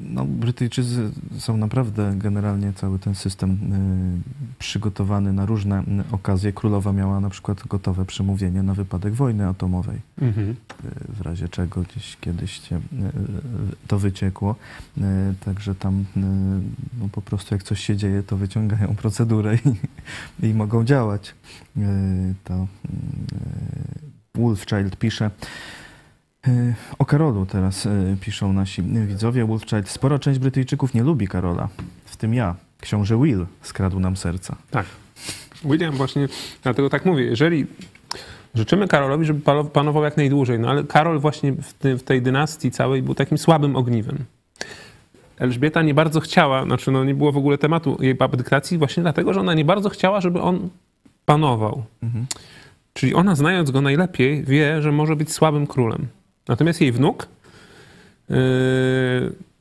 No, 0.00 0.24
Brytyjczycy 0.24 1.10
są 1.38 1.56
naprawdę 1.56 2.14
generalnie 2.16 2.72
cały 2.72 2.98
ten 2.98 3.14
system 3.14 3.50
y, 3.50 4.58
przygotowany 4.58 5.32
na 5.32 5.46
różne 5.46 5.80
y, 5.80 5.84
okazje. 6.12 6.52
Królowa 6.52 6.92
miała 6.92 7.20
na 7.20 7.30
przykład 7.30 7.66
gotowe 7.66 8.04
przemówienie 8.04 8.62
na 8.62 8.74
wypadek 8.74 9.14
wojny 9.14 9.46
atomowej, 9.46 10.00
mhm. 10.20 10.50
y, 10.50 10.54
w 11.08 11.20
razie 11.20 11.48
czego 11.48 11.82
gdzieś 11.82 12.16
kiedyś 12.20 12.60
to 13.86 13.98
wyciekło. 13.98 14.56
Także 15.44 15.74
tam 15.74 16.04
no, 17.00 17.08
po 17.12 17.22
prostu 17.22 17.54
jak 17.54 17.62
coś 17.62 17.80
się 17.80 17.96
dzieje, 17.96 18.22
to 18.22 18.36
wyciągają 18.36 18.94
procedurę 19.02 19.58
i, 20.42 20.46
i 20.46 20.54
mogą 20.54 20.84
działać. 20.84 21.34
To 22.44 22.66
Wolfchild 24.34 24.96
pisze, 24.96 25.30
o 26.98 27.04
Karolu 27.04 27.46
teraz 27.46 27.86
e, 27.86 28.16
piszą 28.20 28.52
nasi 28.52 28.82
widzowie. 28.82 29.44
Wolfchild. 29.44 29.88
Spora 29.88 30.18
część 30.18 30.38
Brytyjczyków 30.38 30.94
nie 30.94 31.02
lubi 31.02 31.28
Karola, 31.28 31.68
w 32.04 32.16
tym 32.16 32.34
ja. 32.34 32.54
Książę 32.80 33.18
Will 33.22 33.46
skradł 33.62 34.00
nam 34.00 34.16
serca. 34.16 34.56
Tak. 34.70 34.86
William 35.64 35.94
właśnie, 35.94 36.28
dlatego 36.62 36.90
tak 36.90 37.04
mówię, 37.04 37.24
jeżeli 37.24 37.66
życzymy 38.54 38.88
Karolowi, 38.88 39.24
żeby 39.24 39.40
panował 39.72 40.04
jak 40.04 40.16
najdłużej, 40.16 40.58
no 40.58 40.70
ale 40.70 40.84
Karol 40.84 41.18
właśnie 41.18 41.52
w 41.82 42.02
tej 42.02 42.22
dynastii 42.22 42.70
całej 42.70 43.02
był 43.02 43.14
takim 43.14 43.38
słabym 43.38 43.76
ogniwem. 43.76 44.18
Elżbieta 45.38 45.82
nie 45.82 45.94
bardzo 45.94 46.20
chciała, 46.20 46.64
znaczy 46.64 46.90
no 46.90 47.04
nie 47.04 47.14
było 47.14 47.32
w 47.32 47.36
ogóle 47.36 47.58
tematu 47.58 47.96
jej 48.00 48.16
abdykacji 48.18 48.78
właśnie 48.78 49.02
dlatego, 49.02 49.32
że 49.32 49.40
ona 49.40 49.54
nie 49.54 49.64
bardzo 49.64 49.88
chciała, 49.88 50.20
żeby 50.20 50.40
on 50.40 50.68
panował. 51.24 51.82
Mhm. 52.02 52.26
Czyli 52.94 53.14
ona 53.14 53.34
znając 53.34 53.70
go 53.70 53.80
najlepiej 53.80 54.44
wie, 54.44 54.82
że 54.82 54.92
może 54.92 55.16
być 55.16 55.32
słabym 55.32 55.66
królem. 55.66 56.08
Natomiast 56.48 56.80
jej 56.80 56.92
wnuk, 56.92 57.28
yy, 58.28 58.36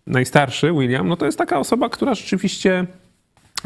najstarszy, 0.07 0.71
William, 0.71 1.07
no 1.07 1.17
to 1.17 1.25
jest 1.25 1.37
taka 1.37 1.59
osoba, 1.59 1.89
która 1.89 2.15
rzeczywiście 2.15 2.87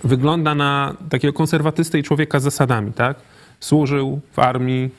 wygląda 0.03 0.55
na 0.55 0.95
takiego 1.09 1.33
konserwatystę 1.33 1.99
i 1.99 2.03
człowieka 2.03 2.39
z 2.39 2.43
zasadami, 2.43 2.93
tak? 2.93 3.17
Służył 3.65 4.21
w 4.31 4.39
armii, 4.39 4.89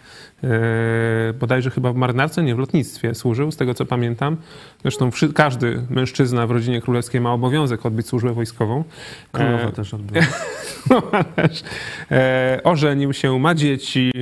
E, 0.45 1.33
bodajże 1.33 1.71
chyba 1.71 1.93
w 1.93 1.97
marynarce, 1.97 2.43
nie 2.43 2.55
w 2.55 2.59
lotnictwie 2.59 3.15
służył, 3.15 3.53
z 3.53 3.57
tego 3.57 3.75
co 3.75 3.87
pamiętam. 3.87 4.37
Zresztą 4.83 5.11
każdy 5.35 5.83
mężczyzna 5.91 6.47
w 6.47 6.51
rodzinie 6.51 6.81
królewskiej 6.81 7.21
ma 7.21 7.33
obowiązek 7.33 7.87
odbyć 7.87 8.07
służbę 8.07 8.33
wojskową. 8.33 8.85
Królowa 9.33 9.69
e, 9.69 9.73
też 9.73 9.95
odbyła. 9.95 10.25
no, 10.91 11.03
też. 11.37 11.63
E, 12.11 12.61
ożenił 12.65 13.13
się, 13.13 13.39
ma 13.39 13.55
dzieci, 13.55 14.13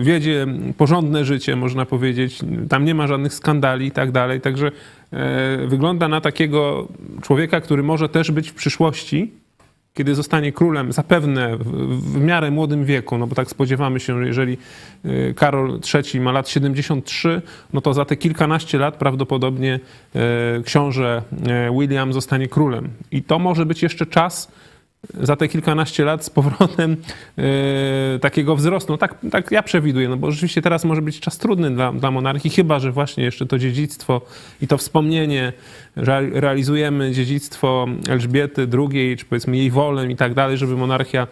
wiedzie 0.00 0.46
porządne 0.76 1.24
życie, 1.24 1.56
można 1.56 1.86
powiedzieć. 1.86 2.40
Tam 2.68 2.84
nie 2.84 2.94
ma 2.94 3.06
żadnych 3.06 3.34
skandali 3.34 3.86
i 3.86 3.90
tak 3.90 4.12
dalej. 4.12 4.40
Także 4.40 4.70
wygląda 5.66 6.08
na 6.08 6.20
takiego 6.20 6.88
człowieka, 7.22 7.60
który 7.60 7.82
może 7.82 8.08
też 8.08 8.30
być 8.30 8.50
w 8.50 8.54
przyszłości 8.54 9.32
kiedy 9.94 10.14
zostanie 10.14 10.52
królem, 10.52 10.92
zapewne 10.92 11.56
w, 11.56 12.20
miarę 12.20 12.50
młodym 12.50 12.84
wieku, 12.84 13.18
no 13.18 13.26
bo 13.26 13.34
tak 13.34 13.50
spodziewamy 13.50 14.00
się, 14.00 14.18
że 14.18 14.26
jeżeli 14.26 14.58
y, 15.04 15.34
Karol 15.36 15.80
III 15.94 16.20
ma 16.20 16.32
lat 16.32 16.48
73, 16.48 17.42
no 17.72 17.80
to 17.80 17.94
za 17.94 18.04
te 18.04 18.16
kilkanaście 18.16 18.78
lat 18.78 18.96
prawdopodobnie 18.96 19.80
y, 20.58 20.62
książę 20.62 21.22
y, 21.68 21.78
William 21.78 22.12
zostanie 22.12 22.48
królem. 22.48 22.88
I 23.12 23.22
to 23.22 23.38
może 23.38 23.66
być 23.66 23.82
jeszcze 23.82 24.06
czas, 24.06 24.52
za 25.20 25.36
te 25.36 25.48
kilkanaście 25.48 26.04
lat 26.04 26.24
z 26.24 26.30
powrotem 26.30 26.96
yy, 27.36 27.44
takiego 28.20 28.56
wzrostu. 28.56 28.92
No 28.92 28.98
tak, 28.98 29.14
tak 29.30 29.50
ja 29.50 29.62
przewiduję, 29.62 30.08
no 30.08 30.16
bo 30.16 30.30
rzeczywiście 30.30 30.62
teraz 30.62 30.84
może 30.84 31.02
być 31.02 31.20
czas 31.20 31.38
trudny 31.38 31.70
dla, 31.70 31.92
dla 31.92 32.10
monarchii, 32.10 32.50
chyba 32.50 32.78
że 32.78 32.92
właśnie 32.92 33.24
jeszcze 33.24 33.46
to 33.46 33.58
dziedzictwo 33.58 34.20
i 34.62 34.66
to 34.66 34.78
wspomnienie, 34.78 35.52
że 35.96 36.20
realizujemy 36.32 37.12
dziedzictwo 37.12 37.86
Elżbiety 38.08 38.68
II, 38.72 39.16
czy 39.16 39.24
powiedzmy 39.24 39.56
jej 39.56 39.70
wolę 39.70 40.10
i 40.10 40.16
tak 40.16 40.34
dalej, 40.34 40.56
żeby 40.56 40.76
monarchia 40.76 41.26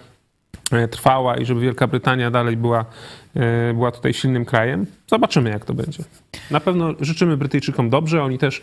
e, 0.73 0.89
trwała 0.89 1.37
i 1.37 1.45
żeby 1.45 1.61
Wielka 1.61 1.87
Brytania 1.87 2.31
dalej 2.31 2.57
była, 2.57 2.85
e, 3.37 3.75
była 3.75 3.93
tutaj 3.93 4.15
silnym 4.15 4.45
krajem. 4.45 4.87
Zobaczymy, 5.07 5.51
jak 5.51 5.65
to 5.65 5.75
będzie. 5.75 6.05
Na 6.51 6.61
pewno 6.61 6.95
życzymy 7.01 7.37
Brytyjczykom 7.37 7.91
dobrze, 7.91 8.23
oni 8.23 8.39
też 8.39 8.61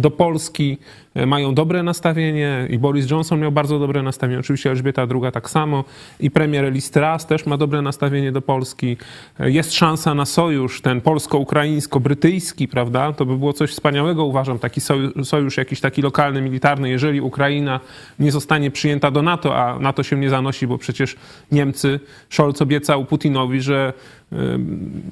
do 0.00 0.10
Polski 0.10 0.78
e, 1.14 1.26
mają 1.26 1.54
dobre 1.54 1.82
nastawienie 1.82 2.66
i 2.70 2.78
Boris 2.78 3.10
Johnson 3.10 3.40
miał 3.40 3.52
bardzo 3.52 3.78
dobre 3.78 4.02
nastawienie, 4.02 4.40
oczywiście 4.40 4.70
Elżbieta 4.70 5.02
II 5.02 5.32
tak 5.32 5.50
samo 5.50 5.84
i 6.20 6.30
premier 6.30 6.72
Liz 6.72 6.90
Truss 6.90 7.26
też 7.26 7.46
ma 7.46 7.56
dobre 7.56 7.82
nastawienie 7.82 8.32
do 8.32 8.42
Polski. 8.42 8.96
E, 9.40 9.50
jest 9.50 9.74
szansa 9.74 10.14
na 10.14 10.26
sojusz, 10.26 10.80
ten 10.80 11.00
polsko-ukraińsko-brytyjski, 11.00 12.68
prawda? 12.68 13.12
To 13.12 13.26
by 13.26 13.36
było 13.36 13.52
coś 13.52 13.70
wspaniałego, 13.70 14.24
uważam, 14.24 14.58
taki 14.58 14.80
sojusz, 14.80 15.12
sojusz 15.24 15.56
jakiś 15.56 15.80
taki 15.80 16.02
lokalny, 16.02 16.42
militarny, 16.42 16.90
jeżeli 16.90 17.20
Ukraina 17.20 17.80
nie 18.18 18.32
zostanie 18.32 18.70
przyjęta 18.70 19.10
do 19.10 19.22
NATO, 19.22 19.56
a 19.56 19.78
NATO 19.78 20.02
się 20.02 20.16
nie 20.16 20.30
zanosi, 20.30 20.66
bo 20.66 20.78
przecież 20.78 21.16
Niemcy, 21.52 22.00
Scholz 22.30 22.62
obiecał 22.62 23.04
Putinowi, 23.04 23.60
że 23.60 23.92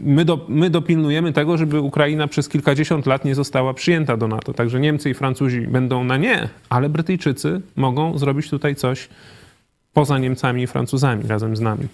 My, 0.04 0.24
do, 0.24 0.46
my 0.48 0.70
dopilnujemy 0.70 1.32
tego, 1.32 1.58
żeby 1.58 1.80
Ukraina 1.80 2.28
przez 2.28 2.48
kilkadziesiąt 2.48 3.06
lat 3.06 3.24
nie 3.24 3.34
została 3.34 3.74
przyjęta 3.74 4.16
do 4.16 4.28
NATO. 4.28 4.54
Także 4.54 4.80
Niemcy 4.80 5.10
i 5.10 5.14
Francuzi 5.14 5.60
będą 5.60 6.04
na 6.04 6.16
nie, 6.16 6.48
ale 6.68 6.88
Brytyjczycy 6.88 7.60
mogą 7.76 8.18
zrobić 8.18 8.50
tutaj 8.50 8.74
coś 8.74 9.08
poza 9.92 10.18
Niemcami 10.18 10.62
i 10.62 10.66
Francuzami 10.66 11.26
razem 11.26 11.56
z 11.56 11.60
nami. 11.60 11.88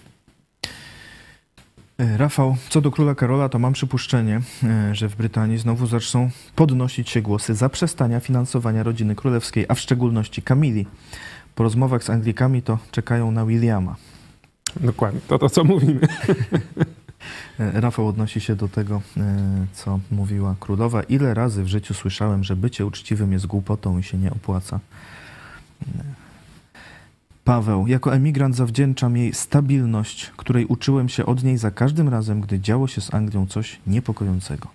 E, 1.98 2.16
Rafał, 2.16 2.56
co 2.68 2.80
do 2.80 2.90
króla 2.90 3.14
Karola, 3.14 3.48
to 3.48 3.58
mam 3.58 3.72
przypuszczenie, 3.72 4.40
e, 4.64 4.94
że 4.94 5.08
w 5.08 5.16
Brytanii 5.16 5.58
znowu 5.58 5.86
zaczną 5.86 6.30
podnosić 6.56 7.10
się 7.10 7.22
głosy 7.22 7.54
zaprzestania 7.54 8.20
finansowania 8.20 8.82
rodziny 8.82 9.14
królewskiej, 9.14 9.64
a 9.68 9.74
w 9.74 9.80
szczególności 9.80 10.42
Kamili. 10.42 10.86
Po 11.54 11.62
rozmowach 11.62 12.04
z 12.04 12.10
Anglikami 12.10 12.62
to 12.62 12.78
czekają 12.90 13.30
na 13.30 13.46
Williama. 13.46 13.96
Dokładnie, 14.80 15.20
to 15.28 15.38
to 15.38 15.48
co 15.48 15.64
mówimy. 15.64 16.00
E, 17.60 17.80
Rafał 17.80 18.08
odnosi 18.08 18.40
się 18.40 18.56
do 18.56 18.68
tego, 18.68 19.02
e, 19.16 19.66
co 19.72 20.00
mówiła 20.10 20.56
królowa. 20.60 21.02
Ile 21.02 21.34
razy 21.34 21.64
w 21.64 21.68
życiu 21.68 21.94
słyszałem, 21.94 22.44
że 22.44 22.56
bycie 22.56 22.86
uczciwym 22.86 23.32
jest 23.32 23.46
głupotą 23.46 23.98
i 23.98 24.02
się 24.02 24.18
nie 24.18 24.30
opłaca. 24.30 24.80
E, 25.82 26.22
Paweł, 27.44 27.86
jako 27.86 28.14
emigrant 28.14 28.56
zawdzięczam 28.56 29.16
jej 29.16 29.34
stabilność, 29.34 30.32
której 30.36 30.66
uczyłem 30.66 31.08
się 31.08 31.26
od 31.26 31.44
niej 31.44 31.58
za 31.58 31.70
każdym 31.70 32.08
razem, 32.08 32.40
gdy 32.40 32.60
działo 32.60 32.88
się 32.88 33.00
z 33.00 33.14
Anglią 33.14 33.46
coś 33.46 33.80
niepokojącego. 33.86 34.68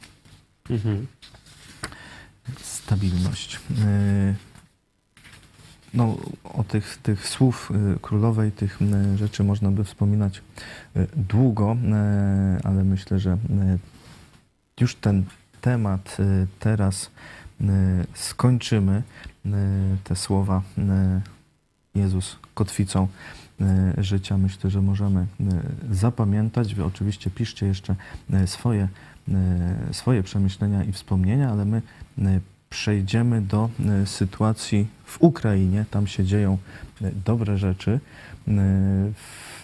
Mhm. 0.70 1.08
Stabilność 2.62 3.60
no, 5.98 6.18
o 6.44 6.64
tych, 6.64 6.98
tych 6.98 7.28
słów 7.28 7.72
y, 7.96 8.00
królowej, 8.00 8.52
tych 8.52 8.82
y, 8.82 9.18
rzeczy 9.18 9.44
można 9.44 9.72
by 9.72 9.84
wspominać 9.84 10.42
y, 10.98 11.08
długo, 11.16 11.78
ale 12.64 12.84
myślę, 12.84 13.20
że 13.20 13.38
już 14.80 14.96
ten 14.96 15.24
temat 15.62 16.18
teraz 16.60 17.12
skończymy. 18.14 19.04
Te 20.04 20.16
słowa 20.16 20.62
Jezus 21.96 22.38
kotwicą 22.54 23.08
życia 23.98 24.38
myślę, 24.38 24.70
że 24.70 24.82
możemy 24.82 25.26
zapamiętać. 25.92 26.76
Wy 26.76 26.86
oczywiście 26.86 27.30
piszcie 27.30 27.66
jeszcze 27.66 27.96
swoje, 28.46 28.88
swoje 29.92 30.24
przemyślenia 30.24 30.84
i 30.84 30.92
wspomnienia, 30.92 31.52
ale 31.52 31.66
my 31.66 31.82
przejdziemy 32.70 33.42
do 33.42 33.70
e, 34.02 34.06
sytuacji 34.06 34.88
w 35.06 35.22
Ukrainie. 35.22 35.86
Tam 35.92 36.08
się 36.08 36.24
dzieją 36.24 36.58
e, 37.02 37.12
dobre 37.26 37.58
rzeczy. 37.58 38.00
E, 38.48 38.52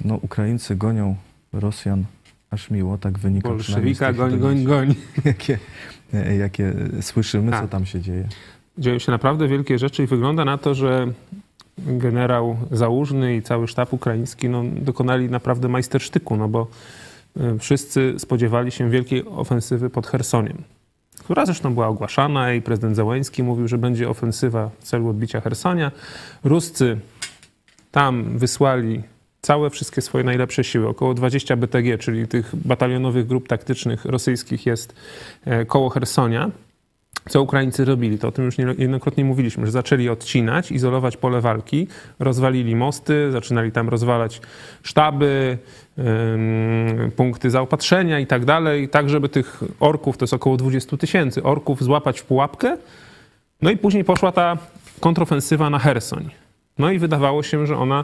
no, 0.06 0.16
Ukraińcy 0.16 0.76
gonią 0.76 1.16
Rosjan 1.54 2.04
aż 2.52 2.70
miło, 2.72 2.98
tak 2.98 3.20
wynika 3.20 3.50
Bolszewika 3.50 4.14
goń, 4.14 4.40
goń, 4.40 4.64
goń. 4.64 4.96
Jakie, 5.26 5.60
jakie 6.40 6.74
słyszymy, 7.02 7.52
co 7.52 7.58
tak. 7.58 7.70
tam 7.70 7.86
się 7.86 8.02
dzieje. 8.02 8.28
Dzieją 8.78 9.00
się 9.00 9.12
naprawdę 9.12 9.48
wielkie 9.48 9.80
rzeczy 9.80 10.04
i 10.04 10.08
wygląda 10.08 10.46
na 10.46 10.58
to, 10.58 10.76
że 10.76 11.08
generał 11.78 12.58
Załużny 12.72 13.36
i 13.36 13.42
cały 13.42 13.68
sztab 13.68 13.94
ukraiński 13.94 14.50
no, 14.50 14.64
dokonali 14.64 15.30
naprawdę 15.30 15.68
majstersztyku, 15.68 16.38
no 16.38 16.50
bo 16.50 16.68
wszyscy 17.60 18.16
spodziewali 18.18 18.72
się 18.72 18.90
wielkiej 18.90 19.26
ofensywy 19.26 19.90
pod 19.90 20.08
Chersoniem 20.08 20.64
która 21.20 21.46
zresztą 21.46 21.74
była 21.74 21.88
ogłaszana 21.88 22.54
i 22.54 22.62
prezydent 22.62 22.96
Załański 22.96 23.44
mówił, 23.44 23.68
że 23.68 23.78
będzie 23.78 24.10
ofensywa 24.10 24.70
w 24.80 24.84
celu 24.84 25.10
odbicia 25.10 25.42
Hersonia. 25.42 25.92
Ruscy 26.44 26.98
tam 27.92 28.38
wysłali 28.38 29.04
całe 29.42 29.70
wszystkie 29.70 30.02
swoje 30.02 30.24
najlepsze 30.24 30.64
siły. 30.64 30.88
Około 30.88 31.14
20 31.14 31.56
BTG, 31.56 31.98
czyli 31.98 32.28
tych 32.28 32.56
batalionowych 32.56 33.28
grup 33.28 33.48
taktycznych 33.48 34.06
rosyjskich 34.06 34.66
jest 34.66 34.96
e, 35.46 35.66
koło 35.66 35.90
Hersonia. 35.90 36.52
Co 37.30 37.42
Ukraińcy 37.42 37.86
robili, 37.86 38.20
to 38.20 38.28
o 38.28 38.32
tym 38.32 38.46
już 38.46 38.58
niejednokrotnie 38.58 39.26
mówiliśmy, 39.26 39.66
że 39.66 39.72
zaczęli 39.72 40.10
odcinać, 40.10 40.72
izolować 40.72 41.18
pole 41.18 41.42
walki, 41.42 41.88
rozwalili 42.20 42.76
mosty, 42.76 43.32
zaczynali 43.32 43.72
tam 43.72 43.90
rozwalać 43.90 44.42
sztaby, 44.84 45.58
punkty 47.16 47.50
zaopatrzenia 47.50 48.20
i 48.20 48.28
tak 48.28 48.46
dalej, 48.46 48.90
tak 48.90 49.10
żeby 49.10 49.30
tych 49.30 49.64
orków, 49.80 50.18
to 50.18 50.24
jest 50.24 50.34
około 50.34 50.58
20 50.58 50.98
tysięcy 50.98 51.44
orków, 51.44 51.84
złapać 51.84 52.20
w 52.20 52.26
pułapkę. 52.26 52.78
No 53.62 53.72
i 53.72 53.78
później 53.78 54.04
poszła 54.04 54.32
ta 54.32 54.58
kontrofensywa 55.00 55.70
na 55.70 55.80
Hersoń. 55.80 56.30
No 56.78 56.92
i 56.92 57.00
wydawało 57.00 57.44
się, 57.44 57.68
że 57.68 57.78
ona 57.78 58.04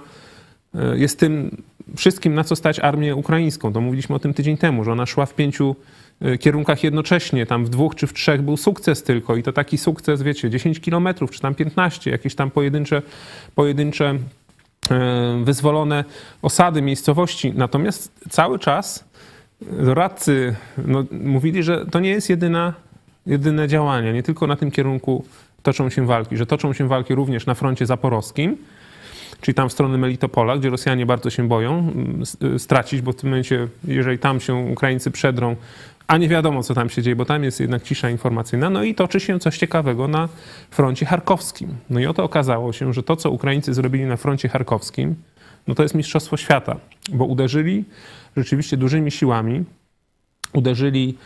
e, 0.76 0.98
jest 0.98 1.20
tym 1.20 1.62
wszystkim, 1.96 2.36
na 2.36 2.44
co 2.44 2.56
stać 2.56 2.80
armię 2.80 3.16
ukraińską. 3.16 3.74
To 3.74 3.82
mówiliśmy 3.82 4.16
o 4.16 4.20
tym 4.20 4.34
tydzień 4.34 4.58
temu, 4.58 4.84
że 4.84 4.92
ona 4.92 5.06
szła 5.06 5.26
w 5.26 5.34
pięciu 5.34 5.76
e, 6.22 6.38
kierunkach 6.38 6.84
jednocześnie. 6.84 7.46
Tam 7.46 7.66
w 7.66 7.70
dwóch 7.70 7.96
czy 7.96 8.08
w 8.08 8.14
trzech 8.14 8.42
był 8.42 8.58
sukces 8.58 9.04
tylko 9.04 9.36
i 9.36 9.44
to 9.44 9.54
taki 9.54 9.78
sukces, 9.78 10.22
wiecie, 10.22 10.50
10 10.50 10.80
kilometrów 10.80 11.32
czy 11.32 11.40
tam 11.40 11.56
15, 11.56 12.12
jakieś 12.12 12.36
tam 12.36 12.52
pojedyncze, 12.52 13.02
pojedyncze 13.56 14.16
e, 14.92 15.42
wyzwolone 15.44 16.04
osady, 16.42 16.82
miejscowości. 16.82 17.54
Natomiast 17.56 18.12
cały 18.30 18.60
czas 18.60 19.10
doradcy 19.62 20.56
no, 20.86 21.06
mówili, 21.12 21.64
że 21.64 21.86
to 21.86 22.00
nie 22.00 22.10
jest 22.10 22.30
jedyna, 22.30 22.74
jedyne 23.26 23.68
działanie, 23.68 24.14
nie 24.14 24.24
tylko 24.24 24.48
na 24.48 24.56
tym 24.56 24.72
kierunku 24.72 25.26
toczą 25.64 25.90
się 25.90 26.06
walki, 26.06 26.38
że 26.38 26.46
toczą 26.46 26.74
się 26.74 26.88
walki 26.88 27.16
również 27.16 27.46
na 27.46 27.54
froncie 27.54 27.86
zaporowskim, 27.86 28.58
czyli 29.42 29.56
tam 29.56 29.70
w 29.70 29.72
stronę 29.72 29.98
Melitopola, 29.98 30.58
gdzie 30.58 30.70
Rosjanie 30.70 31.06
bardzo 31.06 31.30
się 31.30 31.48
boją 31.48 31.94
stracić, 32.58 33.02
bo 33.02 33.12
w 33.12 33.16
tym 33.16 33.30
momencie, 33.30 33.68
jeżeli 33.88 34.20
tam 34.20 34.40
się 34.40 34.56
Ukraińcy 34.56 35.12
przedrą, 35.12 35.56
a 36.08 36.18
nie 36.18 36.28
wiadomo, 36.28 36.64
co 36.64 36.74
tam 36.74 36.90
się 36.90 37.02
dzieje, 37.02 37.16
bo 37.16 37.26
tam 37.26 37.44
jest 37.44 37.60
jednak 37.60 37.84
cisza 37.84 38.10
informacyjna. 38.10 38.70
No 38.70 38.84
i 38.84 38.96
toczy 38.96 39.20
się 39.20 39.40
coś 39.40 39.58
ciekawego 39.58 40.08
na 40.08 40.30
froncie 40.72 41.06
charkowskim. 41.06 41.70
No 41.90 42.00
i 42.00 42.06
oto 42.06 42.24
okazało 42.24 42.74
się, 42.74 42.94
że 42.94 43.04
to, 43.04 43.16
co 43.16 43.32
Ukraińcy 43.32 43.74
zrobili 43.74 44.06
na 44.06 44.18
froncie 44.18 44.50
charkowskim, 44.50 45.16
no 45.68 45.76
to 45.76 45.84
jest 45.84 45.96
mistrzostwo 45.96 46.38
świata, 46.38 46.76
bo 47.14 47.26
uderzyli 47.26 47.86
rzeczywiście 48.38 48.78
dużymi 48.78 49.12
siłami, 49.12 49.64
uderzyli 50.54 51.18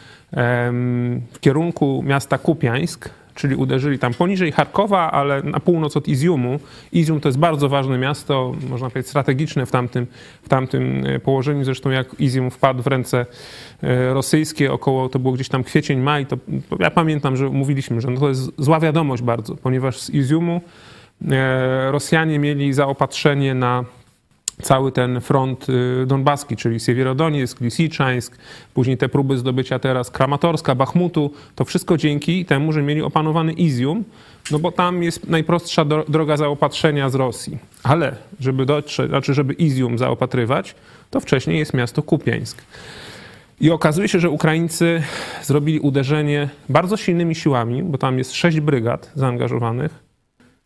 w 1.34 1.40
kierunku 1.40 2.04
miasta 2.06 2.38
Kupiańsk, 2.38 3.10
czyli 3.36 3.56
uderzyli 3.56 4.00
tam 4.00 4.14
poniżej 4.14 4.52
Charkowa, 4.52 5.12
ale 5.12 5.44
na 5.44 5.60
północ 5.60 5.98
od 5.98 6.08
Iziumu. 6.08 6.60
Izium 6.92 7.20
to 7.20 7.30
jest 7.30 7.40
bardzo 7.40 7.70
ważne 7.70 7.98
miasto, 7.98 8.56
można 8.70 8.90
powiedzieć 8.90 9.10
strategiczne 9.10 9.66
w 9.66 9.72
tamtym, 9.72 10.08
w 10.44 10.50
tamtym 10.50 11.06
e, 11.06 11.20
położeniu. 11.20 11.64
Zresztą 11.64 11.90
jak 11.90 12.20
Izium 12.20 12.52
wpadł 12.52 12.84
w 12.84 12.88
ręce 12.88 13.26
e, 13.84 14.14
rosyjskie, 14.14 14.74
około, 14.74 15.10
to 15.10 15.20
było 15.20 15.34
gdzieś 15.34 15.50
tam 15.50 15.64
kwiecień, 15.64 16.00
maj, 16.00 16.26
to, 16.26 16.38
ja 16.80 16.92
pamiętam, 16.92 17.38
że 17.38 17.50
mówiliśmy, 17.50 18.02
że 18.02 18.10
no 18.10 18.20
to 18.20 18.30
jest 18.30 18.52
zła 18.58 18.80
wiadomość 18.80 19.24
bardzo, 19.24 19.56
ponieważ 19.56 20.00
z 20.00 20.10
Iziumu 20.10 20.62
e, 21.32 21.92
Rosjanie 21.92 22.40
mieli 22.40 22.74
zaopatrzenie 22.74 23.54
na 23.54 23.86
cały 24.62 24.92
ten 24.92 25.22
front 25.22 25.70
y, 25.70 26.06
donbaski, 26.08 26.56
czyli 26.56 26.80
Siewierodoniec, 26.80 27.62
Lisiczańsk, 27.62 28.38
później 28.74 28.98
te 28.98 29.10
próby 29.10 29.38
zdobycia 29.38 29.80
teraz 29.80 30.12
Kramatorska, 30.12 30.76
Bachmutu, 30.76 31.34
to 31.56 31.66
wszystko 31.66 31.98
dzięki 31.98 32.46
temu, 32.46 32.74
że 32.74 32.82
mieli 32.82 33.02
opanowany 33.02 33.54
Izium, 33.54 34.04
no 34.52 34.60
bo 34.60 34.72
tam 34.72 35.04
jest 35.04 35.28
najprostsza 35.28 35.86
droga 36.08 36.38
zaopatrzenia 36.38 37.10
z 37.10 37.16
Rosji. 37.16 37.58
Ale 37.84 38.16
żeby 38.40 38.66
dotrzeć, 38.66 39.10
znaczy 39.10 39.34
żeby 39.34 39.54
Izium 39.54 39.98
zaopatrywać, 39.98 40.76
to 41.10 41.20
wcześniej 41.20 41.60
jest 41.60 41.74
miasto 41.74 42.04
Kupiańsk. 42.04 42.62
I 43.62 43.72
okazuje 43.72 44.08
się, 44.08 44.20
że 44.20 44.30
Ukraińcy 44.30 45.04
zrobili 45.44 45.80
uderzenie 45.80 46.50
bardzo 46.70 46.98
silnymi 46.98 47.36
siłami, 47.36 47.84
bo 47.84 47.98
tam 47.98 48.18
jest 48.18 48.34
sześć 48.34 48.60
brygad 48.60 49.12
zaangażowanych, 49.16 50.04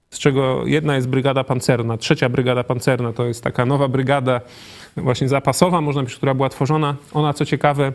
z 0.10 0.20
czego 0.20 0.66
jedna 0.66 0.96
jest 0.96 1.10
brygada 1.10 1.44
pancerna, 1.44 1.98
trzecia 1.98 2.30
brygada 2.30 2.64
pancerna 2.64 3.14
to 3.14 3.26
jest 3.26 3.44
taka 3.44 3.66
nowa 3.66 3.88
brygada 3.88 4.42
właśnie 4.98 5.28
zapasowa, 5.28 5.82
można 5.82 6.02
powiedzieć, 6.02 6.18
która 6.18 6.34
była 6.34 6.50
tworzona. 6.50 6.96
Ona, 7.14 7.34
co 7.34 7.46
ciekawe, 7.46 7.94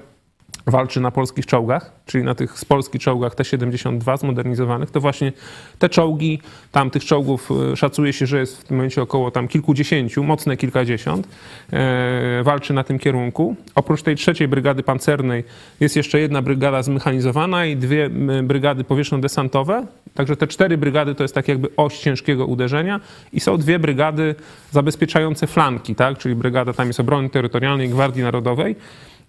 walczy 0.66 1.00
na 1.00 1.10
polskich 1.10 1.46
czołgach, 1.46 1.92
czyli 2.06 2.24
na 2.24 2.34
tych 2.34 2.58
z 2.58 2.64
polskich 2.64 3.02
czołgach 3.02 3.34
T-72 3.34 4.18
zmodernizowanych, 4.18 4.90
to 4.90 5.00
właśnie 5.00 5.32
te 5.78 5.88
czołgi, 5.88 6.40
tam 6.72 6.90
tych 6.90 7.04
czołgów 7.04 7.50
e, 7.72 7.76
szacuje 7.76 8.12
się, 8.12 8.26
że 8.26 8.38
jest 8.38 8.60
w 8.60 8.64
tym 8.64 8.76
momencie 8.76 9.02
około 9.02 9.30
tam 9.30 9.48
kilkudziesięciu, 9.48 10.24
mocne 10.24 10.56
kilkadziesiąt, 10.56 11.28
e, 11.72 12.42
walczy 12.42 12.74
na 12.74 12.84
tym 12.84 12.98
kierunku. 12.98 13.56
Oprócz 13.74 14.02
tej 14.02 14.16
trzeciej 14.16 14.48
brygady 14.48 14.82
pancernej 14.82 15.44
jest 15.80 15.96
jeszcze 15.96 16.20
jedna 16.20 16.42
brygada 16.42 16.82
zmechanizowana 16.82 17.66
i 17.66 17.76
dwie 17.76 18.10
brygady 18.42 18.84
powietrzno-desantowe, 18.84 19.86
także 20.14 20.36
te 20.36 20.46
cztery 20.46 20.78
brygady 20.78 21.14
to 21.14 21.24
jest 21.24 21.34
tak 21.34 21.48
jakby 21.48 21.68
oś 21.76 21.98
ciężkiego 21.98 22.46
uderzenia 22.46 23.00
i 23.32 23.40
są 23.40 23.56
dwie 23.56 23.78
brygady 23.78 24.34
zabezpieczające 24.70 25.46
flanki, 25.46 25.94
tak, 25.94 26.18
czyli 26.18 26.34
brygada 26.34 26.72
tam 26.72 26.86
jest 26.86 27.00
obrony 27.00 27.30
terytorialnej 27.30 27.88
Gwardii 27.88 28.22
Narodowej, 28.22 28.76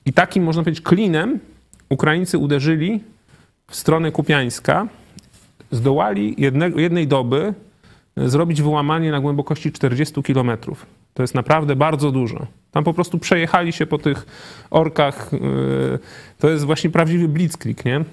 i 0.05 0.13
takim, 0.13 0.43
można 0.43 0.63
powiedzieć, 0.63 0.83
klinem 0.83 1.39
Ukraińcy 1.89 2.37
uderzyli 2.37 2.99
w 3.67 3.75
stronę 3.75 4.11
Kupiańska, 4.11 4.87
zdołali 5.71 6.35
jednej 6.75 7.07
doby 7.07 7.53
zrobić 8.17 8.61
wyłamanie 8.61 9.11
na 9.11 9.19
głębokości 9.19 9.71
40 9.71 10.23
kilometrów. 10.23 10.85
To 11.13 11.23
jest 11.23 11.35
naprawdę 11.35 11.75
bardzo 11.75 12.11
dużo. 12.11 12.47
Tam 12.71 12.83
po 12.83 12.93
prostu 12.93 13.19
przejechali 13.19 13.73
się 13.73 13.85
po 13.85 13.97
tych 13.97 14.25
orkach. 14.69 15.29
Yy, 15.33 15.99
to 16.39 16.49
jest 16.49 16.65
właśnie 16.65 16.89
prawdziwy 16.89 17.27
blitzkrieg, 17.27 17.85
nie? 17.85 18.03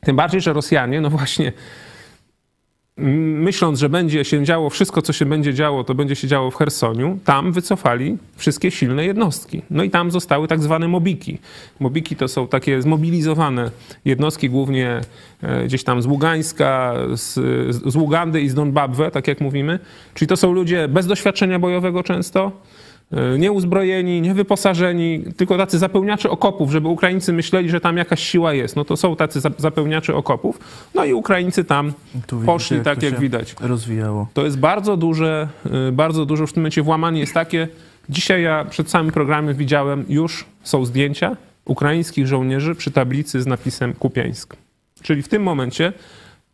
Tym 0.00 0.16
bardziej, 0.16 0.40
że 0.40 0.52
Rosjanie, 0.52 1.00
no 1.00 1.10
właśnie, 1.10 1.52
myśląc, 2.96 3.78
że 3.78 3.88
będzie 3.88 4.24
się 4.24 4.44
działo 4.44 4.70
wszystko, 4.70 5.02
co 5.02 5.12
się 5.12 5.26
będzie 5.26 5.54
działo, 5.54 5.84
to 5.84 5.94
będzie 5.94 6.16
się 6.16 6.28
działo 6.28 6.50
w 6.50 6.56
Hersoniu, 6.56 7.18
tam 7.24 7.52
wycofali 7.52 8.18
wszystkie 8.36 8.70
silne 8.70 9.04
jednostki. 9.04 9.62
No 9.70 9.82
i 9.82 9.90
tam 9.90 10.10
zostały 10.10 10.48
tak 10.48 10.62
zwane 10.62 10.88
mobiki. 10.88 11.38
Mobiki 11.80 12.16
to 12.16 12.28
są 12.28 12.48
takie 12.48 12.82
zmobilizowane 12.82 13.70
jednostki, 14.04 14.50
głównie 14.50 15.00
e, 15.42 15.64
gdzieś 15.64 15.84
tam 15.84 16.02
z 16.02 16.06
Ługańska, 16.06 16.94
z, 17.14 17.34
z 17.92 17.96
Ługandy 17.96 18.40
i 18.40 18.48
z 18.48 18.54
Donbabwe, 18.54 19.10
tak 19.10 19.28
jak 19.28 19.40
mówimy. 19.40 19.78
Czyli 20.14 20.28
to 20.28 20.36
są 20.36 20.52
ludzie 20.52 20.88
bez 20.88 21.06
doświadczenia 21.06 21.58
bojowego 21.58 22.02
często, 22.02 22.52
nieuzbrojeni, 23.38 24.20
niewyposażeni, 24.20 25.24
tylko 25.36 25.56
tacy 25.56 25.78
zapełniacze 25.78 26.30
okopów, 26.30 26.70
żeby 26.70 26.88
Ukraińcy 26.88 27.32
myśleli, 27.32 27.70
że 27.70 27.80
tam 27.80 27.96
jakaś 27.96 28.22
siła 28.22 28.54
jest. 28.54 28.76
No 28.76 28.84
to 28.84 28.96
są 28.96 29.16
tacy 29.16 29.40
zapełniacze 29.58 30.14
okopów. 30.14 30.58
No 30.94 31.04
i 31.04 31.12
Ukraińcy 31.12 31.64
tam 31.64 31.92
poszli, 32.46 32.80
tak 32.80 33.02
jak 33.02 33.20
widać. 33.20 33.54
Rozwijało. 33.60 34.28
To 34.34 34.44
jest 34.44 34.58
bardzo 34.58 34.96
duże, 34.96 35.48
e, 35.88 35.92
bardzo 35.92 36.26
duże 36.26 36.46
w 36.46 36.52
tym 36.52 36.60
momencie 36.62 36.82
włamanie 36.82 37.20
jest 37.20 37.34
takie. 37.34 37.68
Dzisiaj 38.08 38.42
ja 38.42 38.64
przed 38.64 38.90
samym 38.90 39.12
programem 39.12 39.54
widziałem, 39.54 40.04
już 40.08 40.44
są 40.62 40.84
zdjęcia 40.84 41.36
ukraińskich 41.64 42.26
żołnierzy 42.26 42.74
przy 42.74 42.90
tablicy 42.90 43.42
z 43.42 43.46
napisem 43.46 43.94
Kupiańsk. 43.94 44.56
Czyli 45.02 45.22
w 45.22 45.28
tym 45.28 45.42
momencie, 45.42 45.92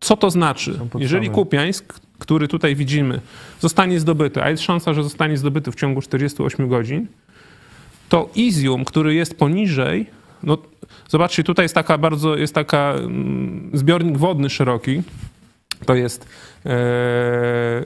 co 0.01 0.17
to 0.17 0.31
znaczy? 0.31 0.79
Jeżeli 0.99 1.31
Kupiańsk, 1.31 1.95
który 2.23 2.49
tutaj 2.49 2.77
widzimy, 2.77 3.21
zostanie 3.61 4.01
zdobyty, 4.01 4.43
a 4.43 4.51
jest 4.51 4.63
szansa, 4.63 4.95
że 4.95 5.03
zostanie 5.03 5.37
zdobyty 5.37 5.73
w 5.73 5.75
ciągu 5.75 6.03
48 6.03 6.69
godzin, 6.69 7.07
to 8.09 8.31
Izium, 8.35 8.85
który 8.85 9.15
jest 9.15 9.39
poniżej, 9.39 10.07
no 10.43 10.59
zobaczcie, 11.09 11.45
tutaj 11.45 11.65
jest 11.65 11.75
taka 11.75 11.99
bardzo, 11.99 12.37
jest 12.37 12.55
taka 12.55 12.93
mm, 12.93 13.71
zbiornik 13.75 14.19
wodny 14.19 14.51
szeroki, 14.51 15.03
to 15.87 15.95
jest 15.95 16.27
e, 16.67 17.85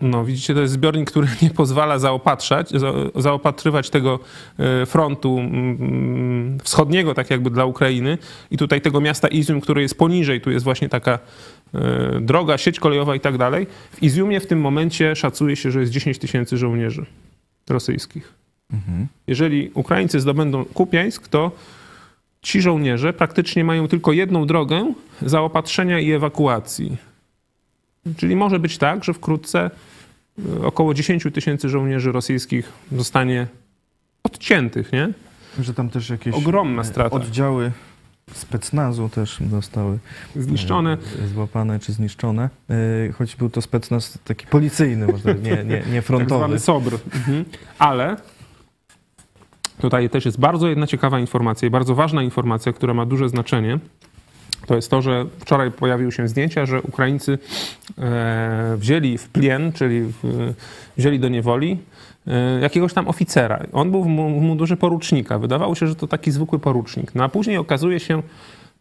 no, 0.00 0.24
widzicie, 0.24 0.54
to 0.54 0.60
jest 0.60 0.72
zbiornik, 0.72 1.10
który 1.10 1.28
nie 1.42 1.50
pozwala 1.50 1.98
zaopatrzać, 1.98 2.72
zaopatrywać 3.14 3.90
tego 3.90 4.18
e, 4.58 4.86
frontu 4.86 5.38
mm, 5.38 6.58
wschodniego, 6.64 7.14
tak 7.14 7.30
jakby 7.30 7.50
dla 7.50 7.64
Ukrainy. 7.64 8.18
I 8.50 8.56
tutaj 8.56 8.80
tego 8.80 9.00
miasta 9.00 9.28
Izium, 9.28 9.60
które 9.60 9.82
jest 9.82 9.98
poniżej, 9.98 10.40
tu 10.40 10.50
jest 10.50 10.64
właśnie 10.64 10.88
taka 10.88 11.18
droga, 12.20 12.58
sieć 12.58 12.80
kolejowa 12.80 13.14
i 13.14 13.20
tak 13.20 13.38
dalej. 13.38 13.66
W 13.92 14.02
Iziumie 14.02 14.40
w 14.40 14.46
tym 14.46 14.60
momencie 14.60 15.16
szacuje 15.16 15.56
się, 15.56 15.70
że 15.70 15.80
jest 15.80 15.92
10 15.92 16.18
tysięcy 16.18 16.56
żołnierzy 16.56 17.06
rosyjskich. 17.68 18.34
Mhm. 18.72 19.06
Jeżeli 19.26 19.70
Ukraińcy 19.74 20.20
zdobędą 20.20 20.64
Kupiańsk, 20.64 21.28
to 21.28 21.50
ci 22.42 22.60
żołnierze 22.60 23.12
praktycznie 23.12 23.64
mają 23.64 23.88
tylko 23.88 24.12
jedną 24.12 24.46
drogę 24.46 24.92
zaopatrzenia 25.22 26.00
i 26.00 26.12
ewakuacji. 26.12 26.96
Czyli 28.16 28.36
może 28.36 28.58
być 28.58 28.78
tak, 28.78 29.04
że 29.04 29.12
wkrótce 29.14 29.70
około 30.62 30.94
10 30.94 31.26
tysięcy 31.34 31.68
żołnierzy 31.68 32.12
rosyjskich 32.12 32.72
zostanie 32.92 33.46
odciętych, 34.22 34.92
nie? 34.92 35.08
Że 35.60 35.74
tam 35.74 35.90
też 35.90 36.10
jakieś 36.10 36.34
Ogromna 36.34 36.84
strata. 36.84 37.16
oddziały 37.16 37.72
specnazu 38.34 39.08
też 39.08 39.38
zostały 39.50 39.98
zniszczone, 40.36 40.96
e, 41.24 41.28
złapane 41.28 41.78
czy 41.78 41.92
zniszczone. 41.92 42.50
E, 43.08 43.12
choć 43.12 43.36
był 43.36 43.50
to 43.50 43.62
specnaz 43.62 44.18
taki 44.24 44.46
policyjny, 44.46 45.06
może 45.06 45.34
nie, 45.34 45.64
nie, 45.64 45.82
nie 45.92 46.02
frontowy. 46.02 46.30
Tak 46.30 46.38
zwany 46.38 46.58
SOBR. 46.58 46.98
Mhm. 47.14 47.44
Ale 47.78 48.16
tutaj 49.80 50.10
też 50.10 50.24
jest 50.24 50.40
bardzo 50.40 50.68
jedna 50.68 50.86
ciekawa 50.86 51.20
informacja 51.20 51.68
i 51.68 51.70
bardzo 51.70 51.94
ważna 51.94 52.22
informacja, 52.22 52.72
która 52.72 52.94
ma 52.94 53.06
duże 53.06 53.28
znaczenie. 53.28 53.78
to 54.66 54.76
jest 54.76 54.90
to, 54.90 55.02
że 55.02 55.26
wczoraj 55.38 55.70
pojawiły 55.70 56.12
się 56.12 56.28
zdjęcia, 56.28 56.66
że 56.66 56.82
Ukraińcy 56.82 57.38
e, 57.98 58.76
wzięli 58.78 59.18
w 59.18 59.28
plien, 59.28 59.72
czyli 59.72 60.12
wzięli 60.96 61.18
do 61.18 61.28
niewoli 61.28 61.78
jakiegoś 62.62 62.94
tam 62.94 63.08
oficera. 63.08 63.66
On 63.72 63.90
był 63.90 64.04
w 64.04 64.06
mundurze 64.06 64.76
porucznika. 64.76 65.38
Wydawało 65.38 65.74
się, 65.74 65.86
że 65.86 65.94
to 65.94 66.06
taki 66.06 66.30
zwykły 66.30 66.58
porucznik. 66.58 67.14
No 67.14 67.24
a 67.24 67.28
później 67.28 67.56
okazuje 67.56 68.00
się, 68.00 68.22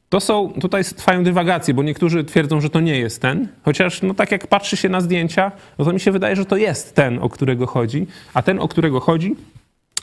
to 0.10 0.20
są, 0.20 0.54
tutaj 0.62 0.84
trwają 0.84 1.24
dywagacje, 1.24 1.74
bo 1.74 1.84
niektórzy 1.84 2.24
twierdzą, 2.24 2.62
że 2.62 2.70
to 2.70 2.80
nie 2.80 3.00
jest 3.00 3.22
ten, 3.22 3.48
chociaż 3.64 4.02
no 4.02 4.14
tak 4.14 4.32
jak 4.32 4.48
patrzy 4.48 4.78
się 4.78 4.90
na 4.90 5.02
zdjęcia, 5.02 5.52
no 5.80 5.86
to 5.86 5.94
mi 5.94 6.00
się 6.00 6.12
wydaje, 6.12 6.36
że 6.36 6.46
to 6.46 6.58
jest 6.58 6.96
ten, 6.96 7.20
o 7.20 7.30
którego 7.30 7.68
chodzi, 7.68 8.08
a 8.34 8.42
ten, 8.42 8.60
o 8.60 8.68
którego 8.68 9.00
chodzi, 9.00 9.36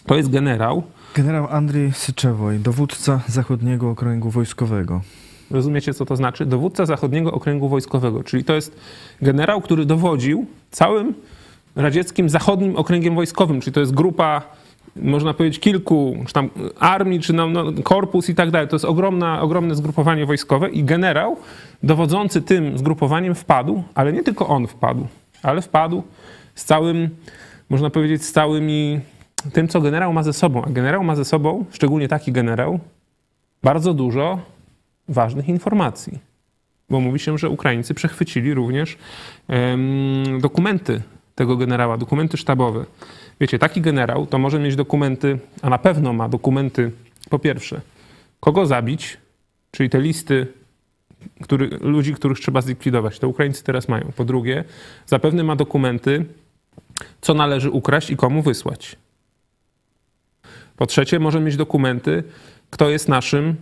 to 0.07 0.16
jest 0.16 0.30
generał. 0.30 0.82
Generał 1.14 1.47
Andrzej 1.51 1.93
Syczewoj, 1.93 2.59
dowódca 2.59 3.20
Zachodniego 3.26 3.91
Okręgu 3.91 4.30
Wojskowego. 4.30 5.01
Rozumiecie, 5.51 5.95
co 5.95 6.07
to 6.07 6.16
znaczy? 6.16 6.47
Dowódca 6.47 6.87
Zachodniego 6.87 7.32
Okręgu 7.32 7.68
Wojskowego, 7.68 8.24
czyli 8.24 8.45
to 8.45 8.55
jest 8.55 8.76
generał, 9.22 9.61
który 9.61 9.87
dowodził 9.87 10.47
całym 10.70 11.14
radzieckim 11.76 12.28
Zachodnim 12.28 12.76
Okręgiem 12.76 13.14
Wojskowym, 13.14 13.60
czyli 13.60 13.74
to 13.74 13.80
jest 13.80 13.94
grupa 13.94 14.42
można 14.96 15.34
powiedzieć, 15.34 15.60
kilku 15.60 16.16
czy 16.26 16.32
tam 16.32 16.50
armii, 16.80 17.20
czy 17.20 17.32
no, 17.32 17.48
no, 17.48 17.64
korpus 17.82 18.28
i 18.28 18.34
tak 18.34 18.50
dalej. 18.50 18.68
To 18.68 18.76
jest 18.76 18.84
ogromna, 18.84 19.42
ogromne 19.42 19.74
zgrupowanie 19.74 20.26
wojskowe 20.26 20.70
i 20.70 20.84
generał 20.84 21.36
dowodzący 21.82 22.42
tym 22.42 22.78
zgrupowaniem 22.78 23.34
wpadł, 23.34 23.82
ale 23.94 24.12
nie 24.12 24.22
tylko 24.22 24.48
on 24.48 24.66
wpadł, 24.66 25.06
ale 25.42 25.62
wpadł 25.62 26.02
z 26.54 26.64
całym, 26.64 27.10
można 27.70 27.90
powiedzieć, 27.90 28.24
z 28.24 28.32
całymi 28.32 29.00
tym, 29.52 29.68
co 29.68 29.80
generał 29.80 30.12
ma 30.12 30.22
ze 30.22 30.32
sobą. 30.32 30.64
A 30.64 30.70
generał 30.70 31.04
ma 31.04 31.16
ze 31.16 31.24
sobą, 31.24 31.64
szczególnie 31.70 32.08
taki 32.08 32.32
generał, 32.32 32.80
bardzo 33.62 33.94
dużo 33.94 34.38
ważnych 35.08 35.48
informacji. 35.48 36.18
Bo 36.90 37.00
mówi 37.00 37.18
się, 37.18 37.38
że 37.38 37.48
Ukraińcy 37.48 37.94
przechwycili 37.94 38.54
również 38.54 38.98
um, 39.48 40.40
dokumenty 40.40 41.02
tego 41.37 41.57
generała, 41.57 41.97
dokumenty 41.97 42.37
sztabowe. 42.37 42.84
Wiecie, 43.41 43.59
taki 43.59 43.80
generał 43.80 44.26
to 44.26 44.39
może 44.39 44.59
mieć 44.59 44.76
dokumenty, 44.76 45.39
a 45.62 45.70
na 45.70 45.78
pewno 45.78 46.12
ma 46.12 46.28
dokumenty, 46.28 46.91
po 47.30 47.39
pierwsze, 47.39 47.80
kogo 48.41 48.66
zabić, 48.66 49.16
czyli 49.70 49.91
te 49.91 50.01
listy 50.01 50.47
który, 51.43 51.68
ludzi, 51.80 52.14
których 52.14 52.39
trzeba 52.39 52.61
zlikwidować. 52.61 53.18
To 53.18 53.28
Ukraińcy 53.28 53.64
teraz 53.64 53.89
mają. 53.89 54.12
Po 54.16 54.24
drugie, 54.24 54.64
zapewne 55.07 55.45
ma 55.45 55.57
dokumenty, 55.57 56.24
co 57.20 57.34
należy 57.34 57.70
ukraść 57.70 58.11
i 58.11 58.16
komu 58.16 58.43
wysłać. 58.43 58.97
Po 60.76 60.87
trzecie, 60.87 61.18
może 61.18 61.41
mieć 61.41 61.57
dokumenty, 61.57 62.22
kto 62.70 62.91
jest 62.91 63.09
naszym 63.09 63.57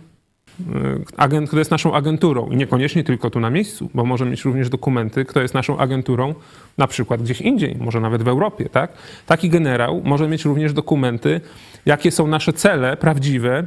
agent, 1.17 1.47
kto 1.49 1.59
jest 1.59 1.71
naszą 1.71 1.93
agenturą 1.93 2.49
i 2.49 2.57
niekoniecznie 2.57 3.03
tylko 3.03 3.29
tu 3.29 3.39
na 3.39 3.49
miejscu, 3.49 3.89
bo 3.93 4.05
może 4.05 4.25
mieć 4.25 4.45
również 4.45 4.69
dokumenty, 4.69 5.25
kto 5.25 5.41
jest 5.41 5.53
naszą 5.53 5.77
agenturą 5.77 6.33
na 6.77 6.87
przykład 6.87 7.21
gdzieś 7.21 7.41
indziej, 7.41 7.75
może 7.79 7.99
nawet 7.99 8.23
w 8.23 8.27
Europie, 8.27 8.69
tak? 8.69 8.91
Taki 9.25 9.49
generał 9.49 10.01
może 10.03 10.27
mieć 10.27 10.45
również 10.45 10.73
dokumenty, 10.73 11.41
jakie 11.85 12.11
są 12.11 12.27
nasze 12.27 12.53
cele 12.53 12.97
prawdziwe, 12.97 13.63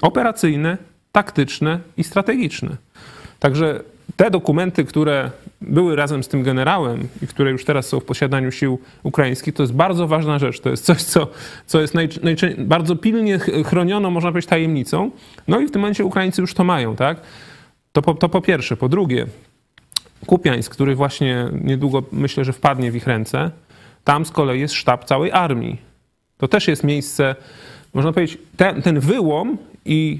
operacyjne, 0.00 0.78
taktyczne 1.12 1.80
i 1.96 2.04
strategiczne. 2.04 2.76
Także 3.40 3.80
te 4.16 4.30
dokumenty, 4.30 4.84
które 4.84 5.30
były 5.60 5.96
razem 5.96 6.22
z 6.22 6.28
tym 6.28 6.42
generałem 6.42 7.08
i 7.22 7.26
które 7.26 7.50
już 7.50 7.64
teraz 7.64 7.86
są 7.86 8.00
w 8.00 8.04
posiadaniu 8.04 8.52
sił 8.52 8.78
ukraińskich, 9.02 9.54
to 9.54 9.62
jest 9.62 9.72
bardzo 9.72 10.08
ważna 10.08 10.38
rzecz. 10.38 10.60
To 10.60 10.70
jest 10.70 10.84
coś, 10.84 11.02
co, 11.02 11.26
co 11.66 11.80
jest 11.80 11.94
bardzo 12.58 12.96
pilnie 12.96 13.38
chroniono, 13.64 14.10
można 14.10 14.30
powiedzieć, 14.30 14.50
tajemnicą. 14.50 15.10
No 15.48 15.60
i 15.60 15.66
w 15.66 15.70
tym 15.70 15.80
momencie 15.80 16.04
Ukraińcy 16.04 16.40
już 16.40 16.54
to 16.54 16.64
mają, 16.64 16.96
tak? 16.96 17.20
To 17.92 18.02
po, 18.02 18.14
to 18.14 18.28
po 18.28 18.40
pierwsze. 18.40 18.76
Po 18.76 18.88
drugie, 18.88 19.26
Kupiańsk, 20.26 20.72
który 20.72 20.94
właśnie 20.94 21.48
niedługo 21.64 22.02
myślę, 22.12 22.44
że 22.44 22.52
wpadnie 22.52 22.92
w 22.92 22.96
ich 22.96 23.06
ręce, 23.06 23.50
tam 24.04 24.26
z 24.26 24.30
kolei 24.30 24.60
jest 24.60 24.74
sztab 24.74 25.04
całej 25.04 25.32
armii. 25.32 25.76
To 26.38 26.48
też 26.48 26.68
jest 26.68 26.84
miejsce, 26.84 27.36
można 27.94 28.12
powiedzieć, 28.12 28.38
ten, 28.56 28.82
ten 28.82 29.00
wyłom 29.00 29.58
i 29.84 30.18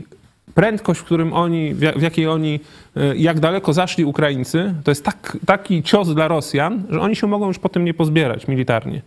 prędkość, 0.54 1.00
w 1.00 1.04
którym 1.04 1.32
oni, 1.32 1.74
w 1.74 2.02
jakiej 2.02 2.26
oni, 2.26 2.60
e, 2.96 3.16
jak 3.16 3.40
daleko 3.40 3.72
zaszli 3.72 4.04
Ukraińcy, 4.04 4.74
to 4.84 4.90
jest 4.90 5.04
tak, 5.04 5.38
taki 5.46 5.82
cios 5.82 6.14
dla 6.14 6.28
Rosjan, 6.28 6.82
że 6.90 7.00
oni 7.00 7.16
się 7.16 7.26
mogą 7.26 7.46
już 7.46 7.58
potem 7.58 7.84
nie 7.84 7.94
pozbierać 7.94 8.48
militarnie. 8.48 9.02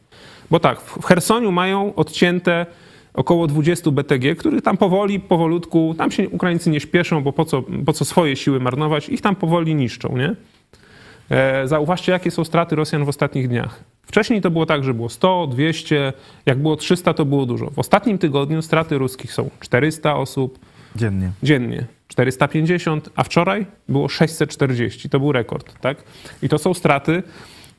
Bo 0.52 0.60
tak, 0.60 0.82
w 0.82 1.06
Chersoniu 1.06 1.52
mają 1.52 1.96
odcięte 1.96 2.66
około 3.14 3.48
20 3.48 3.92
BTG, 3.92 4.36
których 4.36 4.62
tam 4.62 4.78
powoli, 4.78 5.20
powolutku, 5.20 5.96
tam 5.98 6.12
się 6.12 6.30
Ukraińcy 6.30 6.70
nie 6.70 6.80
śpieszą, 6.80 7.22
bo 7.22 7.34
po 7.34 7.46
co, 7.46 7.64
po 7.86 7.94
co 7.94 8.06
swoje 8.06 8.36
siły 8.36 8.60
marnować, 8.60 9.10
ich 9.10 9.22
tam 9.22 9.36
powoli 9.36 9.76
niszczą, 9.76 10.18
nie? 10.18 10.36
E, 11.30 11.68
zauważcie, 11.68 12.12
jakie 12.12 12.32
są 12.32 12.44
straty 12.44 12.76
Rosjan 12.76 13.06
w 13.06 13.10
ostatnich 13.10 13.48
dniach. 13.48 13.84
Wcześniej 14.04 14.42
to 14.42 14.52
było 14.52 14.66
tak, 14.66 14.84
że 14.84 14.94
było 14.94 15.10
100, 15.10 15.48
200, 15.48 16.14
jak 16.46 16.58
było 16.58 16.76
300, 16.76 17.14
to 17.14 17.26
było 17.26 17.46
dużo. 17.46 17.70
W 17.70 17.80
ostatnim 17.80 18.18
tygodniu 18.18 18.62
straty 18.62 18.98
ruskich 18.98 19.34
są 19.34 19.50
400 19.60 20.16
osób, 20.16 20.60
Dziennie. 20.96 21.32
Dziennie. 21.44 21.86
450, 22.08 23.10
a 23.16 23.24
wczoraj 23.24 23.66
było 23.90 24.10
640. 24.10 25.10
To 25.10 25.20
był 25.20 25.32
rekord, 25.32 25.80
tak? 25.82 26.04
I 26.44 26.50
to 26.50 26.58
są 26.58 26.74
straty, 26.74 27.24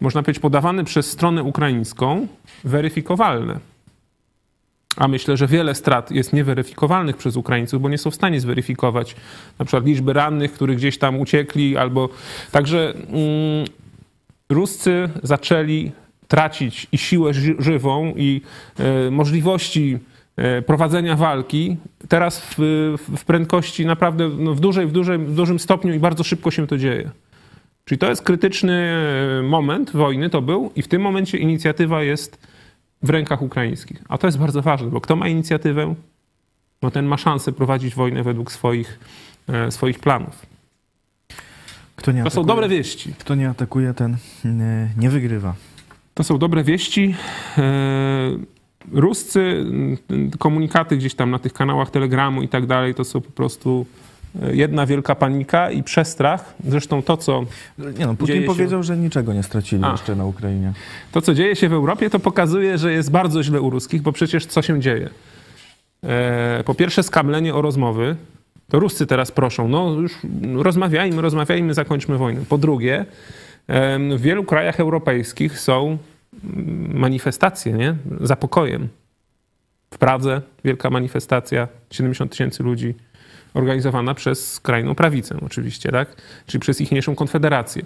można 0.00 0.22
powiedzieć, 0.22 0.42
podawane 0.42 0.84
przez 0.84 1.10
stronę 1.10 1.42
ukraińską, 1.42 2.26
weryfikowalne. 2.64 3.58
A 4.96 5.08
myślę, 5.08 5.36
że 5.36 5.46
wiele 5.46 5.74
strat 5.74 6.10
jest 6.10 6.32
nieweryfikowalnych 6.32 7.16
przez 7.16 7.36
Ukraińców, 7.36 7.82
bo 7.82 7.88
nie 7.88 7.98
są 7.98 8.10
w 8.10 8.14
stanie 8.14 8.40
zweryfikować 8.40 9.16
na 9.58 9.64
przykład 9.64 9.86
liczby 9.86 10.12
rannych, 10.12 10.52
którzy 10.52 10.74
gdzieś 10.74 10.98
tam 10.98 11.20
uciekli, 11.20 11.76
albo. 11.76 12.08
Także 12.50 12.94
mm, 12.94 13.66
Ruscy 14.48 15.08
zaczęli 15.22 15.92
tracić 16.28 16.86
i 16.92 16.98
siłę 16.98 17.32
żywą, 17.58 18.12
i 18.16 18.40
y, 19.06 19.10
możliwości 19.10 19.98
prowadzenia 20.66 21.16
walki 21.16 21.76
teraz 22.08 22.42
w, 22.58 22.58
w 23.16 23.24
prędkości 23.24 23.86
naprawdę 23.86 24.28
no 24.28 24.54
w, 24.54 24.60
dużej, 24.60 24.86
w, 24.86 24.92
dużej, 24.92 25.18
w 25.18 25.34
dużym 25.34 25.58
stopniu 25.58 25.94
i 25.94 25.98
bardzo 25.98 26.24
szybko 26.24 26.50
się 26.50 26.66
to 26.66 26.78
dzieje. 26.78 27.10
Czyli 27.84 27.98
to 27.98 28.08
jest 28.08 28.22
krytyczny 28.22 28.96
e, 29.40 29.42
moment 29.42 29.90
wojny, 29.90 30.30
to 30.30 30.42
był, 30.42 30.70
i 30.76 30.82
w 30.82 30.88
tym 30.88 31.02
momencie 31.02 31.38
inicjatywa 31.38 32.02
jest 32.02 32.38
w 33.02 33.10
rękach 33.10 33.42
ukraińskich. 33.42 34.02
A 34.08 34.18
to 34.18 34.26
jest 34.26 34.38
bardzo 34.38 34.62
ważne, 34.62 34.90
bo 34.90 35.00
kto 35.00 35.16
ma 35.16 35.28
inicjatywę, 35.28 35.94
no 36.82 36.90
ten 36.90 37.06
ma 37.06 37.16
szansę 37.16 37.52
prowadzić 37.52 37.94
wojnę 37.94 38.22
według 38.22 38.52
swoich, 38.52 38.98
e, 39.48 39.70
swoich 39.70 39.98
planów. 39.98 40.46
to 42.20 42.28
atakuje, 42.28 42.42
są 42.44 42.46
dobre 42.46 42.68
wieści. 42.68 43.14
Kto 43.18 43.34
nie 43.34 43.48
atakuje, 43.48 43.94
ten 43.94 44.16
nie, 44.44 44.88
nie 44.96 45.10
wygrywa. 45.10 45.54
To 46.14 46.24
są 46.24 46.38
dobre 46.38 46.64
wieści. 46.64 47.14
Ruscy 48.92 49.40
mm, 49.40 49.96
komunikaty 50.38 50.96
gdzieś 50.96 51.14
tam 51.14 51.30
na 51.30 51.38
tych 51.38 51.52
kanałach 51.52 51.90
Telegramu 51.90 52.42
i 52.42 52.48
tak 52.48 52.66
dalej, 52.66 52.94
to 52.94 53.04
są 53.04 53.20
po 53.20 53.30
prostu 53.30 53.86
e, 54.42 54.56
jedna 54.56 54.86
wielka 54.86 55.14
panika 55.14 55.70
i 55.70 55.82
przestrach. 55.82 56.54
Zresztą 56.68 57.02
to, 57.02 57.16
co. 57.16 57.44
Nie 57.98 58.06
no, 58.06 58.14
Putin 58.14 58.44
powiedział, 58.44 58.80
się... 58.80 58.84
że 58.84 58.96
niczego 58.96 59.32
nie 59.32 59.42
stracili 59.42 59.84
A. 59.84 59.90
jeszcze 59.90 60.16
na 60.16 60.24
Ukrainie. 60.24 60.72
To, 61.12 61.22
co 61.22 61.34
dzieje 61.34 61.56
się 61.56 61.68
w 61.68 61.72
Europie, 61.72 62.10
to 62.10 62.18
pokazuje, 62.18 62.78
że 62.78 62.92
jest 62.92 63.10
bardzo 63.10 63.42
źle 63.42 63.60
u 63.60 63.70
ruskich, 63.70 64.02
bo 64.02 64.12
przecież 64.12 64.46
co 64.46 64.62
się 64.62 64.80
dzieje? 64.80 65.10
E, 66.04 66.64
po 66.64 66.74
pierwsze, 66.74 67.02
skamlenie 67.02 67.54
o 67.54 67.62
rozmowy. 67.62 68.16
To 68.68 68.80
Ruscy 68.80 69.06
teraz 69.06 69.32
proszą, 69.32 69.68
no 69.68 69.90
już 69.90 70.12
rozmawiajmy, 70.54 71.22
rozmawiajmy, 71.22 71.74
zakończmy 71.74 72.18
wojnę. 72.18 72.40
Po 72.48 72.58
drugie, 72.58 73.04
w 74.16 74.20
wielu 74.20 74.44
krajach 74.44 74.80
europejskich 74.80 75.58
są 75.58 75.98
manifestacje, 76.94 77.72
nie? 77.72 77.94
Za 78.20 78.36
pokojem. 78.36 78.88
W 79.94 79.98
Pradze 79.98 80.42
wielka 80.64 80.90
manifestacja, 80.90 81.68
70 81.90 82.30
tysięcy 82.30 82.62
ludzi, 82.62 82.94
organizowana 83.54 84.14
przez 84.14 84.52
skrajną 84.52 84.94
prawicę 84.94 85.36
oczywiście, 85.46 85.90
tak? 85.90 86.16
Czyli 86.46 86.60
przez 86.60 86.80
ichniejszą 86.80 87.14
konfederację, 87.14 87.82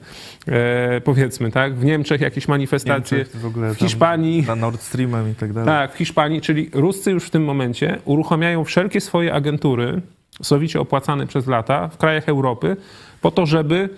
e, 0.49 1.01
powiedzmy, 1.01 1.51
tak? 1.51 1.75
W 1.75 1.85
Niemczech 1.85 2.21
jakieś 2.21 2.49
manifestacje, 2.49 3.19
Niemczech, 3.19 3.37
w, 3.43 3.75
w 3.75 3.79
Hiszpanii... 3.79 4.43
Na 4.43 4.57
Nord 4.57 4.81
Streamem 4.81 5.31
i 5.31 5.35
tak 5.35 5.53
dalej. 5.53 5.67
Tak, 5.67 5.95
w 5.95 5.99
Hiszpanii, 5.99 6.41
czyli 6.41 6.71
Ruscy 6.73 7.11
już 7.11 7.25
w 7.25 7.31
tym 7.31 7.45
momencie 7.45 7.99
uruchamiają 8.05 8.65
wszelkie 8.65 9.01
swoje 9.01 9.35
agentury, 9.35 10.03
sowicie 10.43 10.81
opłacane 10.81 11.27
przez 11.27 11.47
lata, 11.47 11.89
w 11.89 11.97
krajach 11.97 12.29
Europy, 12.29 12.77
po 13.21 13.31
to, 13.31 13.47
żeby 13.47 13.89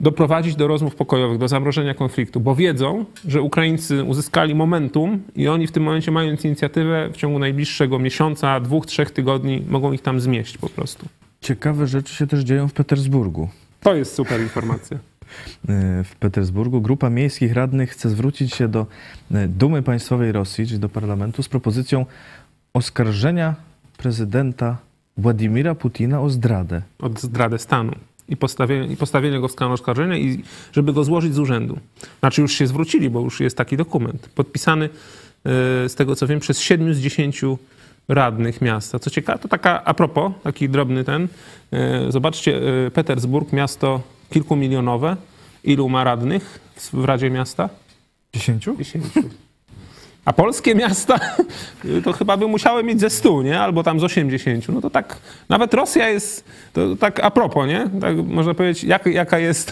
doprowadzić 0.00 0.56
do 0.56 0.68
rozmów 0.68 0.94
pokojowych, 0.94 1.38
do 1.38 1.48
zamrożenia 1.48 1.94
konfliktu, 1.94 2.40
bo 2.40 2.54
wiedzą, 2.54 3.04
że 3.28 3.42
Ukraińcy 3.42 4.04
uzyskali 4.04 4.54
momentum 4.54 5.22
i 5.36 5.48
oni 5.48 5.66
w 5.66 5.72
tym 5.72 5.82
momencie, 5.82 6.10
mając 6.10 6.44
inicjatywę, 6.44 7.10
w 7.12 7.16
ciągu 7.16 7.38
najbliższego 7.38 7.98
miesiąca, 7.98 8.60
dwóch, 8.60 8.86
trzech 8.86 9.10
tygodni, 9.10 9.62
mogą 9.68 9.92
ich 9.92 10.02
tam 10.02 10.20
zmieść 10.20 10.58
po 10.58 10.68
prostu. 10.68 11.06
Ciekawe 11.40 11.86
rzeczy 11.86 12.14
się 12.14 12.26
też 12.26 12.40
dzieją 12.40 12.68
w 12.68 12.72
Petersburgu. 12.72 13.48
To 13.80 13.94
jest 13.94 14.14
super 14.14 14.40
informacja. 14.40 14.98
W 16.04 16.16
Petersburgu 16.18 16.80
grupa 16.80 17.10
miejskich 17.10 17.52
radnych 17.52 17.90
chce 17.90 18.10
zwrócić 18.10 18.54
się 18.54 18.68
do 18.68 18.86
e, 19.30 19.48
Dumy 19.48 19.82
Państwowej 19.82 20.32
Rosji, 20.32 20.66
czyli 20.66 20.80
do 20.80 20.88
parlamentu, 20.88 21.42
z 21.42 21.48
propozycją 21.48 22.06
oskarżenia 22.74 23.54
prezydenta 23.96 24.76
Władimira 25.16 25.74
Putina 25.74 26.20
o 26.20 26.30
zdradę. 26.30 26.82
od 26.98 27.20
zdradę 27.20 27.58
stanu 27.58 27.92
i 28.28 28.36
postawienie, 28.36 28.92
i 28.92 28.96
postawienie 28.96 29.40
go 29.40 29.48
w 29.48 29.52
stan 29.52 29.72
oskarżenia 29.72 30.16
i 30.16 30.42
żeby 30.72 30.92
go 30.92 31.04
złożyć 31.04 31.34
z 31.34 31.38
urzędu. 31.38 31.78
Znaczy 32.20 32.40
już 32.40 32.52
się 32.52 32.66
zwrócili, 32.66 33.10
bo 33.10 33.20
już 33.20 33.40
jest 33.40 33.56
taki 33.56 33.76
dokument 33.76 34.28
podpisany 34.34 34.84
e, 34.84 34.88
z 35.88 35.94
tego 35.94 36.16
co 36.16 36.26
wiem 36.26 36.40
przez 36.40 36.60
7 36.60 36.94
z 36.94 36.98
10 36.98 37.42
radnych 38.08 38.60
miasta. 38.60 38.98
Co 38.98 39.10
ciekawe, 39.10 39.38
to 39.38 39.48
taka 39.48 39.84
a 39.84 39.94
propos, 39.94 40.32
taki 40.42 40.68
drobny 40.68 41.04
ten. 41.04 41.28
e, 41.72 42.12
Zobaczcie, 42.12 42.60
e, 42.86 42.90
Petersburg, 42.90 43.52
miasto 43.52 44.00
kilkumilionowe. 44.30 45.16
Ilu 45.64 45.88
ma 45.88 46.04
radnych 46.04 46.60
w 46.92 47.04
Radzie 47.04 47.30
Miasta? 47.30 47.68
Dziesięciu? 48.34 48.76
10. 48.76 49.04
A 50.24 50.32
polskie 50.32 50.74
miasta 50.74 51.20
to 52.04 52.12
chyba 52.12 52.36
by 52.36 52.46
musiały 52.46 52.84
mieć 52.84 53.00
ze 53.00 53.10
100, 53.10 53.42
nie? 53.42 53.60
Albo 53.60 53.82
tam 53.82 54.00
z 54.00 54.04
80. 54.04 54.68
No 54.68 54.80
to 54.80 54.90
tak, 54.90 55.18
nawet 55.48 55.74
Rosja 55.74 56.08
jest, 56.08 56.44
to 56.72 56.96
tak 56.96 57.20
a 57.20 57.30
propos, 57.30 57.68
nie? 57.68 57.86
Tak 58.00 58.16
można 58.16 58.54
powiedzieć, 58.54 58.84
jak, 58.84 59.06
jaka 59.06 59.38
jest 59.38 59.70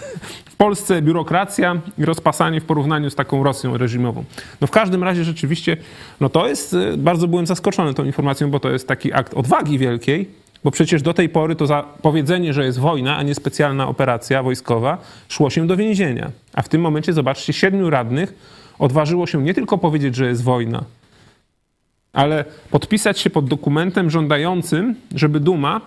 w 0.50 0.56
Polsce 0.56 1.02
biurokracja 1.02 1.80
i 1.98 2.04
rozpasanie 2.04 2.60
w 2.60 2.64
porównaniu 2.64 3.10
z 3.10 3.14
taką 3.14 3.42
Rosją 3.42 3.78
reżimową. 3.78 4.24
No 4.60 4.66
w 4.66 4.70
każdym 4.70 5.04
razie 5.04 5.24
rzeczywiście, 5.24 5.76
no 6.20 6.28
to 6.28 6.48
jest, 6.48 6.74
y, 6.74 6.96
bardzo 6.96 7.28
byłem 7.28 7.46
zaskoczony 7.46 7.94
tą 7.94 8.04
informacją, 8.04 8.50
bo 8.50 8.60
to 8.60 8.70
jest 8.70 8.88
taki 8.88 9.12
akt 9.12 9.34
odwagi 9.34 9.78
wielkiej, 9.78 10.28
bo 10.64 10.70
przecież 10.70 11.02
do 11.02 11.14
tej 11.14 11.28
pory 11.28 11.56
to 11.56 11.66
za 11.66 11.84
powiedzenie, 12.02 12.52
że 12.52 12.64
jest 12.64 12.78
wojna, 12.78 13.16
a 13.16 13.22
nie 13.22 13.34
specjalna 13.34 13.88
operacja 13.88 14.42
wojskowa, 14.42 14.98
szło 15.28 15.50
się 15.50 15.66
do 15.66 15.76
więzienia. 15.76 16.30
A 16.54 16.62
w 16.62 16.68
tym 16.68 16.80
momencie, 16.80 17.12
zobaczcie, 17.12 17.52
siedmiu 17.52 17.90
radnych 17.90 18.34
odważyło 18.82 19.26
się 19.26 19.42
nie 19.42 19.54
tylko 19.54 19.78
powiedzieć, 19.78 20.16
że 20.16 20.26
jest 20.26 20.42
wojna, 20.42 20.84
ale 22.12 22.44
podpisać 22.70 23.18
się 23.18 23.30
pod 23.30 23.48
dokumentem 23.48 24.10
żądającym, 24.10 24.94
żeby 25.14 25.40
Duma 25.40 25.80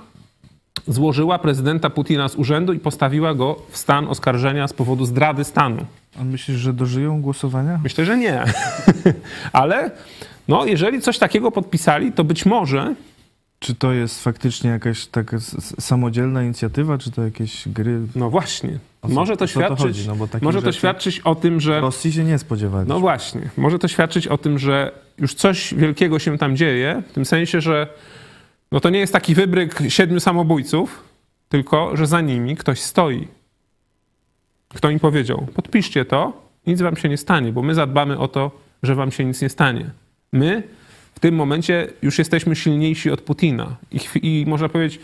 złożyła 0.87 1.39
prezydenta 1.39 1.89
Putina 1.89 2.29
z 2.29 2.35
urzędu 2.35 2.73
i 2.73 2.79
postawiła 2.79 3.33
go 3.33 3.55
w 3.69 3.77
stan 3.77 4.07
oskarżenia 4.07 4.67
z 4.67 4.73
powodu 4.73 5.05
zdrady 5.05 5.43
stanu. 5.43 5.85
A 6.19 6.23
myślisz, 6.23 6.57
że 6.57 6.73
dożyją 6.73 7.21
głosowania? 7.21 7.79
Myślę, 7.83 8.05
że 8.05 8.17
nie. 8.17 8.43
ale 9.53 9.91
no, 10.47 10.65
jeżeli 10.65 11.01
coś 11.01 11.17
takiego 11.17 11.51
podpisali, 11.51 12.11
to 12.11 12.23
być 12.23 12.45
może 12.45 12.95
Czy 13.59 13.75
to 13.75 13.93
jest 13.93 14.23
faktycznie 14.23 14.69
jakaś 14.69 15.05
taka 15.05 15.37
samodzielna 15.79 16.43
inicjatywa, 16.43 16.97
czy 16.97 17.11
to 17.11 17.23
jakieś 17.23 17.67
gry? 17.67 17.99
No 18.15 18.29
właśnie. 18.29 18.79
Co- 19.07 19.13
może 19.13 19.33
to 19.33 19.37
to 19.37 19.47
świadczyć, 19.47 19.77
chodzi? 19.77 20.07
No 20.07 20.15
może 20.41 20.61
to 20.61 20.71
świadczyć 20.71 21.19
o 21.19 21.35
tym, 21.35 21.59
że. 21.59 21.81
Rosji 21.81 22.13
się 22.13 22.23
nie 22.23 22.37
spodziewali. 22.37 22.89
No 22.89 22.99
właśnie. 22.99 23.41
Może 23.57 23.79
to 23.79 23.87
świadczyć 23.87 24.27
o 24.27 24.37
tym, 24.37 24.59
że 24.59 24.91
już 25.17 25.33
coś 25.33 25.73
wielkiego 25.73 26.19
się 26.19 26.37
tam 26.37 26.57
dzieje, 26.57 27.03
w 27.09 27.13
tym 27.13 27.25
sensie, 27.25 27.61
że 27.61 27.87
no 28.71 28.79
to 28.79 28.89
nie 28.89 28.99
jest 28.99 29.13
taki 29.13 29.35
wybryk 29.35 29.79
siedmiu 29.89 30.19
samobójców, 30.19 31.03
tylko 31.49 31.97
że 31.97 32.07
za 32.07 32.21
nimi 32.21 32.55
ktoś 32.55 32.79
stoi. 32.79 33.27
Kto 34.69 34.89
im 34.89 34.99
powiedział: 34.99 35.47
podpiszcie 35.55 36.05
to, 36.05 36.33
nic 36.67 36.81
wam 36.81 36.95
się 36.95 37.09
nie 37.09 37.17
stanie, 37.17 37.51
bo 37.51 37.61
my 37.61 37.75
zadbamy 37.75 38.17
o 38.17 38.27
to, 38.27 38.51
że 38.83 38.95
wam 38.95 39.11
się 39.11 39.25
nic 39.25 39.41
nie 39.41 39.49
stanie. 39.49 39.89
My 40.33 40.63
w 41.15 41.19
tym 41.19 41.35
momencie 41.35 41.87
już 42.01 42.17
jesteśmy 42.19 42.55
silniejsi 42.55 43.11
od 43.11 43.21
Putina. 43.21 43.75
I, 43.91 43.99
i 44.21 44.45
można 44.47 44.69
powiedzieć, 44.69 44.99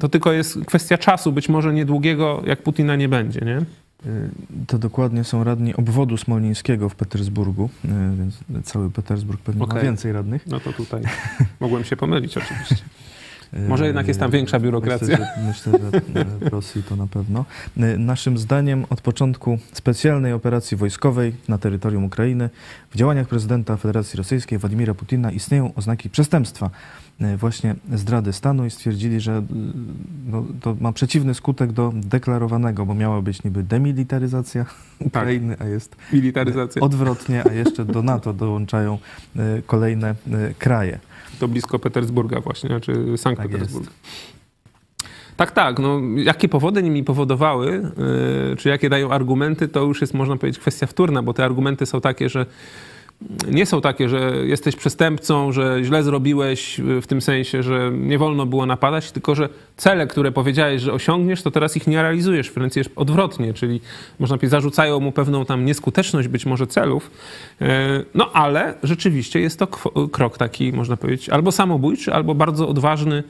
to 0.00 0.08
tylko 0.08 0.32
jest 0.32 0.58
kwestia 0.66 0.98
czasu, 0.98 1.32
być 1.32 1.48
może 1.48 1.72
niedługiego, 1.72 2.42
jak 2.46 2.62
Putina 2.62 2.96
nie 2.96 3.08
będzie, 3.08 3.40
nie? 3.40 3.56
Y, 4.06 4.30
To 4.66 4.78
dokładnie 4.78 5.24
są 5.24 5.44
radni 5.44 5.74
obwodu 5.76 6.16
smolnińskiego 6.16 6.88
w 6.88 6.94
Petersburgu, 6.94 7.70
y, 7.84 7.88
więc 8.18 8.38
cały 8.64 8.90
Petersburg 8.90 9.40
pewnie 9.40 9.58
ma 9.58 9.64
Okej. 9.64 9.82
więcej 9.82 10.12
radnych. 10.12 10.46
No 10.46 10.60
to 10.60 10.72
tutaj 10.72 11.02
mogłem 11.60 11.84
się 11.84 11.96
pomylić 11.96 12.36
oczywiście. 12.36 12.76
Y, 13.54 13.68
Może 13.68 13.86
jednak 13.86 14.08
jest 14.08 14.20
tam 14.20 14.30
większa 14.30 14.60
biurokracja. 14.60 15.18
Myślę, 15.46 15.72
że, 15.72 15.86
myślę, 15.86 16.02
że 16.14 16.24
w 16.24 16.52
Rosji 16.52 16.82
to 16.82 16.96
na 16.96 17.06
pewno. 17.06 17.44
Naszym 17.98 18.38
zdaniem 18.38 18.84
od 18.90 19.00
początku 19.00 19.58
specjalnej 19.72 20.32
operacji 20.32 20.76
wojskowej 20.76 21.32
na 21.48 21.58
terytorium 21.58 22.04
Ukrainy 22.04 22.50
w 22.90 22.96
działaniach 22.96 23.28
prezydenta 23.28 23.76
Federacji 23.76 24.16
Rosyjskiej 24.16 24.58
Władimira 24.58 24.94
Putina 24.94 25.30
istnieją 25.32 25.74
oznaki 25.74 26.10
przestępstwa, 26.10 26.70
właśnie 27.38 27.74
zdrady 27.94 28.32
stanu 28.32 28.66
i 28.66 28.70
stwierdzili, 28.70 29.20
że 29.20 29.38
y, 29.38 29.42
no, 30.26 30.44
to 30.60 30.76
ma 30.80 30.92
przeciwny 30.92 31.34
skutek 31.34 31.72
do 31.72 31.92
deklarowanego, 31.94 32.86
bo 32.86 32.94
miała 32.94 33.22
być 33.22 33.44
niby 33.44 33.62
demilitaryzacja 33.62 34.66
Ukrainy, 34.98 35.56
a 35.58 35.64
jest 35.64 35.96
Militaryzacja. 36.12 36.82
odwrotnie, 36.82 37.44
a 37.50 37.52
jeszcze 37.52 37.84
do 37.84 38.02
NATO 38.02 38.32
dołączają 38.32 38.98
kolejne 39.66 40.14
kraje. 40.58 40.98
To 41.38 41.48
blisko 41.48 41.78
Petersburga 41.78 42.40
właśnie, 42.40 42.68
znaczy 42.68 43.04
Sankt 43.16 43.42
Tak 43.42 43.50
Petersburg. 43.50 43.90
Tak, 45.36 45.50
tak. 45.52 45.78
No, 45.78 46.00
jakie 46.16 46.48
powody 46.48 46.82
nimi 46.82 47.04
powodowały, 47.04 47.90
czy 48.58 48.68
jakie 48.68 48.88
dają 48.90 49.10
argumenty, 49.10 49.68
to 49.68 49.84
już 49.84 50.00
jest, 50.00 50.14
można 50.14 50.36
powiedzieć, 50.36 50.60
kwestia 50.60 50.86
wtórna, 50.86 51.22
bo 51.22 51.34
te 51.34 51.44
argumenty 51.44 51.86
są 51.86 52.00
takie, 52.00 52.28
że 52.28 52.46
nie 53.50 53.66
są 53.66 53.80
takie, 53.80 54.08
że 54.08 54.32
jesteś 54.46 54.76
przestępcą, 54.76 55.52
że 55.52 55.80
źle 55.84 56.02
zrobiłeś 56.02 56.78
yy, 56.78 57.00
w 57.00 57.06
tym 57.06 57.20
sensie, 57.20 57.62
że 57.62 57.90
nie 57.94 58.18
wolno 58.18 58.46
było 58.46 58.66
napadać, 58.66 59.12
tylko 59.12 59.34
że 59.34 59.48
cele, 59.76 60.06
które 60.06 60.32
powiedziałeś, 60.32 60.82
że 60.82 60.92
osiągniesz, 60.92 61.42
to 61.42 61.50
teraz 61.50 61.76
ich 61.76 61.86
nie 61.86 62.02
realizujesz, 62.02 62.50
wręcz 62.50 62.74
odwrotnie, 62.96 63.54
czyli 63.54 63.80
można 64.18 64.36
powiedzieć, 64.36 64.50
zarzucają 64.50 65.00
mu 65.00 65.12
pewną 65.12 65.44
tam 65.44 65.64
nieskuteczność 65.64 66.28
być 66.28 66.46
może 66.46 66.66
celów, 66.66 67.10
Yy, 67.60 67.66
no 68.14 68.32
ale 68.32 68.74
rzeczywiście 68.82 69.40
jest 69.40 69.58
to 69.58 69.66
krok 70.12 70.38
taki, 70.38 70.72
można 70.72 70.96
powiedzieć, 70.96 71.28
albo 71.28 71.52
samobójczy, 71.52 72.14
albo 72.14 72.34
bardzo 72.34 72.68
odważny, 72.68 73.22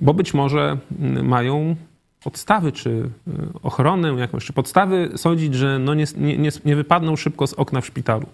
bo 0.00 0.14
być 0.14 0.34
może 0.34 0.78
mm, 1.00 1.28
mają 1.28 1.76
podstawy, 2.30 2.72
czy 2.72 2.90
y, 2.90 3.10
ochronę 3.62 4.08
jakąś, 4.08 4.44
czy 4.44 4.52
podstawy 4.52 5.10
sądzić, 5.16 5.54
że 5.54 5.78
no 5.78 5.94
nie, 5.94 6.04
nie, 6.16 6.50
nie, 6.64 6.76
wypadną 6.76 7.16
szybko 7.16 7.46
z 7.46 7.52
okna 7.52 7.80
w 7.80 7.86
szpitalu, 7.86 8.26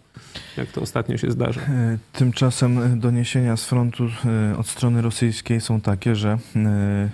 jak 0.56 0.68
to 0.68 0.80
ostatnio 0.80 1.16
się 1.16 1.30
zdarza. 1.30 1.60
E, 1.60 1.98
Tymczasem 2.12 3.00
doniesienia 3.00 3.56
z 3.56 3.64
frontu 3.64 4.04
e, 4.04 4.56
od 4.58 4.66
strony 4.66 5.02
rosyjskiej 5.02 5.60
są 5.60 5.80
takie, 5.80 6.16
że 6.16 6.38
e, 6.56 7.08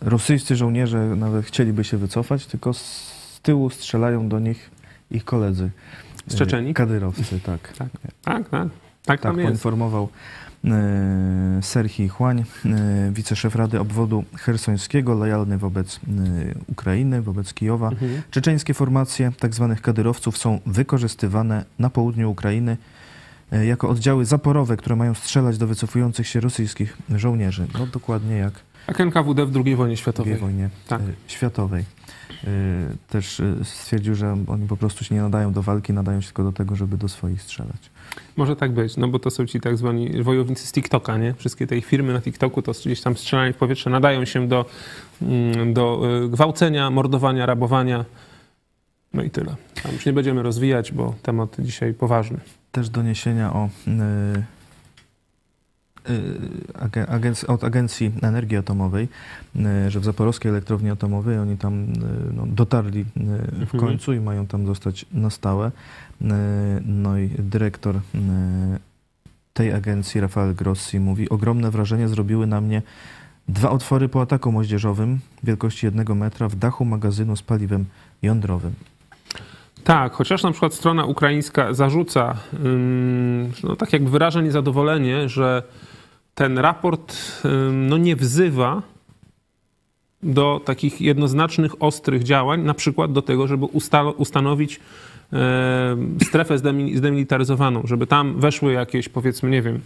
rosyjscy 0.00 0.56
żołnierze 0.56 0.98
nawet 1.16 1.46
chcieliby 1.46 1.84
się 1.84 1.96
wycofać, 1.96 2.46
tylko 2.46 2.72
z 2.72 3.12
tyłu 3.42 3.70
strzelają 3.70 4.28
do 4.28 4.38
nich 4.38 4.70
ich 5.10 5.24
koledzy. 5.24 5.70
Z 6.26 6.34
Czeczenii? 6.34 6.74
Kadyrowcy, 6.74 7.40
tak. 7.40 7.72
Tak, 7.72 7.88
tak, 8.24 8.48
tak, 8.48 8.68
tak 9.04 9.20
Tak 9.20 9.36
jest. 9.36 9.46
poinformował 9.46 10.04
e, 10.04 10.45
Serhii 11.62 12.08
Chłań, 12.08 12.44
e, 12.64 13.10
wiceszef 13.12 13.56
Rady 13.56 13.80
Obwodu 13.80 14.24
Chersońskiego, 14.34 15.14
lojalny 15.14 15.58
wobec 15.58 15.96
e, 15.96 16.00
Ukrainy, 16.68 17.22
wobec 17.22 17.54
Kijowa. 17.54 17.88
Mhm. 17.88 18.22
Czeczeńskie 18.30 18.74
formacje 18.74 19.32
tzw. 19.40 19.76
kadyrowców 19.82 20.38
są 20.38 20.60
wykorzystywane 20.66 21.64
na 21.78 21.90
południu 21.90 22.30
Ukrainy 22.30 22.76
jako 23.66 23.88
oddziały 23.88 24.24
zaporowe, 24.24 24.76
które 24.76 24.96
mają 24.96 25.14
strzelać 25.14 25.58
do 25.58 25.66
wycofujących 25.66 26.26
się 26.26 26.40
rosyjskich 26.40 26.96
żołnierzy. 27.16 27.66
No 27.78 27.86
dokładnie 27.86 28.36
jak 28.36 28.52
Jak 28.88 29.00
NKWD 29.00 29.46
w 29.46 29.56
II 29.66 29.76
wojnie 29.76 29.96
światowej. 29.96 30.32
II 30.32 30.40
wojnie 30.40 30.70
Tak. 30.88 31.00
światowej. 31.26 31.84
Też 33.08 33.42
stwierdził, 33.62 34.14
że 34.14 34.36
oni 34.46 34.66
po 34.68 34.76
prostu 34.76 35.04
się 35.04 35.14
nie 35.14 35.22
nadają 35.22 35.52
do 35.52 35.62
walki, 35.62 35.92
nadają 35.92 36.20
się 36.20 36.26
tylko 36.26 36.42
do 36.44 36.52
tego, 36.52 36.76
żeby 36.76 36.96
do 36.96 37.08
swoich 37.08 37.42
strzelać. 37.42 37.90
Może 38.36 38.56
tak 38.56 38.72
być, 38.72 38.96
no 38.96 39.08
bo 39.08 39.18
to 39.18 39.30
są 39.30 39.46
ci 39.46 39.60
tak 39.60 39.76
zwani 39.76 40.22
wojownicy 40.22 40.66
z 40.66 40.72
TikToka, 40.72 41.18
nie? 41.18 41.34
Wszystkie 41.34 41.66
te 41.66 41.80
firmy 41.80 42.12
na 42.12 42.20
TikToku 42.20 42.62
to 42.62 42.72
gdzieś 42.72 43.00
tam 43.00 43.16
strzelanie 43.16 43.52
w 43.52 43.56
powietrze 43.56 43.90
nadają 43.90 44.24
się 44.24 44.48
do, 44.48 44.64
mm, 45.22 45.74
do 45.74 46.02
y, 46.24 46.28
gwałcenia, 46.28 46.90
mordowania, 46.90 47.46
rabowania. 47.46 48.04
No 49.14 49.22
i 49.22 49.30
tyle. 49.30 49.56
Tam 49.82 49.92
już 49.92 50.06
nie 50.06 50.12
będziemy 50.12 50.42
rozwijać, 50.42 50.92
bo 50.92 51.14
temat 51.22 51.56
dzisiaj 51.58 51.94
poważny. 51.94 52.38
Też 52.72 52.88
doniesienia 52.88 53.52
o, 53.52 53.68
e, 53.88 54.42
e, 56.08 56.84
agen- 56.86 57.06
agenc- 57.06 57.50
od 57.50 57.64
Agencji 57.64 58.12
Energii 58.22 58.56
Atomowej, 58.56 59.08
e, 59.56 59.90
że 59.90 60.00
w 60.00 60.04
zaporowskiej 60.04 60.50
elektrowni 60.50 60.90
atomowej 60.90 61.38
oni 61.38 61.56
tam 61.58 61.74
e, 61.82 61.86
no, 62.36 62.46
dotarli 62.46 63.04
w 63.04 63.60
Mhm. 63.74 63.80
końcu 63.80 64.12
i 64.12 64.20
mają 64.20 64.46
tam 64.46 64.66
zostać 64.66 65.06
na 65.12 65.30
stałe. 65.30 65.70
No 66.86 67.18
i 67.18 67.30
dyrektor 67.38 67.94
tej 69.54 69.72
agencji, 69.72 70.20
Rafael 70.20 70.54
Grossi, 70.54 71.00
mówi: 71.00 71.28
Ogromne 71.28 71.70
wrażenie 71.70 72.08
zrobiły 72.08 72.46
na 72.46 72.60
mnie 72.60 72.82
dwa 73.48 73.70
otwory 73.70 74.08
po 74.08 74.20
ataku 74.22 74.52
moździerzowym 74.52 75.18
wielkości 75.42 75.86
jednego 75.86 76.14
metra 76.14 76.48
w 76.48 76.56
dachu 76.56 76.84
magazynu 76.84 77.36
z 77.36 77.42
paliwem 77.42 77.84
jądrowym. 78.22 78.72
Tak, 79.84 80.12
chociaż 80.12 80.42
na 80.42 80.50
przykład 80.50 80.74
strona 80.74 81.04
ukraińska 81.04 81.74
zarzuca, 81.74 82.36
no 83.64 83.76
tak 83.76 83.92
jakby 83.92 84.10
wyraża 84.10 84.40
niezadowolenie, 84.40 85.28
że 85.28 85.62
ten 86.36 86.58
raport 86.58 87.16
no 87.72 87.98
nie 87.98 88.16
wzywa 88.16 88.82
do 90.22 90.60
takich 90.64 91.00
jednoznacznych, 91.00 91.82
ostrych 91.82 92.22
działań, 92.22 92.62
na 92.62 92.74
przykład 92.74 93.12
do 93.12 93.22
tego, 93.22 93.46
żeby 93.46 93.64
usta- 93.64 94.14
ustanowić 94.16 94.80
em, 95.32 96.18
strefę 96.22 96.54
zdemi- 96.56 96.96
zdemilitaryzowaną, 96.96 97.82
żeby 97.84 98.06
tam 98.06 98.40
weszły 98.40 98.72
jakieś, 98.72 99.08
powiedzmy, 99.08 99.50
nie 99.50 99.62
wiem, 99.62 99.80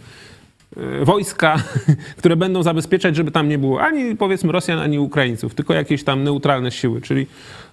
e, 0.77 1.05
wojska, 1.05 1.55
które 2.19 2.35
będą 2.35 2.63
zabezpieczać, 2.63 3.15
żeby 3.15 3.31
tam 3.31 3.49
nie 3.49 3.57
było 3.57 3.81
ani 3.81 4.15
powiedzmy 4.15 4.51
Rosjan, 4.51 4.79
ani 4.79 4.99
Ukraińców, 4.99 5.55
tylko 5.55 5.73
jakieś 5.73 6.03
tam 6.03 6.23
neutralne 6.23 6.71
siły. 6.71 7.01
Czyli 7.01 7.27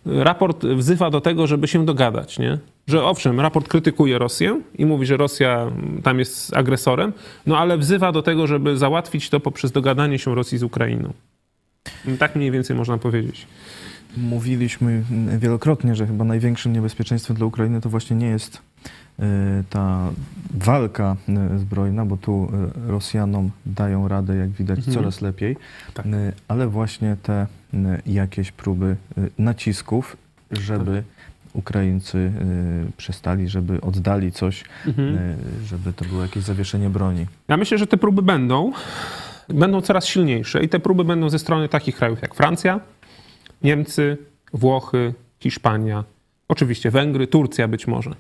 raport 0.07 0.67
wzywa 0.67 1.11
do 1.11 1.21
tego, 1.21 1.47
żeby 1.47 1.69
się 1.69 1.85
dogadać, 1.87 2.39
nie? 2.39 2.59
Że 2.89 3.05
owszem, 3.05 3.41
raport 3.41 3.69
krytykuje 3.69 4.19
Rosję 4.19 4.61
i 4.79 4.87
mówi, 4.87 5.07
że 5.07 5.17
Rosja 5.17 5.71
tam 6.03 6.19
jest 6.19 6.57
agresorem, 6.57 7.13
no 7.47 7.59
ale 7.59 7.79
wzywa 7.79 8.13
do 8.13 8.23
tego, 8.23 8.47
żeby 8.47 8.79
załatwić 8.79 9.31
to 9.31 9.41
poprzez 9.41 9.73
dogadanie 9.73 10.19
się 10.19 10.35
Rosji 10.35 10.59
z 10.59 10.63
Ukrainą. 10.63 11.13
Tak 12.19 12.37
mniej 12.37 12.51
więcej 12.51 12.77
można 12.77 12.99
powiedzieć. 12.99 13.47
Mówiliśmy 14.17 15.03
wielokrotnie, 15.39 15.95
że 15.95 16.07
chyba 16.07 16.25
największym 16.25 16.73
niebezpieczeństwem 16.73 17.37
dla 17.37 17.47
Ukrainy 17.47 17.81
to 17.81 17.89
właśnie 17.89 18.17
nie 18.17 18.27
jest 18.27 18.59
e, 19.19 19.25
ta 19.71 20.11
walka 20.55 21.17
e, 21.29 21.59
zbrojna, 21.59 22.05
bo 22.07 22.17
tu 22.17 22.49
e, 22.87 22.91
Rosjanom 22.91 23.51
dają 23.67 24.09
radę, 24.09 24.37
jak 24.37 24.51
widać, 24.51 24.79
Mhm. 24.79 24.95
coraz 24.97 25.21
lepiej, 25.21 25.57
Tak. 25.95 26.07
ale 26.49 26.69
właśnie 26.69 27.17
te 27.23 27.47
jakieś 28.07 28.53
próby 28.53 28.97
nacisków, 29.39 30.17
żeby 30.51 31.03
Tak. 31.07 31.18
Ukraińcy 31.53 32.19
e, 32.19 32.91
przestali, 32.97 33.49
żeby 33.49 33.81
oddali 33.81 34.33
coś, 34.33 34.65
Mhm. 34.87 35.17
e, 35.19 35.37
żeby 35.67 35.93
to 35.93 36.05
było 36.05 36.23
jakieś 36.23 36.43
zawieszenie 36.45 36.91
broni. 36.91 37.27
Ja 37.49 37.57
myślę, 37.57 37.79
że 37.79 37.87
te 37.87 37.97
próby 37.97 38.23
będą, 38.23 38.73
będą 39.49 39.81
coraz 39.81 40.07
silniejsze 40.07 40.65
i 40.65 40.69
te 40.69 40.81
próby 40.81 41.05
będą 41.05 41.31
ze 41.31 41.39
strony 41.39 41.69
takich 41.69 41.97
krajów 41.97 42.23
jak 42.23 42.35
Francja, 42.35 42.81
Niemcy, 43.63 44.17
Włochy, 44.53 45.15
Hiszpania, 45.41 46.05
oczywiście 46.49 46.91
Węgry, 46.91 47.27
Turcja 47.27 47.69
być 47.69 47.87
może, 47.87 48.11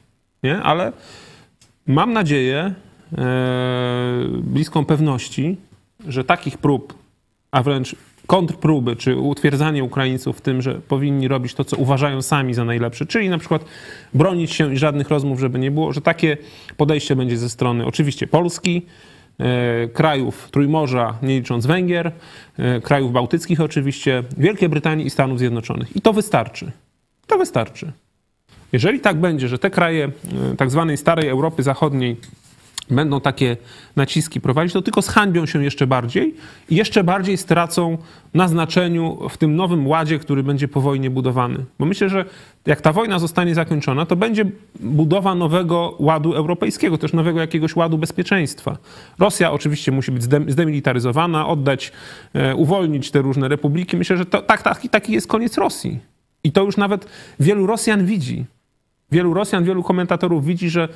nie? 0.42 0.62
Ale 0.62 0.92
mam 1.86 2.12
nadzieję, 2.12 2.74
e, 3.18 3.24
bliską 4.42 4.84
pewności, 4.84 5.56
że 6.08 6.24
takich 6.24 6.58
prób, 6.58 6.94
a 7.50 7.62
wręcz 7.62 7.96
kontrpróby, 8.28 8.96
czy 8.96 9.16
utwierdzanie 9.16 9.84
Ukraińców 9.84 10.38
w 10.38 10.40
tym, 10.40 10.62
że 10.62 10.74
powinni 10.74 11.28
robić 11.28 11.54
to, 11.54 11.64
co 11.64 11.76
uważają 11.76 12.22
sami 12.22 12.54
za 12.54 12.64
najlepsze, 12.64 13.06
czyli 13.06 13.28
na 13.28 13.38
przykład 13.38 13.64
bronić 14.14 14.52
się 14.52 14.74
i 14.74 14.78
żadnych 14.78 15.08
rozmów, 15.08 15.40
żeby 15.40 15.58
nie 15.58 15.70
było, 15.70 15.92
że 15.92 16.00
takie 16.00 16.36
podejście 16.76 17.16
będzie 17.16 17.38
ze 17.38 17.48
strony 17.48 17.86
oczywiście 17.86 18.26
Polski, 18.26 18.86
e, 19.38 19.88
krajów 19.88 20.48
Trójmorza, 20.50 21.18
nie 21.22 21.38
licząc 21.38 21.66
Węgier, 21.66 22.12
e, 22.58 22.80
krajów 22.80 23.12
bałtyckich 23.12 23.60
oczywiście, 23.60 24.22
Wielkiej 24.38 24.68
Brytanii 24.68 25.06
i 25.06 25.10
Stanów 25.10 25.38
Zjednoczonych. 25.38 25.96
I 25.96 26.00
to 26.00 26.12
wystarczy. 26.12 26.72
To 27.26 27.38
wystarczy. 27.38 27.92
Jeżeli 28.72 29.00
tak 29.00 29.16
będzie, 29.16 29.48
że 29.48 29.58
te 29.58 29.70
kraje 29.70 30.04
e, 30.04 30.56
tak 30.56 30.70
zwanej 30.70 30.96
starej 30.96 31.28
Europy 31.28 31.62
Zachodniej 31.62 32.16
będą 32.90 33.20
takie 33.20 33.56
naciski 33.96 34.40
prowadzić, 34.40 34.72
to 34.72 34.82
tylko 34.82 35.02
zhańbią 35.02 35.46
się 35.46 35.64
jeszcze 35.64 35.86
bardziej 35.86 36.34
i 36.70 36.76
jeszcze 36.76 37.04
bardziej 37.04 37.36
stracą 37.36 37.98
na 38.34 38.48
znaczeniu 38.48 39.28
w 39.30 39.36
tym 39.36 39.56
nowym 39.56 39.86
ładzie, 39.86 40.18
który 40.18 40.42
będzie 40.42 40.68
po 40.68 40.80
wojnie 40.80 41.10
budowany. 41.10 41.64
Bo 41.78 41.86
myślę, 41.86 42.08
że 42.08 42.24
jak 42.66 42.80
ta 42.80 42.92
wojna 42.92 43.18
zostanie 43.18 43.54
zakończona, 43.54 44.06
to 44.06 44.16
będzie 44.16 44.44
budowa 44.80 45.34
nowego 45.34 45.96
ładu 45.98 46.34
europejskiego, 46.34 46.98
też 46.98 47.12
nowego 47.12 47.40
jakiegoś 47.40 47.76
ładu 47.76 47.98
bezpieczeństwa. 47.98 48.78
Rosja 49.18 49.52
oczywiście 49.52 49.92
musi 49.92 50.12
być 50.12 50.22
zdem- 50.22 50.50
zdemilitaryzowana, 50.50 51.48
oddać, 51.48 51.92
e, 52.34 52.54
uwolnić 52.54 53.10
te 53.10 53.22
różne 53.22 53.48
republiki. 53.48 53.96
Myślę, 53.96 54.16
że 54.16 54.26
to, 54.26 54.42
tak, 54.42 54.62
taki, 54.62 54.88
taki 54.88 55.12
jest 55.12 55.26
koniec 55.26 55.58
Rosji. 55.58 55.98
I 56.44 56.52
to 56.52 56.64
już 56.64 56.76
nawet 56.76 57.06
wielu 57.40 57.66
Rosjan 57.66 58.06
widzi. 58.06 58.44
Wielu 59.12 59.34
Rosjan, 59.34 59.64
wielu 59.64 59.82
komentatorów 59.82 60.44
widzi, 60.44 60.70
że 60.70 60.88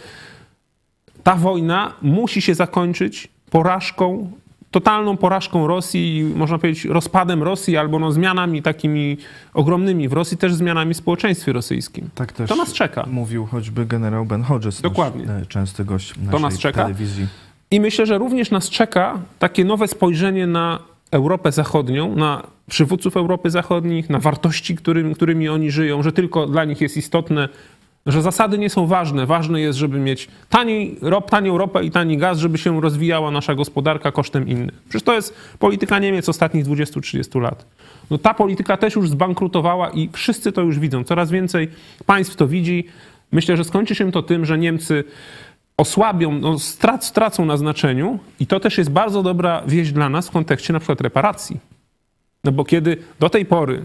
ta 1.22 1.34
wojna 1.34 1.92
musi 2.02 2.42
się 2.42 2.54
zakończyć 2.54 3.28
porażką, 3.50 4.30
totalną 4.70 5.16
porażką 5.16 5.66
Rosji, 5.66 6.32
można 6.36 6.58
powiedzieć 6.58 6.84
rozpadem 6.84 7.42
Rosji 7.42 7.76
albo 7.76 7.98
no 7.98 8.12
zmianami 8.12 8.62
takimi 8.62 9.16
ogromnymi 9.54 10.08
w 10.08 10.12
Rosji, 10.12 10.36
też 10.36 10.54
zmianami 10.54 10.94
w 10.94 10.96
społeczeństwie 10.96 11.52
rosyjskim. 11.52 12.08
Tak 12.14 12.32
też 12.32 12.48
To 12.48 12.56
nas 12.56 12.72
czeka. 12.72 13.04
mówił 13.10 13.46
choćby 13.46 13.86
generał 13.86 14.24
Ben 14.24 14.42
Hodges, 14.42 14.80
Dokładnie. 14.80 15.26
nasz 15.26 15.42
e, 15.42 15.46
częsty 15.46 15.84
gość 15.84 16.14
naszej 16.22 16.40
nas 16.40 16.58
czeka. 16.58 16.82
telewizji. 16.82 17.26
I 17.70 17.80
myślę, 17.80 18.06
że 18.06 18.18
również 18.18 18.50
nas 18.50 18.70
czeka 18.70 19.18
takie 19.38 19.64
nowe 19.64 19.88
spojrzenie 19.88 20.46
na 20.46 20.78
Europę 21.10 21.52
Zachodnią, 21.52 22.16
na 22.16 22.42
przywódców 22.70 23.16
Europy 23.16 23.50
Zachodnich, 23.50 24.10
na 24.10 24.18
wartości, 24.18 24.76
którym, 24.76 25.14
którymi 25.14 25.48
oni 25.48 25.70
żyją, 25.70 26.02
że 26.02 26.12
tylko 26.12 26.46
dla 26.46 26.64
nich 26.64 26.80
jest 26.80 26.96
istotne, 26.96 27.48
że 28.06 28.22
zasady 28.22 28.58
nie 28.58 28.70
są 28.70 28.86
ważne. 28.86 29.26
Ważne 29.26 29.60
jest, 29.60 29.78
żeby 29.78 29.98
mieć 29.98 30.28
taniej, 30.48 30.98
rop, 31.02 31.30
tanią 31.30 31.58
ropę 31.58 31.84
i 31.84 31.90
tani 31.90 32.18
gaz, 32.18 32.38
żeby 32.38 32.58
się 32.58 32.80
rozwijała 32.80 33.30
nasza 33.30 33.54
gospodarka 33.54 34.12
kosztem 34.12 34.48
innych. 34.48 34.82
Przecież 34.88 35.02
to 35.02 35.14
jest 35.14 35.34
polityka 35.58 35.98
Niemiec 35.98 36.28
ostatnich 36.28 36.64
20-30 36.64 37.40
lat. 37.40 37.66
No 38.10 38.18
ta 38.18 38.34
polityka 38.34 38.76
też 38.76 38.94
już 38.94 39.10
zbankrutowała 39.10 39.90
i 39.90 40.08
wszyscy 40.12 40.52
to 40.52 40.62
już 40.62 40.78
widzą. 40.78 41.04
Coraz 41.04 41.30
więcej 41.30 41.68
państw 42.06 42.36
to 42.36 42.46
widzi. 42.46 42.84
Myślę, 43.32 43.56
że 43.56 43.64
skończy 43.64 43.94
się 43.94 44.12
to 44.12 44.22
tym, 44.22 44.44
że 44.44 44.58
Niemcy 44.58 45.04
osłabią, 45.76 46.32
no, 46.32 46.58
strac, 46.58 47.06
stracą 47.06 47.44
na 47.44 47.56
znaczeniu 47.56 48.18
i 48.40 48.46
to 48.46 48.60
też 48.60 48.78
jest 48.78 48.90
bardzo 48.90 49.22
dobra 49.22 49.62
wieść 49.66 49.92
dla 49.92 50.08
nas 50.08 50.28
w 50.28 50.30
kontekście 50.30 50.72
na 50.72 50.78
przykład 50.78 51.00
reparacji. 51.00 51.60
No 52.44 52.52
bo 52.52 52.64
kiedy 52.64 52.96
do 53.20 53.30
tej 53.30 53.46
pory 53.46 53.84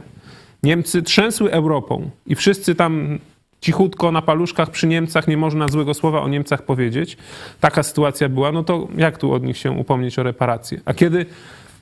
Niemcy 0.63 1.01
trzęsły 1.01 1.51
Europą 1.51 2.09
i 2.25 2.35
wszyscy 2.35 2.75
tam 2.75 3.19
cichutko 3.61 4.11
na 4.11 4.21
paluszkach 4.21 4.69
przy 4.69 4.87
Niemcach, 4.87 5.27
nie 5.27 5.37
można 5.37 5.67
złego 5.67 5.93
słowa 5.93 6.21
o 6.21 6.27
Niemcach 6.27 6.61
powiedzieć, 6.61 7.17
taka 7.59 7.83
sytuacja 7.83 8.29
była, 8.29 8.51
no 8.51 8.63
to 8.63 8.87
jak 8.97 9.17
tu 9.17 9.33
od 9.33 9.43
nich 9.43 9.57
się 9.57 9.71
upomnieć 9.71 10.19
o 10.19 10.23
reparacje? 10.23 10.81
A 10.85 10.93
kiedy, 10.93 11.25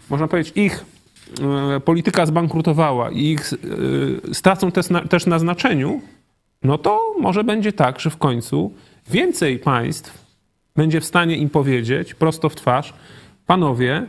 można 0.09 0.27
powiedzieć, 0.27 0.53
ich 0.55 0.85
e, 1.75 1.79
polityka 1.79 2.25
zbankrutowała 2.25 3.11
i 3.11 3.23
ich 3.23 3.53
e, 3.53 4.33
stracą 4.33 4.71
też 4.71 4.89
na, 4.89 5.01
też 5.01 5.25
na 5.25 5.39
znaczeniu, 5.39 6.01
no 6.63 6.77
to 6.77 6.99
może 7.19 7.43
będzie 7.43 7.73
tak, 7.73 7.99
że 7.99 8.09
w 8.09 8.17
końcu 8.17 8.73
więcej 9.09 9.59
państw 9.59 10.25
będzie 10.75 11.01
w 11.01 11.05
stanie 11.05 11.37
im 11.37 11.49
powiedzieć 11.49 12.13
prosto 12.13 12.49
w 12.49 12.55
twarz: 12.55 12.93
Panowie, 13.45 14.07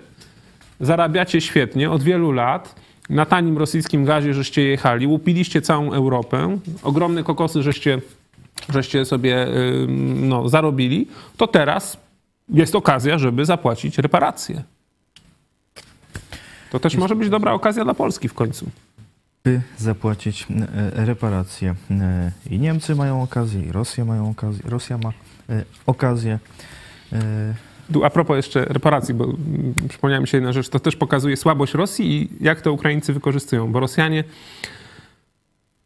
zarabiacie 0.80 1.40
świetnie 1.40 1.90
od 1.90 2.02
wielu 2.02 2.32
lat. 2.32 2.85
Na 3.10 3.26
tanim 3.26 3.58
rosyjskim 3.58 4.04
gazie 4.04 4.34
żeście 4.34 4.62
jechali, 4.62 5.06
łupiliście 5.06 5.62
całą 5.62 5.92
Europę, 5.92 6.58
ogromne 6.82 7.24
kokosy 7.24 7.62
żeście, 7.62 8.00
żeście 8.68 9.04
sobie 9.04 9.46
no, 10.16 10.48
zarobili, 10.48 11.08
to 11.36 11.46
teraz 11.46 11.96
jest 12.48 12.74
okazja, 12.74 13.18
żeby 13.18 13.44
zapłacić 13.44 13.98
reparacje. 13.98 14.62
To 16.70 16.80
też 16.80 16.96
może 16.96 17.16
być 17.16 17.28
dobra 17.28 17.52
okazja 17.52 17.84
dla 17.84 17.94
Polski 17.94 18.28
w 18.28 18.34
końcu. 18.34 18.66
by 19.44 19.60
zapłacić 19.76 20.46
e, 20.96 21.04
reparacje. 21.04 21.74
E, 21.90 22.32
I 22.50 22.58
Niemcy 22.58 22.94
mają 22.94 23.22
okazję, 23.22 23.62
i 23.62 23.72
Rosja 23.72 24.04
mają 24.04 24.30
okazję, 24.30 24.62
Rosja 24.64 24.98
ma 24.98 25.12
e, 25.48 25.64
okazję. 25.86 26.38
A 28.04 28.10
propos 28.10 28.36
jeszcze 28.36 28.64
reparacji, 28.64 29.14
bo 29.14 29.24
mm, 29.24 29.36
przypomniała 29.88 30.20
mi 30.20 30.28
się 30.28 30.36
jedna 30.36 30.52
rzecz, 30.52 30.68
to 30.68 30.80
też 30.80 30.96
pokazuje 30.96 31.36
słabość 31.36 31.74
Rosji 31.74 32.22
i 32.22 32.44
jak 32.44 32.60
to 32.60 32.72
Ukraińcy 32.72 33.12
wykorzystują, 33.12 33.72
bo 33.72 33.80
Rosjanie 33.80 34.24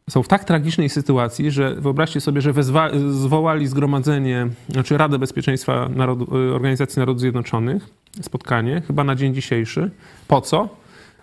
są 0.09 0.23
w 0.23 0.27
tak 0.27 0.43
tragicznej 0.43 0.89
sytuacji, 0.89 1.51
że 1.51 1.75
wyobraźcie 1.75 2.21
sobie, 2.21 2.41
że 2.41 2.53
wezwa- 2.53 3.11
zwołali 3.11 3.67
zgromadzenie, 3.67 4.47
znaczy 4.69 4.97
Radę 4.97 5.19
Bezpieczeństwa 5.19 5.89
Narodu, 5.89 6.37
y, 6.37 6.53
Organizacji 6.53 6.99
Narodów 6.99 7.19
Zjednoczonych, 7.19 7.89
spotkanie, 8.21 8.81
chyba 8.87 9.03
na 9.03 9.15
dzień 9.15 9.33
dzisiejszy. 9.33 9.91
Po 10.27 10.41
co? 10.41 10.69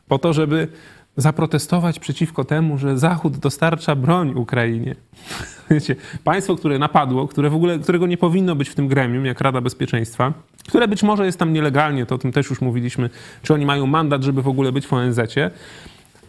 Po 0.09 0.19
to, 0.19 0.33
żeby 0.33 0.69
zaprotestować 1.17 1.99
przeciwko 1.99 2.45
temu, 2.45 2.79
że 2.79 2.99
Zachód 2.99 3.37
dostarcza 3.37 3.95
broń 3.95 4.33
Ukrainie. 4.37 4.95
Wiecie, 5.71 5.97
państwo, 6.25 6.57
które 6.57 6.79
napadło, 6.79 7.29
które 7.29 7.51
w 7.51 7.55
ogóle, 7.55 7.79
którego 7.79 8.07
nie 8.07 8.17
powinno 8.17 8.57
być 8.57 8.69
w 8.69 8.75
tym 8.75 8.89
gremium, 8.89 9.27
jak 9.27 9.41
Rada 9.41 9.61
Bezpieczeństwa, 9.61 10.33
które 10.69 10.89
być 10.89 11.03
może 11.03 11.27
jest 11.27 11.39
tam 11.39 11.53
nielegalnie, 11.53 12.07
to 12.07 12.15
o 12.15 12.19
tym 12.19 12.33
też 12.33 12.51
już 12.51 12.61
mówiliśmy, 12.61 13.11
czy 13.43 13.55
oni 13.55 13.67
mają 13.67 13.87
mandat, 13.87 14.23
żeby 14.23 14.43
w 14.43 14.49
ogóle 14.49 14.73
być 14.73 14.87
w 14.87 14.93
ONZ-cie, 14.93 15.51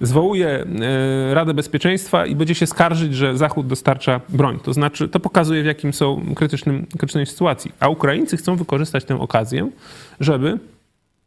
zwołuje 0.01 0.65
Radę 1.33 1.53
Bezpieczeństwa 1.53 2.25
i 2.25 2.35
będzie 2.35 2.55
się 2.55 2.67
skarżyć, 2.67 3.15
że 3.15 3.37
Zachód 3.37 3.67
dostarcza 3.67 4.21
broń. 4.29 4.59
To 4.63 4.73
znaczy, 4.73 5.09
to 5.09 5.19
pokazuje, 5.19 5.63
w 5.63 5.65
jakim 5.65 5.93
są 5.93 6.25
krytycznym, 6.35 6.85
krytycznej 6.97 7.25
sytuacji. 7.25 7.71
A 7.79 7.89
Ukraińcy 7.89 8.37
chcą 8.37 8.55
wykorzystać 8.55 9.05
tę 9.05 9.19
okazję, 9.19 9.69
żeby 10.19 10.59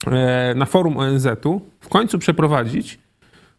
e, 0.07 0.55
na 0.57 0.67
forum 0.67 0.97
ONZ-u 0.97 1.61
w 1.81 1.89
końcu 1.89 2.19
przeprowadzić 2.19 2.99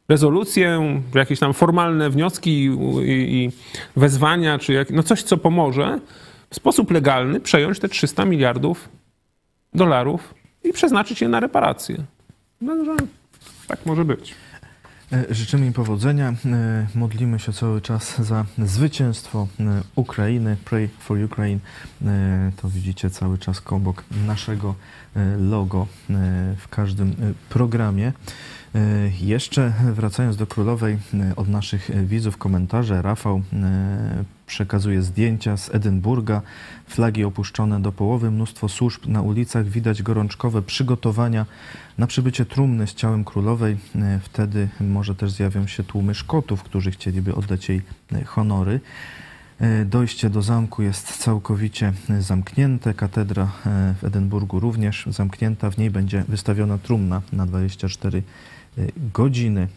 rezolucję, 0.10 1.00
jakieś 1.16 1.40
tam 1.40 1.54
formalne 1.54 2.10
wnioski 2.10 2.70
i 3.08 3.52
wezwania, 3.96 4.60
czy 4.60 4.74
jak, 4.74 4.90
no 4.92 5.04
coś, 5.04 5.24
co 5.24 5.38
pomoże 5.38 6.00
w 6.50 6.56
sposób 6.56 6.92
legalny 6.92 7.40
przejąć 7.40 7.80
te 7.80 7.90
300 7.90 8.26
miliardów 8.26 8.90
dolarów 9.76 10.34
i 10.64 10.74
przeznaczyć 10.74 11.22
je 11.22 11.30
na 11.30 11.40
reparacje. 11.40 11.98
No, 12.62 12.86
że 12.86 12.96
tak 13.68 13.86
może 13.86 14.06
być. 14.06 14.36
E, 15.14 15.34
życzymy 15.34 15.66
im 15.66 15.74
powodzenia. 15.74 16.34
E, 16.46 16.88
modlimy 16.96 17.40
się 17.40 17.54
cały 17.54 17.82
czas 17.82 18.22
za 18.22 18.46
zwycięstwo 18.58 19.48
e, 19.60 19.82
Ukrainy. 19.96 20.58
Pray 20.66 20.90
for 21.00 21.18
Ukraine. 21.18 21.60
To 22.62 22.70
widzicie 22.70 23.10
cały 23.10 23.38
czas 23.38 23.62
obok 23.66 24.04
naszego 24.28 24.76
logo 25.38 25.88
w 26.58 26.68
każdym 26.70 27.16
programie. 27.50 28.14
Jeszcze 29.22 29.74
wracając 29.94 30.38
do 30.38 30.48
królowej, 30.48 30.98
od 31.36 31.48
naszych 31.48 32.06
widzów 32.06 32.38
komentarze 32.38 33.02
Rafał 33.02 33.42
przekazuje 34.54 35.02
zdjęcia 35.02 35.58
z 35.58 35.76
Edynburga, 35.76 36.42
flagi 36.88 37.24
opuszczone 37.24 37.82
do 37.82 37.92
połowy, 37.92 38.32
mnóstwo 38.32 38.70
służb 38.70 39.08
na 39.08 39.22
ulicach, 39.22 39.66
widać 39.66 40.04
gorączkowe 40.04 40.62
przygotowania 40.62 41.46
na 41.98 42.08
przybycie 42.08 42.46
trumny 42.46 42.88
z 42.88 42.94
ciałem 42.94 43.24
królowej. 43.24 43.78
E, 43.96 44.20
wtedy 44.24 44.68
może 44.80 45.16
też 45.16 45.32
zjawią 45.32 45.68
się 45.68 45.84
tłumy 45.84 46.16
Szkotów, 46.16 46.64
którzy 46.64 46.92
chcieliby 46.92 47.36
oddać 47.36 47.70
jej 47.70 47.82
e, 48.12 48.24
honory. 48.24 48.80
E, 49.60 49.86
dojście 49.86 50.30
do 50.30 50.42
zamku 50.42 50.84
jest 50.84 51.18
całkowicie 51.18 51.94
zamknięte. 52.20 52.94
Katedra 52.94 53.52
w 54.02 54.04
Edynburgu 54.04 54.60
również 54.60 55.06
zamknięta. 55.08 55.72
W 55.72 55.78
niej 55.78 55.92
będzie 55.92 56.24
wystawiona 56.28 56.78
trumna 56.78 57.22
na 57.32 57.46
24 57.46 58.24
godziny. 59.14 59.68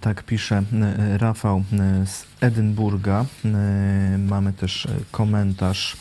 Tak 0.00 0.22
pisze 0.22 0.62
Rafał 1.16 1.64
z 2.06 2.24
Edynburga. 2.40 3.24
Mamy 4.18 4.52
też 4.52 4.88
komentarz 5.10 5.96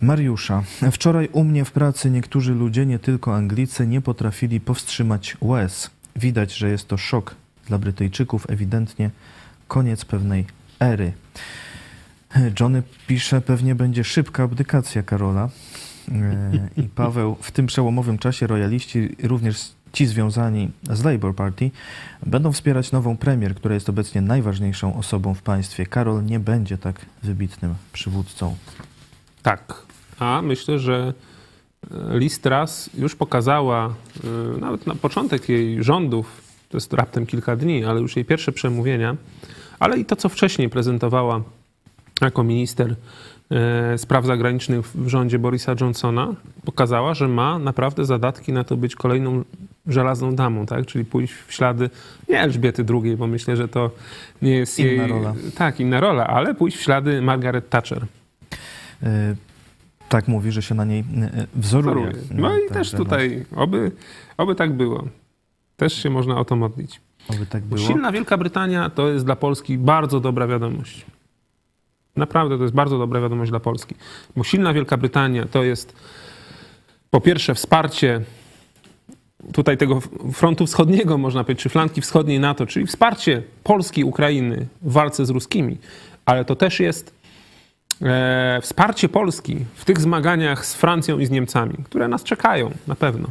Mariusza. 0.00 0.62
Wczoraj 0.92 1.28
u 1.32 1.44
mnie 1.44 1.64
w 1.64 1.72
pracy 1.72 2.10
niektórzy 2.10 2.54
ludzie, 2.54 2.86
nie 2.86 2.98
tylko 2.98 3.36
Anglicy, 3.36 3.86
nie 3.86 4.00
potrafili 4.00 4.60
powstrzymać 4.60 5.36
łez. 5.40 5.90
Widać, 6.16 6.54
że 6.54 6.68
jest 6.68 6.88
to 6.88 6.96
szok 6.96 7.34
dla 7.66 7.78
Brytyjczyków, 7.78 8.50
ewidentnie 8.50 9.10
koniec 9.68 10.04
pewnej 10.04 10.46
ery. 10.80 11.12
Johnny 12.60 12.82
pisze, 13.06 13.40
pewnie 13.40 13.74
będzie 13.74 14.04
szybka 14.04 14.42
abdykacja 14.42 15.02
Karola. 15.02 15.48
E, 16.12 16.68
I 16.76 16.82
Paweł, 16.82 17.36
w 17.40 17.50
tym 17.50 17.66
przełomowym 17.66 18.18
czasie 18.18 18.46
rojaliści, 18.46 19.16
również 19.22 19.72
ci 19.92 20.06
związani 20.06 20.70
z 20.90 21.04
Labour 21.04 21.34
Party, 21.34 21.70
będą 22.26 22.52
wspierać 22.52 22.92
nową 22.92 23.16
premier, 23.16 23.54
która 23.54 23.74
jest 23.74 23.88
obecnie 23.88 24.20
najważniejszą 24.20 24.96
osobą 24.96 25.34
w 25.34 25.42
państwie. 25.42 25.86
Karol 25.86 26.24
nie 26.24 26.40
będzie 26.40 26.78
tak 26.78 27.06
wybitnym 27.22 27.74
przywódcą. 27.92 28.56
Tak, 29.42 29.82
a 30.18 30.42
myślę, 30.42 30.78
że 30.78 31.14
e, 31.90 32.18
Listras 32.18 32.90
już 32.98 33.16
pokazała, 33.16 33.94
e, 34.56 34.60
nawet 34.60 34.86
na 34.86 34.94
początek 34.94 35.48
jej 35.48 35.84
rządów, 35.84 36.42
to 36.68 36.76
jest 36.76 36.92
raptem 36.92 37.26
kilka 37.26 37.56
dni, 37.56 37.84
ale 37.84 38.00
już 38.00 38.16
jej 38.16 38.24
pierwsze 38.24 38.52
przemówienia, 38.52 39.16
ale 39.78 39.98
i 39.98 40.04
to, 40.04 40.16
co 40.16 40.28
wcześniej 40.28 40.68
prezentowała 40.68 41.42
jako 42.20 42.44
minister 42.44 42.94
e, 43.50 43.98
spraw 43.98 44.26
zagranicznych 44.26 44.86
w 44.86 45.08
rządzie 45.08 45.38
Borisa 45.38 45.74
Johnsona, 45.80 46.34
pokazała, 46.64 47.14
że 47.14 47.28
ma 47.28 47.58
naprawdę 47.58 48.04
zadatki 48.04 48.52
na 48.52 48.64
to 48.64 48.76
być 48.76 48.96
kolejną 48.96 49.44
żelazną 49.88 50.34
damą, 50.34 50.66
tak? 50.66 50.86
czyli 50.86 51.04
pójść 51.04 51.34
w 51.46 51.52
ślady 51.52 51.90
nie 52.28 52.40
Elżbiety 52.40 52.84
II, 52.90 53.16
bo 53.16 53.26
myślę, 53.26 53.56
że 53.56 53.68
to 53.68 53.90
nie 54.42 54.56
jest 54.56 54.78
inna 54.78 54.90
jej... 54.90 55.08
rola. 55.08 55.34
Tak, 55.54 55.80
inna 55.80 56.00
rola, 56.00 56.26
ale 56.26 56.54
pójść 56.54 56.76
w 56.76 56.82
ślady 56.82 57.22
Margaret 57.22 57.70
Thatcher. 57.70 58.06
Tak 60.08 60.28
mówi, 60.28 60.52
że 60.52 60.62
się 60.62 60.74
na 60.74 60.84
niej 60.84 61.00
e, 61.00 61.46
wzoruje. 61.54 62.12
No 62.30 62.58
i 62.58 62.68
też 62.72 62.90
tutaj, 62.90 63.44
oby, 63.56 63.92
oby 64.36 64.54
tak 64.54 64.72
było. 64.72 65.04
Też 65.76 66.02
się 66.02 66.10
można 66.10 66.38
o 66.38 66.44
to 66.44 66.56
modlić. 66.56 67.00
Oby 67.28 67.46
tak 67.46 67.62
było. 67.62 67.80
Silna 67.80 68.12
Wielka 68.12 68.36
Brytania 68.36 68.90
to 68.90 69.08
jest 69.08 69.24
dla 69.24 69.36
Polski 69.36 69.78
bardzo 69.78 70.20
dobra 70.20 70.46
wiadomość. 70.46 71.06
Naprawdę 72.16 72.56
to 72.56 72.62
jest 72.62 72.74
bardzo 72.74 72.98
dobra 72.98 73.20
wiadomość 73.20 73.50
dla 73.50 73.60
Polski. 73.60 73.94
Bo 74.36 74.44
silna 74.44 74.72
Wielka 74.72 74.96
Brytania 74.96 75.46
to 75.46 75.64
jest 75.64 75.96
po 77.10 77.20
pierwsze 77.20 77.54
wsparcie 77.54 78.20
tutaj 79.52 79.76
tego 79.76 80.00
frontu 80.32 80.66
wschodniego, 80.66 81.18
można 81.18 81.44
powiedzieć, 81.44 81.62
czy 81.62 81.68
flanki 81.68 82.00
wschodniej 82.00 82.40
NATO, 82.40 82.66
czyli 82.66 82.86
wsparcie 82.86 83.42
Polski, 83.64 84.04
Ukrainy 84.04 84.66
w 84.82 84.92
walce 84.92 85.26
z 85.26 85.30
ruskimi, 85.30 85.78
ale 86.26 86.44
to 86.44 86.56
też 86.56 86.80
jest 86.80 87.14
e, 88.02 88.58
wsparcie 88.62 89.08
Polski 89.08 89.56
w 89.74 89.84
tych 89.84 90.00
zmaganiach 90.00 90.66
z 90.66 90.74
Francją 90.74 91.18
i 91.18 91.26
z 91.26 91.30
Niemcami, 91.30 91.74
które 91.84 92.08
nas 92.08 92.22
czekają 92.24 92.70
na 92.86 92.94
pewno. 92.94 93.28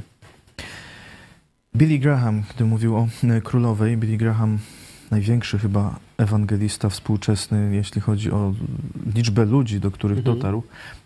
Billy 1.75 1.99
Graham, 1.99 2.43
gdy 2.55 2.65
mówił 2.65 2.95
o 2.95 3.07
e, 3.23 3.41
królowej, 3.41 3.97
Billy 3.97 4.17
Graham, 4.17 4.59
największy 5.11 5.59
chyba 5.59 5.99
ewangelista 6.17 6.89
współczesny, 6.89 7.75
jeśli 7.75 8.01
chodzi 8.01 8.31
o 8.31 8.53
liczbę 9.15 9.45
ludzi, 9.45 9.79
do 9.79 9.91
których 9.91 10.17
mhm. 10.17 10.35
dotarł, 10.35 10.63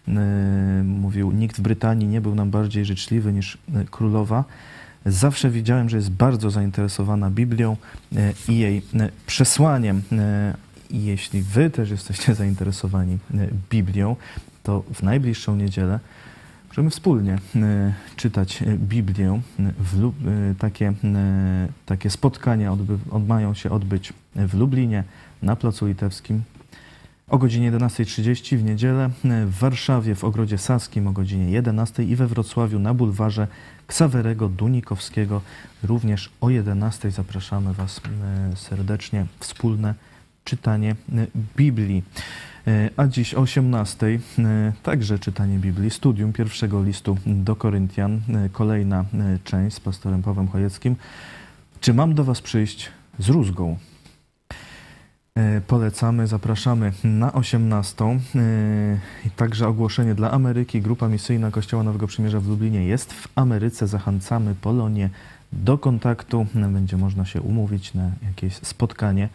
e, 0.08 0.84
mówił: 0.84 1.32
Nikt 1.32 1.58
w 1.58 1.62
Brytanii 1.62 2.08
nie 2.08 2.22
był 2.22 2.36
nam 2.36 2.52
bardziej 2.52 2.86
życzliwy 2.86 3.34
niż 3.34 3.58
królowa. 3.91 4.43
Zawsze 5.06 5.49
widziałem, 5.49 5.89
że 5.89 5.97
jest 5.97 6.12
bardzo 6.12 6.52
zainteresowana 6.52 7.30
Biblią 7.30 7.78
i 8.49 8.58
jej 8.58 8.82
przesłaniem. 9.28 10.02
I 10.91 11.06
jeśli 11.06 11.41
Wy 11.41 11.70
też 11.70 11.89
jesteście 11.89 12.36
zainteresowani 12.41 13.14
e, 13.14 13.47
Biblią, 13.70 14.16
to 14.64 14.84
w 14.93 15.04
najbliższą 15.04 15.56
niedzielę 15.56 15.99
możemy 16.68 16.89
wspólnie 16.89 17.38
e, 17.56 17.93
czytać 18.16 18.62
e, 18.62 18.78
Biblię. 18.78 19.41
W, 19.60 20.12
takie, 20.60 20.93
takie 21.86 22.10
spotkania 22.10 22.78
mają 23.28 23.54
się 23.54 23.70
odbyć 23.70 24.14
w 24.36 24.54
Lublinie 24.54 25.04
na 25.41 25.56
Placu 25.56 25.88
Litewskim 25.88 26.43
o 27.28 27.38
godzinie 27.38 27.72
11.30 27.72 28.58
w 28.58 28.64
niedzielę, 28.64 29.10
w 29.24 29.60
Warszawie 29.60 30.16
w 30.16 30.24
Ogrodzie 30.24 30.58
Saskim 30.58 31.08
o 31.08 31.12
godzinie 31.12 31.62
11.00 31.62 32.08
i 32.08 32.16
we 32.16 32.28
Wrocławiu 32.28 32.80
na 32.80 32.93
bulwarze 32.93 33.47
Ksawerego 33.91 34.49
Dunikowskiego 34.49 35.41
również 35.83 36.29
o 36.41 36.47
11.00. 36.47 37.11
Zapraszamy 37.11 37.73
Was 37.73 38.01
serdecznie. 38.55 39.25
Wspólne 39.39 39.93
czytanie 40.43 40.91
e, 40.91 41.27
Biblii. 41.57 42.03
E, 42.67 42.89
a 42.97 43.07
dziś 43.07 43.33
o 43.33 43.41
18 43.41 44.07
e, 44.07 44.19
także 44.83 45.19
czytanie 45.19 45.59
Biblii, 45.59 45.89
studium 45.89 46.33
pierwszego 46.33 46.83
listu 46.83 47.17
do 47.25 47.55
Koryntian, 47.55 48.21
kolejna 48.51 49.05
część 49.43 49.75
z 49.75 49.79
pastorem 49.79 50.23
Pawłem 50.23 50.47
Chojeckim. 50.47 50.95
Czy 51.81 51.93
mam 51.93 52.15
do 52.15 52.23
Was 52.23 52.41
przyjść 52.41 52.89
z 53.19 53.29
rózgą? 53.29 53.77
Polecamy, 55.67 56.27
zapraszamy 56.27 56.91
na 57.03 57.33
18. 57.33 58.19
Także 59.35 59.67
ogłoszenie 59.67 60.15
dla 60.15 60.31
Ameryki. 60.31 60.81
Grupa 60.81 61.07
misyjna 61.07 61.51
Kościoła 61.51 61.83
Nowego 61.83 62.07
Przymierza 62.07 62.39
w 62.39 62.47
Lublinie 62.47 62.85
jest 62.85 63.13
w 63.13 63.27
Ameryce. 63.35 63.87
Zachęcamy 63.87 64.55
Polonię 64.55 65.09
do 65.53 65.77
kontaktu. 65.77 66.47
Będzie 66.53 66.97
można 66.97 67.25
się 67.25 67.41
umówić 67.41 67.93
na 67.93 68.11
jakieś 68.27 68.53
spotkanie. 68.53 69.29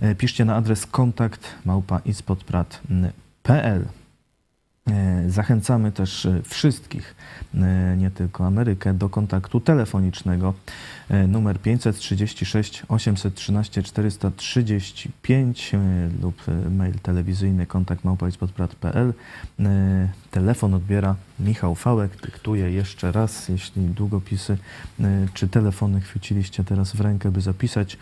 E, 0.00 0.14
piszcie 0.14 0.44
na 0.44 0.56
adres 0.56 0.86
kontakt 0.86 1.48
małpa.ispodprat.pl 1.64 3.82
e, 3.82 4.01
Zachęcamy 5.28 5.92
też 5.92 6.26
e, 6.26 6.42
wszystkich, 6.42 7.14
nie 7.96 8.10
tylko 8.10 8.46
Amerykę, 8.46 8.94
do 8.94 9.08
kontaktu 9.08 9.60
telefonicznego 9.60 10.54
numer 11.28 11.60
536 11.60 12.82
813 12.88 13.82
435 13.82 15.72
lub 16.22 16.42
mail 16.70 16.98
telewizyjny 16.98 17.66
kontakt 17.66 18.04
małpa.ispodprat.pl 18.04 19.14
Telefon 20.30 20.74
odbiera 20.74 21.16
Michał 21.40 21.74
Fałek, 21.74 22.20
dyktuje 22.22 22.70
jeszcze 22.70 23.12
raz, 23.12 23.48
jeśli 23.48 23.82
długopisy 23.82 24.58
czy 25.34 25.48
telefony 25.48 26.00
chwyciliście 26.00 26.64
teraz 26.64 26.92
w 26.92 27.00
rękę, 27.00 27.30
by 27.30 27.40
zapisać 27.40 27.98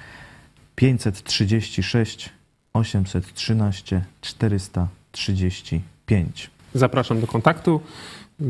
536 0.77 2.31
813 2.73 4.05
435. 4.21 6.51
Zapraszam 6.75 7.21
do 7.21 7.27
kontaktu. 7.27 7.81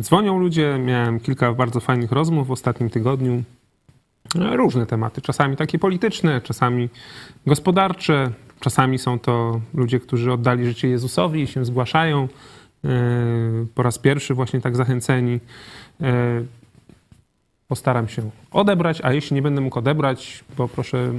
Dzwonią 0.01 0.39
ludzie, 0.39 0.79
miałem 0.79 1.21
kilka 1.21 1.53
bardzo 1.53 1.81
fajnych 1.81 2.12
rozmów 2.12 2.49
w 2.49 2.51
ostatnim 2.51 2.91
tygodniu. 2.91 3.43
Różne 4.35 4.87
tematy, 4.87 5.21
czasami 5.21 5.57
takie 5.57 5.79
polityczne, 5.79 6.41
czasami 6.41 6.89
gospodarcze, 7.47 8.31
czasami 8.61 8.99
są 8.99 9.18
to 9.18 9.61
ludzie, 9.75 10.01
którzy 10.01 10.33
oddali 10.33 10.66
życie 10.66 10.89
Jezusowi 10.89 11.43
i 11.43 11.47
się 11.47 11.64
zgłaszają 11.64 12.29
e, 12.85 12.89
po 13.75 13.83
raz 13.83 13.99
pierwszy 13.99 14.35
właśnie 14.35 14.61
tak 14.61 14.77
zachęceni. 14.77 15.41
E, 16.01 16.43
postaram 17.71 18.09
się 18.09 18.31
odebrać, 18.51 19.01
a 19.05 19.12
jeśli 19.12 19.35
nie 19.35 19.43
będę 19.43 19.61
mógł 19.61 19.79
odebrać, 19.79 20.45
bo 20.57 20.68
proszę 20.68 21.12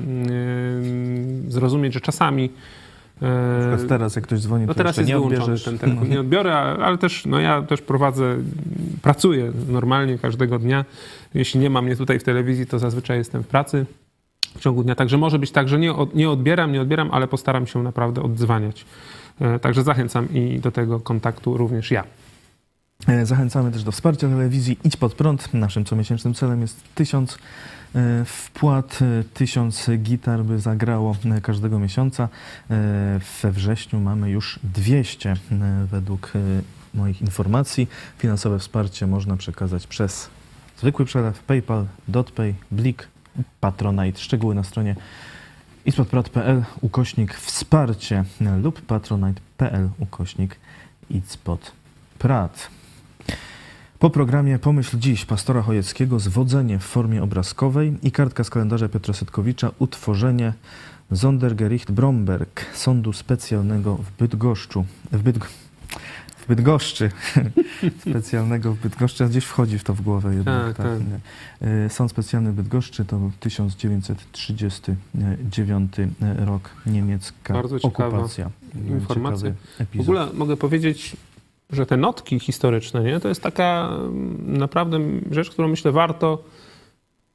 yy, 1.46 1.52
zrozumieć, 1.52 1.94
że 1.94 2.02
czasami 2.02 2.50
yy, 3.22 3.88
teraz 3.88 4.16
jak 4.16 4.24
ktoś 4.24 4.40
dzwoni, 4.40 4.66
no 4.66 4.74
teraz 4.74 4.98
jest 4.98 5.10
nie 5.10 5.18
odbierzesz. 5.18 5.64
ten 5.64 5.78
telefon. 5.78 6.10
Nie 6.10 6.20
odbiorę, 6.20 6.56
ale 6.56 6.98
też 6.98 7.26
no 7.26 7.40
ja 7.40 7.62
też 7.62 7.82
prowadzę, 7.82 8.38
pracuję 9.02 9.52
normalnie 9.68 10.18
każdego 10.18 10.60
dnia. 10.60 10.86
Jeśli 11.34 11.60
nie 11.60 11.70
ma 11.70 11.82
mnie 11.82 11.96
tutaj 11.96 12.20
w 12.20 12.24
telewizji, 12.24 12.66
to 12.68 12.80
zazwyczaj 12.80 13.18
jestem 13.18 13.44
w 13.44 13.48
pracy. 13.48 13.86
w 14.58 14.60
ciągu 14.60 14.84
dnia. 14.84 14.96
Także 14.96 15.18
może 15.18 15.40
być 15.40 15.52
tak, 15.52 15.70
że 15.70 15.80
nie, 15.80 15.94
nie 16.14 16.30
odbieram, 16.30 16.72
nie 16.72 16.82
odbieram, 16.82 17.10
ale 17.12 17.28
postaram 17.28 17.68
się 17.68 17.84
naprawdę 17.84 18.24
oddzwaniać. 18.24 18.86
E, 19.42 19.60
także 19.60 19.84
zachęcam 19.84 20.34
i 20.34 20.60
do 20.60 20.72
tego 20.72 21.00
kontaktu 21.00 21.58
również 21.58 21.92
ja. 21.92 22.04
E, 23.08 23.26
zachęcamy 23.26 23.72
też 23.72 23.84
do 23.84 23.92
wsparcia 23.92 24.28
telewizji 24.28 24.78
Idź 24.84 24.98
Pod 24.98 25.14
Prąd. 25.14 25.54
Naszym 25.54 25.86
comiesięcznym 25.86 26.34
celem 26.34 26.62
jest 26.62 26.84
tysiąc 26.96 27.34
e, 27.34 27.38
wpłat, 28.26 29.00
tysiąc 29.34 29.90
gitar, 29.98 30.44
by 30.44 30.60
zagrało 30.60 31.16
każdego 31.44 31.80
miesiąca. 31.80 32.30
We 33.44 33.52
wrześniu 33.52 34.00
mamy 34.00 34.30
już 34.30 34.60
200 34.64 35.36
według 35.86 36.32
moich 36.94 37.22
informacji. 37.22 37.88
Finansowe 38.18 38.60
wsparcie 38.60 39.08
można 39.08 39.38
przekazać 39.38 39.88
przez 39.88 40.30
zwykły 40.78 41.06
przelew 41.06 41.40
PayPal, 41.40 41.86
DotPay, 42.08 42.56
Blik, 42.72 43.08
Patronite. 43.60 44.20
Szczegóły 44.20 44.56
na 44.56 44.64
stronie 44.64 44.96
itspodprod.pl 45.86 46.64
ukośnik 46.82 47.34
wsparcie 47.34 48.24
lub 48.62 48.82
patronite.pl 48.82 49.90
ukośnik 50.00 50.56
itspodprat. 51.10 52.70
Po 54.02 54.10
programie 54.10 54.60
Pomyśl 54.60 55.00
Dziś 55.00 55.26
pastora 55.26 55.62
Chojeckiego 55.62 56.20
zwodzenie 56.20 56.80
w 56.80 56.84
formie 56.84 57.24
obrazkowej 57.24 57.94
i 58.04 58.12
kartka 58.12 58.44
z 58.44 58.50
kalendarza 58.50 58.90
Piotra 58.90 59.14
Setkowicza 59.14 59.72
utworzenie 59.80 60.54
Sondergericht 61.14 61.92
Bromberg, 61.92 62.66
sądu 62.74 63.14
specjalnego 63.14 63.96
w 63.96 64.12
Bydgoszczu. 64.20 64.86
W 65.12 65.22
Bydg 65.22 65.48
w 66.38 66.48
Bydgoszczy, 66.48 67.12
specjalnego 68.10 68.74
w 68.74 68.80
Bydgoszczy, 68.80 69.24
a 69.24 69.28
gdzieś 69.28 69.46
wchodzi 69.46 69.80
w 69.80 69.84
to 69.84 69.94
w 69.94 70.02
głowę 70.02 70.36
jednak. 70.36 70.66
Tak, 70.66 70.78
tak. 70.78 70.86
tak. 70.86 70.98
E, 71.68 71.90
sąd 71.90 72.12
specjalny 72.12 72.52
w 72.52 72.56
Bydgoszczy 72.56 73.06
to 73.06 73.32
1939 73.40 75.92
rok, 76.46 76.70
niemiecka 76.86 77.54
Bardzo 77.54 77.76
okupacja. 77.76 78.50
informacja. 78.76 79.52
W 79.96 80.00
ogóle 80.00 80.28
mogę 80.34 80.58
powiedzieć, 80.58 81.16
że 81.72 81.86
te 81.86 81.98
notki 81.98 82.40
historyczne, 82.40 83.04
nie, 83.04 83.20
to 83.20 83.28
jest 83.28 83.42
taka 83.42 83.90
mm, 83.92 84.58
naprawdę 84.58 85.00
rzecz, 85.32 85.50
którą 85.50 85.68
myślę 85.68 85.92
warto 85.92 86.44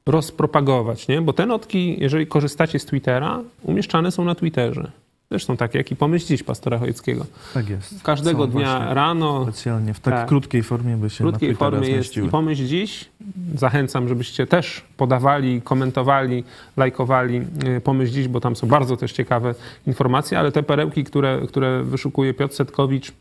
rozpropagować, 0.05 1.07
nie? 1.07 1.21
bo 1.21 1.33
te 1.33 1.45
notki, 1.45 1.97
jeżeli 1.99 2.27
korzystacie 2.27 2.79
z 2.79 2.85
Twittera, 2.85 3.41
umieszczane 3.63 4.11
są 4.11 4.23
na 4.23 4.35
Twitterze. 4.35 4.91
Zresztą 5.31 5.57
takie, 5.57 5.77
jak 5.77 5.91
i 5.91 5.95
pomyśl 5.95 6.27
dziś 6.27 6.43
pastora 6.43 6.77
Chojeckiego. 6.77 7.25
Tak 7.53 7.69
jest. 7.69 8.03
Każdego 8.03 8.45
Są 8.45 8.51
dnia 8.51 8.93
rano. 8.93 9.43
Specjalnie 9.43 9.93
w 9.93 9.99
tak, 9.99 10.13
tak, 10.13 10.27
krótkiej 10.27 10.63
formie 10.63 10.97
by 10.97 11.09
się 11.09 11.23
W 11.23 11.27
krótkiej 11.27 11.55
formie 11.55 11.89
jest 11.89 12.17
i 12.17 12.29
pomyśl 12.29 12.65
dziś. 12.65 13.09
Zachęcam, 13.55 14.07
żebyście 14.07 14.47
też 14.47 14.83
podawali, 14.97 15.61
komentowali, 15.61 16.43
lajkowali 16.77 17.41
y, 17.77 17.81
pomyśl 17.81 18.13
dziś, 18.13 18.27
bo 18.27 18.39
tam 18.39 18.55
są 18.55 18.67
bardzo 18.67 18.97
też 18.97 19.11
ciekawe 19.11 19.55
informacje, 19.87 20.39
ale 20.39 20.51
te 20.51 20.63
perełki, 20.63 21.03
które, 21.03 21.41
które 21.47 21.83
wyszukuje 21.83 22.33
Piotr 22.33 22.55
Setkowicz, 22.55 23.11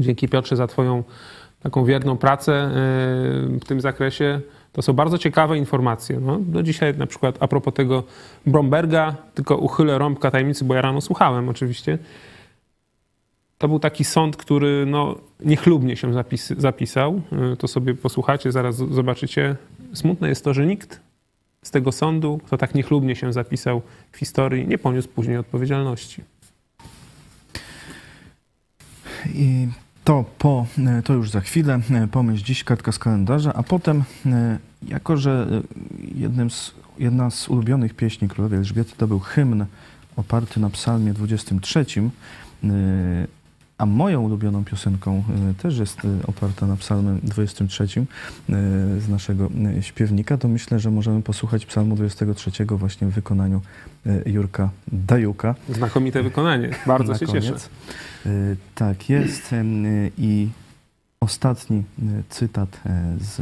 dzięki 0.00 0.28
Piotrze 0.28 0.56
za 0.56 0.66
twoją 0.66 1.02
taką 1.62 1.84
wierną 1.84 2.16
pracę 2.16 2.70
y, 3.56 3.60
w 3.60 3.64
tym 3.66 3.80
zakresie, 3.80 4.40
to 4.72 4.82
są 4.82 4.92
bardzo 4.92 5.18
ciekawe 5.18 5.58
informacje. 5.58 6.20
No, 6.20 6.38
do 6.40 6.62
dzisiaj 6.62 6.96
na 6.96 7.06
przykład 7.06 7.36
a 7.40 7.48
propos 7.48 7.74
tego 7.74 8.02
Bromberga, 8.46 9.14
tylko 9.34 9.56
uchylę 9.56 9.98
rąbka 9.98 10.30
tajemnicy, 10.30 10.64
bo 10.64 10.74
ja 10.74 10.82
rano 10.82 11.00
słuchałem 11.00 11.48
oczywiście. 11.48 11.98
To 13.58 13.68
był 13.68 13.78
taki 13.78 14.04
sąd, 14.04 14.36
który 14.36 14.86
no, 14.86 15.14
niechlubnie 15.40 15.96
się 15.96 16.12
zapis, 16.12 16.52
zapisał. 16.58 17.22
Y, 17.52 17.56
to 17.56 17.68
sobie 17.68 17.94
posłuchacie, 17.94 18.52
zaraz 18.52 18.76
zobaczycie. 18.76 19.56
Smutne 19.94 20.28
jest 20.28 20.44
to, 20.44 20.54
że 20.54 20.66
nikt 20.66 21.00
z 21.62 21.70
tego 21.70 21.92
sądu, 21.92 22.40
kto 22.46 22.58
tak 22.58 22.74
niechlubnie 22.74 23.16
się 23.16 23.32
zapisał 23.32 23.82
w 24.12 24.16
historii, 24.16 24.68
nie 24.68 24.78
poniósł 24.78 25.08
później 25.08 25.36
odpowiedzialności. 25.36 26.22
I 29.34 29.68
to, 30.06 30.24
po, 30.38 30.66
e, 30.78 31.02
to 31.02 31.12
już 31.12 31.30
za 31.30 31.40
chwilę. 31.40 31.80
E, 31.90 32.06
pomyśl 32.06 32.44
dziś 32.44 32.64
kartka 32.64 32.92
z 32.92 32.98
kalendarza, 32.98 33.52
a 33.54 33.62
potem, 33.62 34.04
e, 34.26 34.58
jako 34.88 35.16
że 35.16 35.46
jednym 36.14 36.50
z, 36.50 36.74
jedna 36.98 37.30
z 37.30 37.48
ulubionych 37.48 37.94
pieśni 37.94 38.28
królowej 38.28 38.58
Elżbiety 38.58 38.92
to 38.96 39.06
był 39.06 39.20
hymn 39.20 39.64
oparty 40.16 40.60
na 40.60 40.70
psalmie 40.70 41.12
23, 41.12 41.86
a 43.78 43.86
moją 43.86 44.22
ulubioną 44.22 44.64
piosenką 44.64 45.24
też 45.58 45.78
jest 45.78 45.98
oparta 46.26 46.66
na 46.66 46.76
psalmie 46.76 47.18
23 47.22 47.86
z 48.98 49.08
naszego 49.08 49.50
śpiewnika, 49.80 50.38
to 50.38 50.48
myślę, 50.48 50.78
że 50.78 50.90
możemy 50.90 51.22
posłuchać 51.22 51.66
psalmu 51.66 51.96
23 51.96 52.64
właśnie 52.64 53.06
w 53.06 53.10
wykonaniu 53.10 53.60
Jurka 54.26 54.70
Dajuka. 54.92 55.54
Znakomite 55.68 56.22
wykonanie, 56.22 56.70
bardzo 56.86 57.18
się 57.18 57.26
cieszę. 57.26 57.54
E, 58.26 58.30
tak 58.74 59.10
jest. 59.10 59.54
I 60.18 60.48
ostatni 61.20 61.82
cytat 62.28 62.80
z 63.20 63.40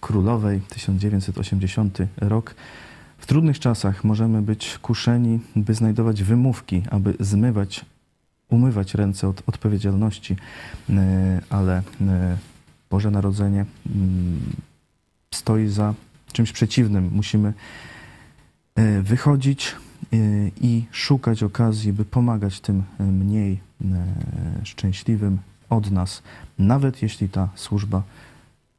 Królowej, 0.00 0.60
1980 0.60 1.98
rok. 2.16 2.54
W 3.18 3.26
trudnych 3.26 3.58
czasach 3.58 4.04
możemy 4.04 4.42
być 4.42 4.78
kuszeni, 4.78 5.40
by 5.56 5.74
znajdować 5.74 6.22
wymówki, 6.22 6.82
aby 6.90 7.14
zmywać, 7.20 7.84
umywać 8.48 8.94
ręce 8.94 9.28
od 9.28 9.42
odpowiedzialności, 9.46 10.36
ale 11.50 11.82
Boże 12.90 13.10
Narodzenie 13.10 13.64
mm, 13.86 14.40
stoi 15.34 15.68
za 15.68 15.94
czymś 16.32 16.52
przeciwnym. 16.52 17.10
Musimy 17.12 17.52
wychodzić 19.02 19.76
i 20.60 20.84
szukać 20.90 21.42
okazji, 21.42 21.92
by 21.92 22.04
pomagać 22.04 22.60
tym 22.60 22.82
mniej 22.98 23.60
E, 23.92 24.64
szczęśliwym 24.64 25.38
od 25.70 25.90
nas, 25.90 26.22
nawet 26.58 27.02
jeśli 27.02 27.28
ta 27.28 27.48
służba 27.54 28.02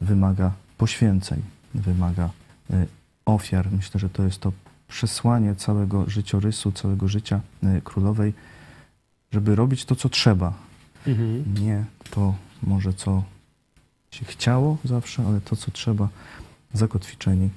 wymaga 0.01 0.51
poświęceń, 0.78 1.41
wymaga 1.74 2.30
e, 2.70 2.86
ofiar. 3.26 3.72
Myślę, 3.72 3.99
że 3.99 4.09
to 4.09 4.24
jest 4.24 4.39
to 4.39 4.51
przesłanie 4.88 5.55
całego 5.55 6.09
życiorysu, 6.09 6.72
całego 6.72 7.07
życia 7.07 7.41
e, 7.63 7.82
królowej, 7.82 8.34
żeby 9.36 9.55
robić 9.55 9.86
to, 9.86 9.95
co 9.95 10.09
trzeba. 10.09 10.53
Mhm. 11.07 11.43
Nie 11.61 11.86
to 12.09 12.36
może, 12.63 12.93
co 12.93 13.23
się 14.11 14.25
chciało 14.25 14.77
zawsze, 14.86 15.23
ale 15.27 15.41
to, 15.41 15.55
co 15.55 15.71
trzeba, 15.71 16.09
zakotwiczeni 16.73 17.49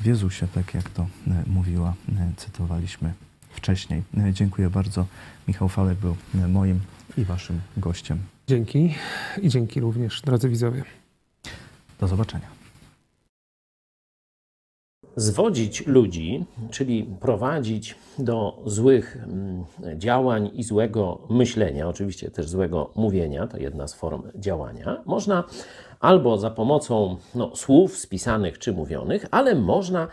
w 0.00 0.06
Jezusie, 0.06 0.48
tak 0.54 0.74
jak 0.74 0.90
to 0.90 1.06
mówiła, 1.46 1.94
cytowaliśmy 2.36 3.12
wcześniej. 3.50 4.02
Dziękuję 4.32 4.70
bardzo. 4.70 5.06
Michał 5.48 5.68
Falek 5.68 5.98
był 5.98 6.16
moim 6.48 6.80
i 7.18 7.24
waszym 7.24 7.60
gościem. 7.76 8.18
Dzięki 8.46 8.94
i 9.42 9.48
dzięki 9.48 9.80
również, 9.80 10.22
drodzy 10.22 10.48
widzowie. 10.48 10.84
Do 12.00 12.08
zobaczenia. 12.08 12.55
Zwodzić 15.16 15.86
ludzi, 15.86 16.44
czyli 16.70 17.04
prowadzić 17.20 17.94
do 18.18 18.62
złych 18.66 19.16
mm, 19.16 19.64
działań 19.98 20.50
i 20.54 20.62
złego 20.62 21.18
myślenia, 21.30 21.88
oczywiście 21.88 22.30
też 22.30 22.48
złego 22.48 22.90
mówienia, 22.94 23.46
to 23.46 23.58
jedna 23.58 23.88
z 23.88 23.94
form 23.94 24.22
działania, 24.34 25.02
można 25.06 25.44
albo 26.00 26.38
za 26.38 26.50
pomocą 26.50 27.16
no, 27.34 27.56
słów 27.56 27.96
spisanych 27.98 28.58
czy 28.58 28.72
mówionych, 28.72 29.26
ale 29.30 29.54
można 29.54 30.08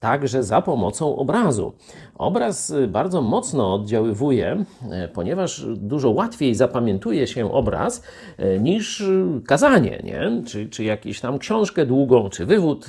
także 0.00 0.42
za 0.42 0.62
pomocą 0.62 1.16
obrazu. 1.16 1.72
Obraz 2.14 2.70
y, 2.70 2.88
bardzo 2.88 3.22
mocno 3.22 3.74
oddziaływuje, 3.74 4.64
y, 5.04 5.08
ponieważ 5.08 5.66
dużo 5.76 6.10
łatwiej 6.10 6.54
zapamiętuje 6.54 7.26
się 7.26 7.52
obraz 7.52 8.02
y, 8.38 8.60
niż 8.60 9.02
kazanie, 9.46 10.00
nie? 10.04 10.42
Czy, 10.46 10.68
czy 10.68 10.84
jakąś 10.84 11.20
tam 11.20 11.38
książkę 11.38 11.86
długą, 11.86 12.30
czy 12.30 12.46
wywód 12.46 12.86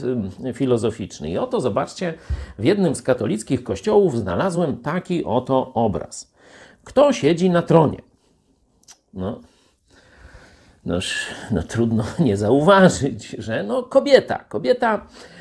filozoficzny. 0.54 1.30
I 1.30 1.38
oto 1.38 1.62
zobaczcie, 1.62 2.14
w 2.60 2.64
jednym 2.64 2.96
z 2.96 3.02
katolickich 3.02 3.64
kościołów 3.64 4.18
znalazłem 4.18 4.78
taki 4.78 5.26
oto 5.26 5.74
obraz. 5.74 6.34
Kto 6.84 7.14
siedzi 7.14 7.50
na 7.50 7.62
tronie? 7.62 8.02
No, 9.14 9.40
noż, 10.86 11.16
no 11.52 11.64
trudno 11.64 12.04
nie 12.20 12.38
zauważyć, 12.38 13.30
że 13.30 13.64
no 13.64 13.84
kobieta, 13.84 14.38
kobieta 14.38 15.08
E, 15.08 15.39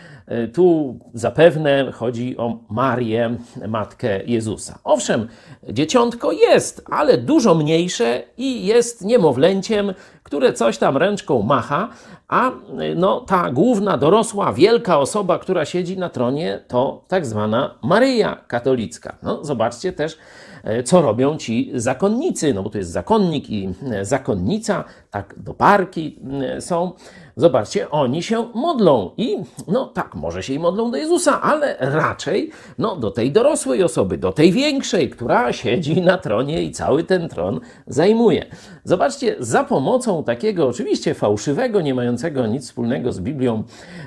tu 0.55 0.99
zapewne 1.15 1.93
chodzi 1.93 2.37
o 2.37 2.59
Marię, 2.71 3.37
matkę 3.69 4.25
Jezusa. 4.25 4.79
Owszem, 4.85 5.29
dzieciątko 5.69 6.33
jest, 6.33 6.85
ale 6.91 7.19
dużo 7.19 7.55
mniejsze 7.55 8.23
i 8.37 8.67
jest 8.67 9.05
niemowlęciem, 9.05 9.95
które 10.23 10.53
coś 10.53 10.79
tam 10.79 10.97
ręczką 10.97 11.43
macha, 11.43 11.89
a 12.29 12.51
no, 12.97 13.21
ta 13.21 13.51
główna, 13.51 13.99
dorosła, 13.99 14.53
wielka 14.53 14.99
osoba, 14.99 15.39
która 15.39 15.65
siedzi 15.65 15.99
na 15.99 16.09
tronie, 16.09 16.61
to 16.69 17.05
tak 17.09 17.27
zwana 17.27 17.75
Maryja 17.83 18.37
katolicka. 18.47 19.17
No, 19.23 19.45
zobaczcie 19.45 19.93
też, 19.93 20.19
e, 20.65 20.83
co 20.83 21.03
robią 21.03 21.37
ci 21.37 21.71
zakonnicy, 21.75 22.55
no 22.55 22.63
bo 22.63 22.71
to 22.71 22.79
jest 22.79 22.91
zakonnik 22.91 23.51
i 23.51 23.69
e, 23.93 24.05
zakonnica, 24.05 24.85
tak 25.11 25.35
do 25.39 25.55
parki 25.55 26.19
są. 26.61 26.93
Zobaczcie, 27.39 27.91
oni 27.91 28.23
się 28.23 28.49
modlą 28.55 29.11
i 29.17 29.37
no 29.69 29.87
tak, 29.87 30.15
może 30.15 30.43
się 30.43 30.53
i 30.55 30.59
modlą 30.59 30.91
do 30.91 30.97
Jezusa, 30.97 31.43
ale 31.43 31.77
raczej 31.81 32.51
no, 32.79 32.97
do 32.97 33.11
tej 33.11 33.33
dorosłej 33.33 33.83
osoby, 33.83 34.19
do 34.19 34.33
tej 34.33 34.53
większej, 34.53 35.11
która 35.11 35.53
siedzi 35.53 36.03
na 36.03 36.19
tronie 36.19 36.63
i 36.63 36.73
cały 36.73 37.05
ten 37.05 37.29
tron 37.29 37.61
zajmuje. 37.87 38.47
Zobaczcie, 38.89 39.37
za 39.39 39.65
pomocą 39.65 40.25
takiego 40.25 40.69
oczywiście 40.69 41.15
fałszywego, 41.15 41.81
nie 41.81 41.95
mającego 41.95 42.47
nic 42.47 42.65
wspólnego 42.65 43.13
z 43.13 43.21
Biblią 43.21 43.63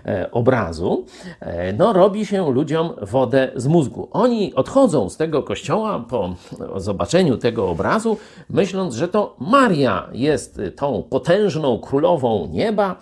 e, 0.06 0.32
obrazu, 0.32 1.06
e, 1.40 1.74
no 1.74 1.94
robi 1.94 2.26
się 2.26 2.52
ludziom 2.52 2.90
wodę 3.02 3.52
z 3.56 3.68
mózgu. 3.68 4.08
Oni 4.12 4.56
odchodzą 4.56 5.10
z 5.10 5.18
tego 5.18 5.44
kościoła 5.44 6.06
po 6.10 6.36
zobaczeniu 6.76 7.38
tego 7.38 7.70
obrazu, 7.70 8.18
myśląc, 8.50 8.96
że 8.96 9.08
to 9.08 9.36
Maria 9.40 10.10
jest 10.14 10.62
tą 10.76 11.04
potężną 11.10 11.80
królową 11.80 12.50
nieba. 12.52 12.96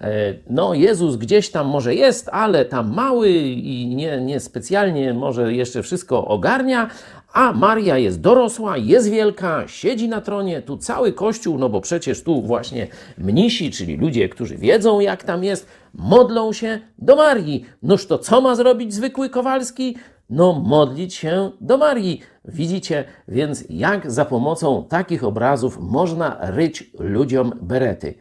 E, 0.00 0.34
no, 0.50 0.74
Jezus 0.74 1.16
gdzieś 1.16 1.50
tam 1.50 1.66
może 1.66 1.94
jest, 1.94 2.28
ale 2.32 2.64
tam 2.64 2.94
mały 2.94 3.30
i 3.30 3.86
nie, 3.86 4.20
nie 4.20 4.40
specjalnie 4.40 5.14
może 5.14 5.54
jeszcze 5.54 5.82
wszystko 5.82 6.24
ogarnia, 6.24 6.90
a 7.36 7.52
Maria 7.52 7.98
jest 7.98 8.20
dorosła, 8.20 8.76
jest 8.76 9.10
wielka, 9.10 9.68
siedzi 9.68 10.08
na 10.08 10.20
tronie, 10.20 10.62
tu 10.62 10.76
cały 10.76 11.12
kościół, 11.12 11.58
no 11.58 11.68
bo 11.68 11.80
przecież 11.80 12.22
tu 12.22 12.42
właśnie 12.42 12.86
mnisi, 13.18 13.70
czyli 13.70 13.96
ludzie, 13.96 14.28
którzy 14.28 14.56
wiedzą 14.56 15.00
jak 15.00 15.24
tam 15.24 15.44
jest, 15.44 15.66
modlą 15.94 16.52
się 16.52 16.80
do 16.98 17.16
Marii. 17.16 17.64
Noż 17.82 18.06
to 18.06 18.18
co 18.18 18.40
ma 18.40 18.54
zrobić 18.54 18.94
zwykły 18.94 19.30
Kowalski? 19.30 19.96
No 20.30 20.52
modlić 20.52 21.14
się 21.14 21.50
do 21.60 21.78
Marii. 21.78 22.20
Widzicie 22.44 23.04
więc, 23.28 23.64
jak 23.70 24.10
za 24.10 24.24
pomocą 24.24 24.84
takich 24.88 25.24
obrazów 25.24 25.78
można 25.80 26.36
ryć 26.40 26.90
ludziom 26.98 27.52
berety. 27.62 28.14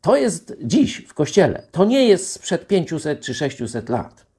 To 0.00 0.16
jest 0.16 0.56
dziś 0.64 0.96
w 0.96 1.14
kościele. 1.14 1.62
To 1.70 1.84
nie 1.84 2.08
jest 2.08 2.32
sprzed 2.32 2.66
500 2.66 3.20
czy 3.20 3.34
600 3.34 3.88
lat. 3.88 4.31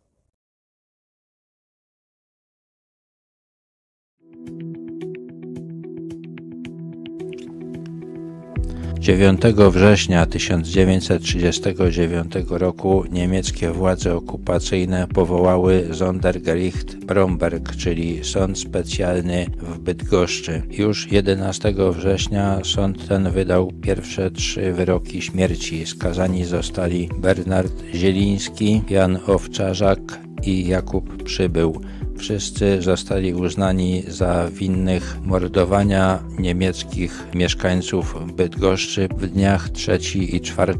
9 9.03 9.41
września 9.71 10.25
1939 10.25 12.33
roku 12.49 13.03
niemieckie 13.11 13.71
władze 13.71 14.15
okupacyjne 14.15 15.07
powołały 15.13 15.87
Sondergericht 15.93 17.05
Bromberg, 17.05 17.75
czyli 17.75 18.23
sąd 18.23 18.59
specjalny 18.59 19.45
w 19.61 19.79
Bydgoszczy. 19.79 20.61
Już 20.69 21.11
11 21.11 21.73
września 21.91 22.59
sąd 22.63 23.07
ten 23.07 23.31
wydał 23.31 23.71
pierwsze 23.81 24.31
trzy 24.31 24.73
wyroki 24.73 25.21
śmierci. 25.21 25.85
Skazani 25.85 26.45
zostali 26.45 27.09
Bernard 27.17 27.73
Zieliński, 27.95 28.81
Jan 28.89 29.19
Owczarzak 29.27 29.99
i 30.43 30.67
Jakub 30.67 31.23
Przybył. 31.23 31.81
Wszyscy 32.23 32.81
zostali 32.81 33.33
uznani 33.33 34.03
za 34.07 34.47
winnych 34.51 35.17
mordowania 35.23 36.23
niemieckich 36.39 37.23
mieszkańców 37.33 38.35
Bydgoszczy 38.35 39.07
w 39.17 39.27
dniach 39.27 39.69
3 39.69 39.99
i 40.13 40.41
4 40.41 40.77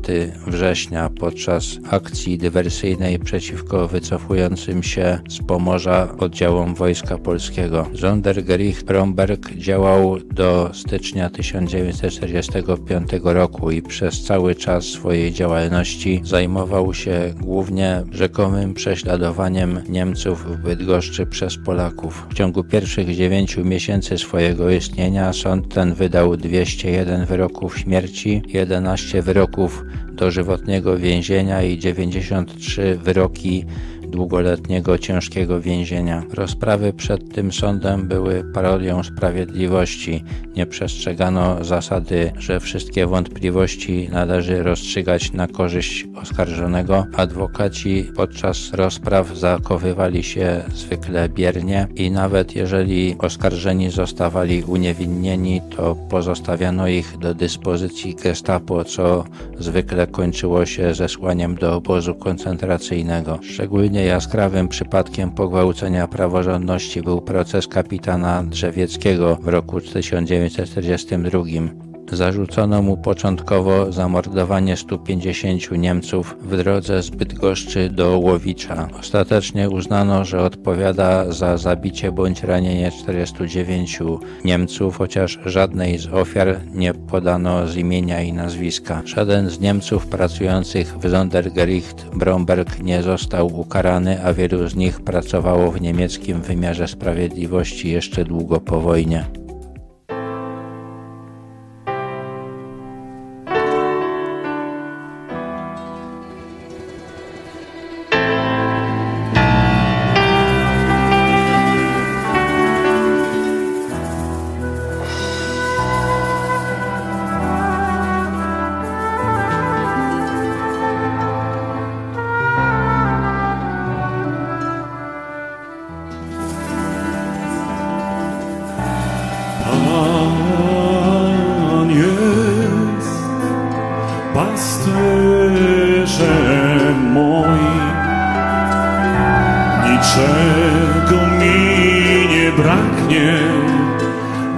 września 0.48 1.10
podczas 1.10 1.80
akcji 1.90 2.38
dywersyjnej 2.38 3.20
przeciwko 3.20 3.88
wycofującym 3.88 4.84
się 4.84 5.20
z 5.30 5.38
Pomorza 5.38 6.16
oddziałom 6.18 6.76
Wojska 6.76 7.18
Polskiego. 7.18 7.88
Sondergericht 8.00 8.86
Bromberg 8.86 9.54
działał 9.56 10.18
do 10.20 10.70
stycznia 10.74 11.30
1945 11.30 13.10
roku 13.24 13.72
i 13.72 13.82
przez 13.82 14.24
cały 14.24 14.56
czas 14.56 14.86
swojej 14.86 15.34
działalności 15.34 16.22
zajmował 16.24 16.94
się 16.94 17.34
głównie 17.42 18.04
rzekomym 18.12 18.74
prześladowaniem 18.74 19.82
Niemców 19.90 20.46
w 20.46 20.64
Bydgoszczy 20.64 21.26
przez 21.34 21.58
Polaków. 21.58 22.28
W 22.30 22.34
ciągu 22.34 22.64
pierwszych 22.64 23.16
dziewięciu 23.16 23.66
miesięcy 23.66 24.18
swojego 24.18 24.70
istnienia 24.70 25.34
sąd 25.34 25.74
ten 25.74 25.94
wydał 25.94 26.38
201 26.38 27.26
wyroków 27.26 27.80
śmierci, 27.80 28.42
11 28.48 29.22
wyroków 29.22 29.84
dożywotniego 30.12 30.98
więzienia 30.98 31.64
i 31.64 31.78
93 31.80 33.00
wyroki 33.04 33.66
długoletniego 34.14 34.98
ciężkiego 34.98 35.62
więzienia. 35.62 36.24
Rozprawy 36.34 36.94
przed 36.94 37.34
tym 37.34 37.52
sądem 37.52 38.08
były 38.08 38.44
parodią 38.54 39.04
sprawiedliwości. 39.04 40.24
Nie 40.56 40.66
przestrzegano 40.66 41.64
zasady, 41.64 42.32
że 42.38 42.60
wszystkie 42.60 43.08
wątpliwości 43.08 44.10
należy 44.12 44.64
rozstrzygać 44.64 45.34
na 45.34 45.48
korzyść 45.48 46.06
oskarżonego. 46.22 47.06
Adwokaci 47.18 48.06
podczas 48.16 48.74
rozpraw 48.74 49.38
zachowywali 49.38 50.24
się 50.24 50.64
zwykle 50.76 51.30
biernie 51.30 51.88
i 51.96 52.12
nawet 52.12 52.56
jeżeli 52.56 53.16
oskarżeni 53.20 53.90
zostawali 53.90 54.64
uniewinnieni, 54.64 55.62
to 55.76 55.96
pozostawiano 56.10 56.88
ich 56.88 57.18
do 57.18 57.34
dyspozycji 57.34 58.16
gestapo, 58.16 58.84
co 58.84 59.24
zwykle 59.60 60.08
kończyło 60.08 60.66
się 60.66 60.94
zesłaniem 60.94 61.56
do 61.56 61.76
obozu 61.76 62.16
koncentracyjnego. 62.16 63.40
Szczególnie 63.44 64.03
jaskrawym 64.06 64.68
przypadkiem 64.68 65.32
pogwałcenia 65.32 66.08
praworządności 66.08 67.02
był 67.02 67.22
proces 67.22 67.68
kapitana 67.68 68.44
Drzewieckiego 68.44 69.36
w 69.36 69.48
roku 69.48 69.82
1942. 69.82 71.93
Zarzucono 72.14 72.82
mu 72.82 72.98
początkowo 72.98 73.92
zamordowanie 73.92 74.78
150 74.78 75.72
Niemców 75.72 76.36
w 76.42 76.58
drodze 76.58 77.04
z 77.04 77.10
Bydgoszczy 77.10 77.90
do 77.90 78.20
Łowicza. 78.20 78.88
Ostatecznie 79.00 79.70
uznano, 79.70 80.26
że 80.26 80.42
odpowiada 80.42 81.32
za 81.32 81.58
zabicie 81.58 82.12
bądź 82.12 82.44
ranienie 82.44 82.92
49 82.92 84.00
Niemców, 84.46 84.98
chociaż 84.98 85.40
żadnej 85.46 85.98
z 85.98 86.08
ofiar 86.08 86.60
nie 86.74 86.94
podano 86.94 87.68
z 87.68 87.76
imienia 87.76 88.22
i 88.22 88.34
nazwiska. 88.34 89.02
Żaden 89.06 89.50
z 89.50 89.60
Niemców 89.60 90.08
pracujących 90.08 90.98
w 90.98 91.12
Sondergericht 91.12 92.06
Bromberg 92.14 92.80
nie 92.80 93.02
został 93.02 93.60
ukarany, 93.60 94.26
a 94.26 94.34
wielu 94.34 94.68
z 94.68 94.76
nich 94.76 95.02
pracowało 95.02 95.72
w 95.72 95.82
niemieckim 95.82 96.42
wymiarze 96.42 96.88
sprawiedliwości 96.88 97.92
jeszcze 97.92 98.26
długo 98.26 98.60
po 98.60 98.82
wojnie. 98.82 99.43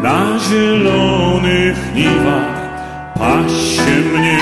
Na 0.01 0.39
zielonych 0.39 1.93
niwach 1.95 2.55
pasie 3.19 3.95
mnie. 4.13 4.39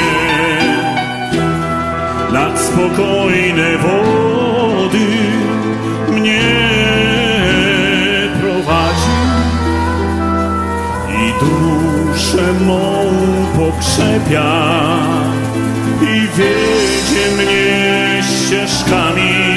Nad 2.33 2.59
spokojne 2.59 3.77
wody 3.77 5.07
mnie 6.11 6.41
prowadzi 8.41 9.23
i 11.09 11.33
duszę 11.39 12.53
mą 12.67 12.81
pokrzepia 13.57 14.53
i 16.01 16.27
wiedzie 16.37 17.25
mnie 17.37 18.21
ścieżkami 18.23 19.52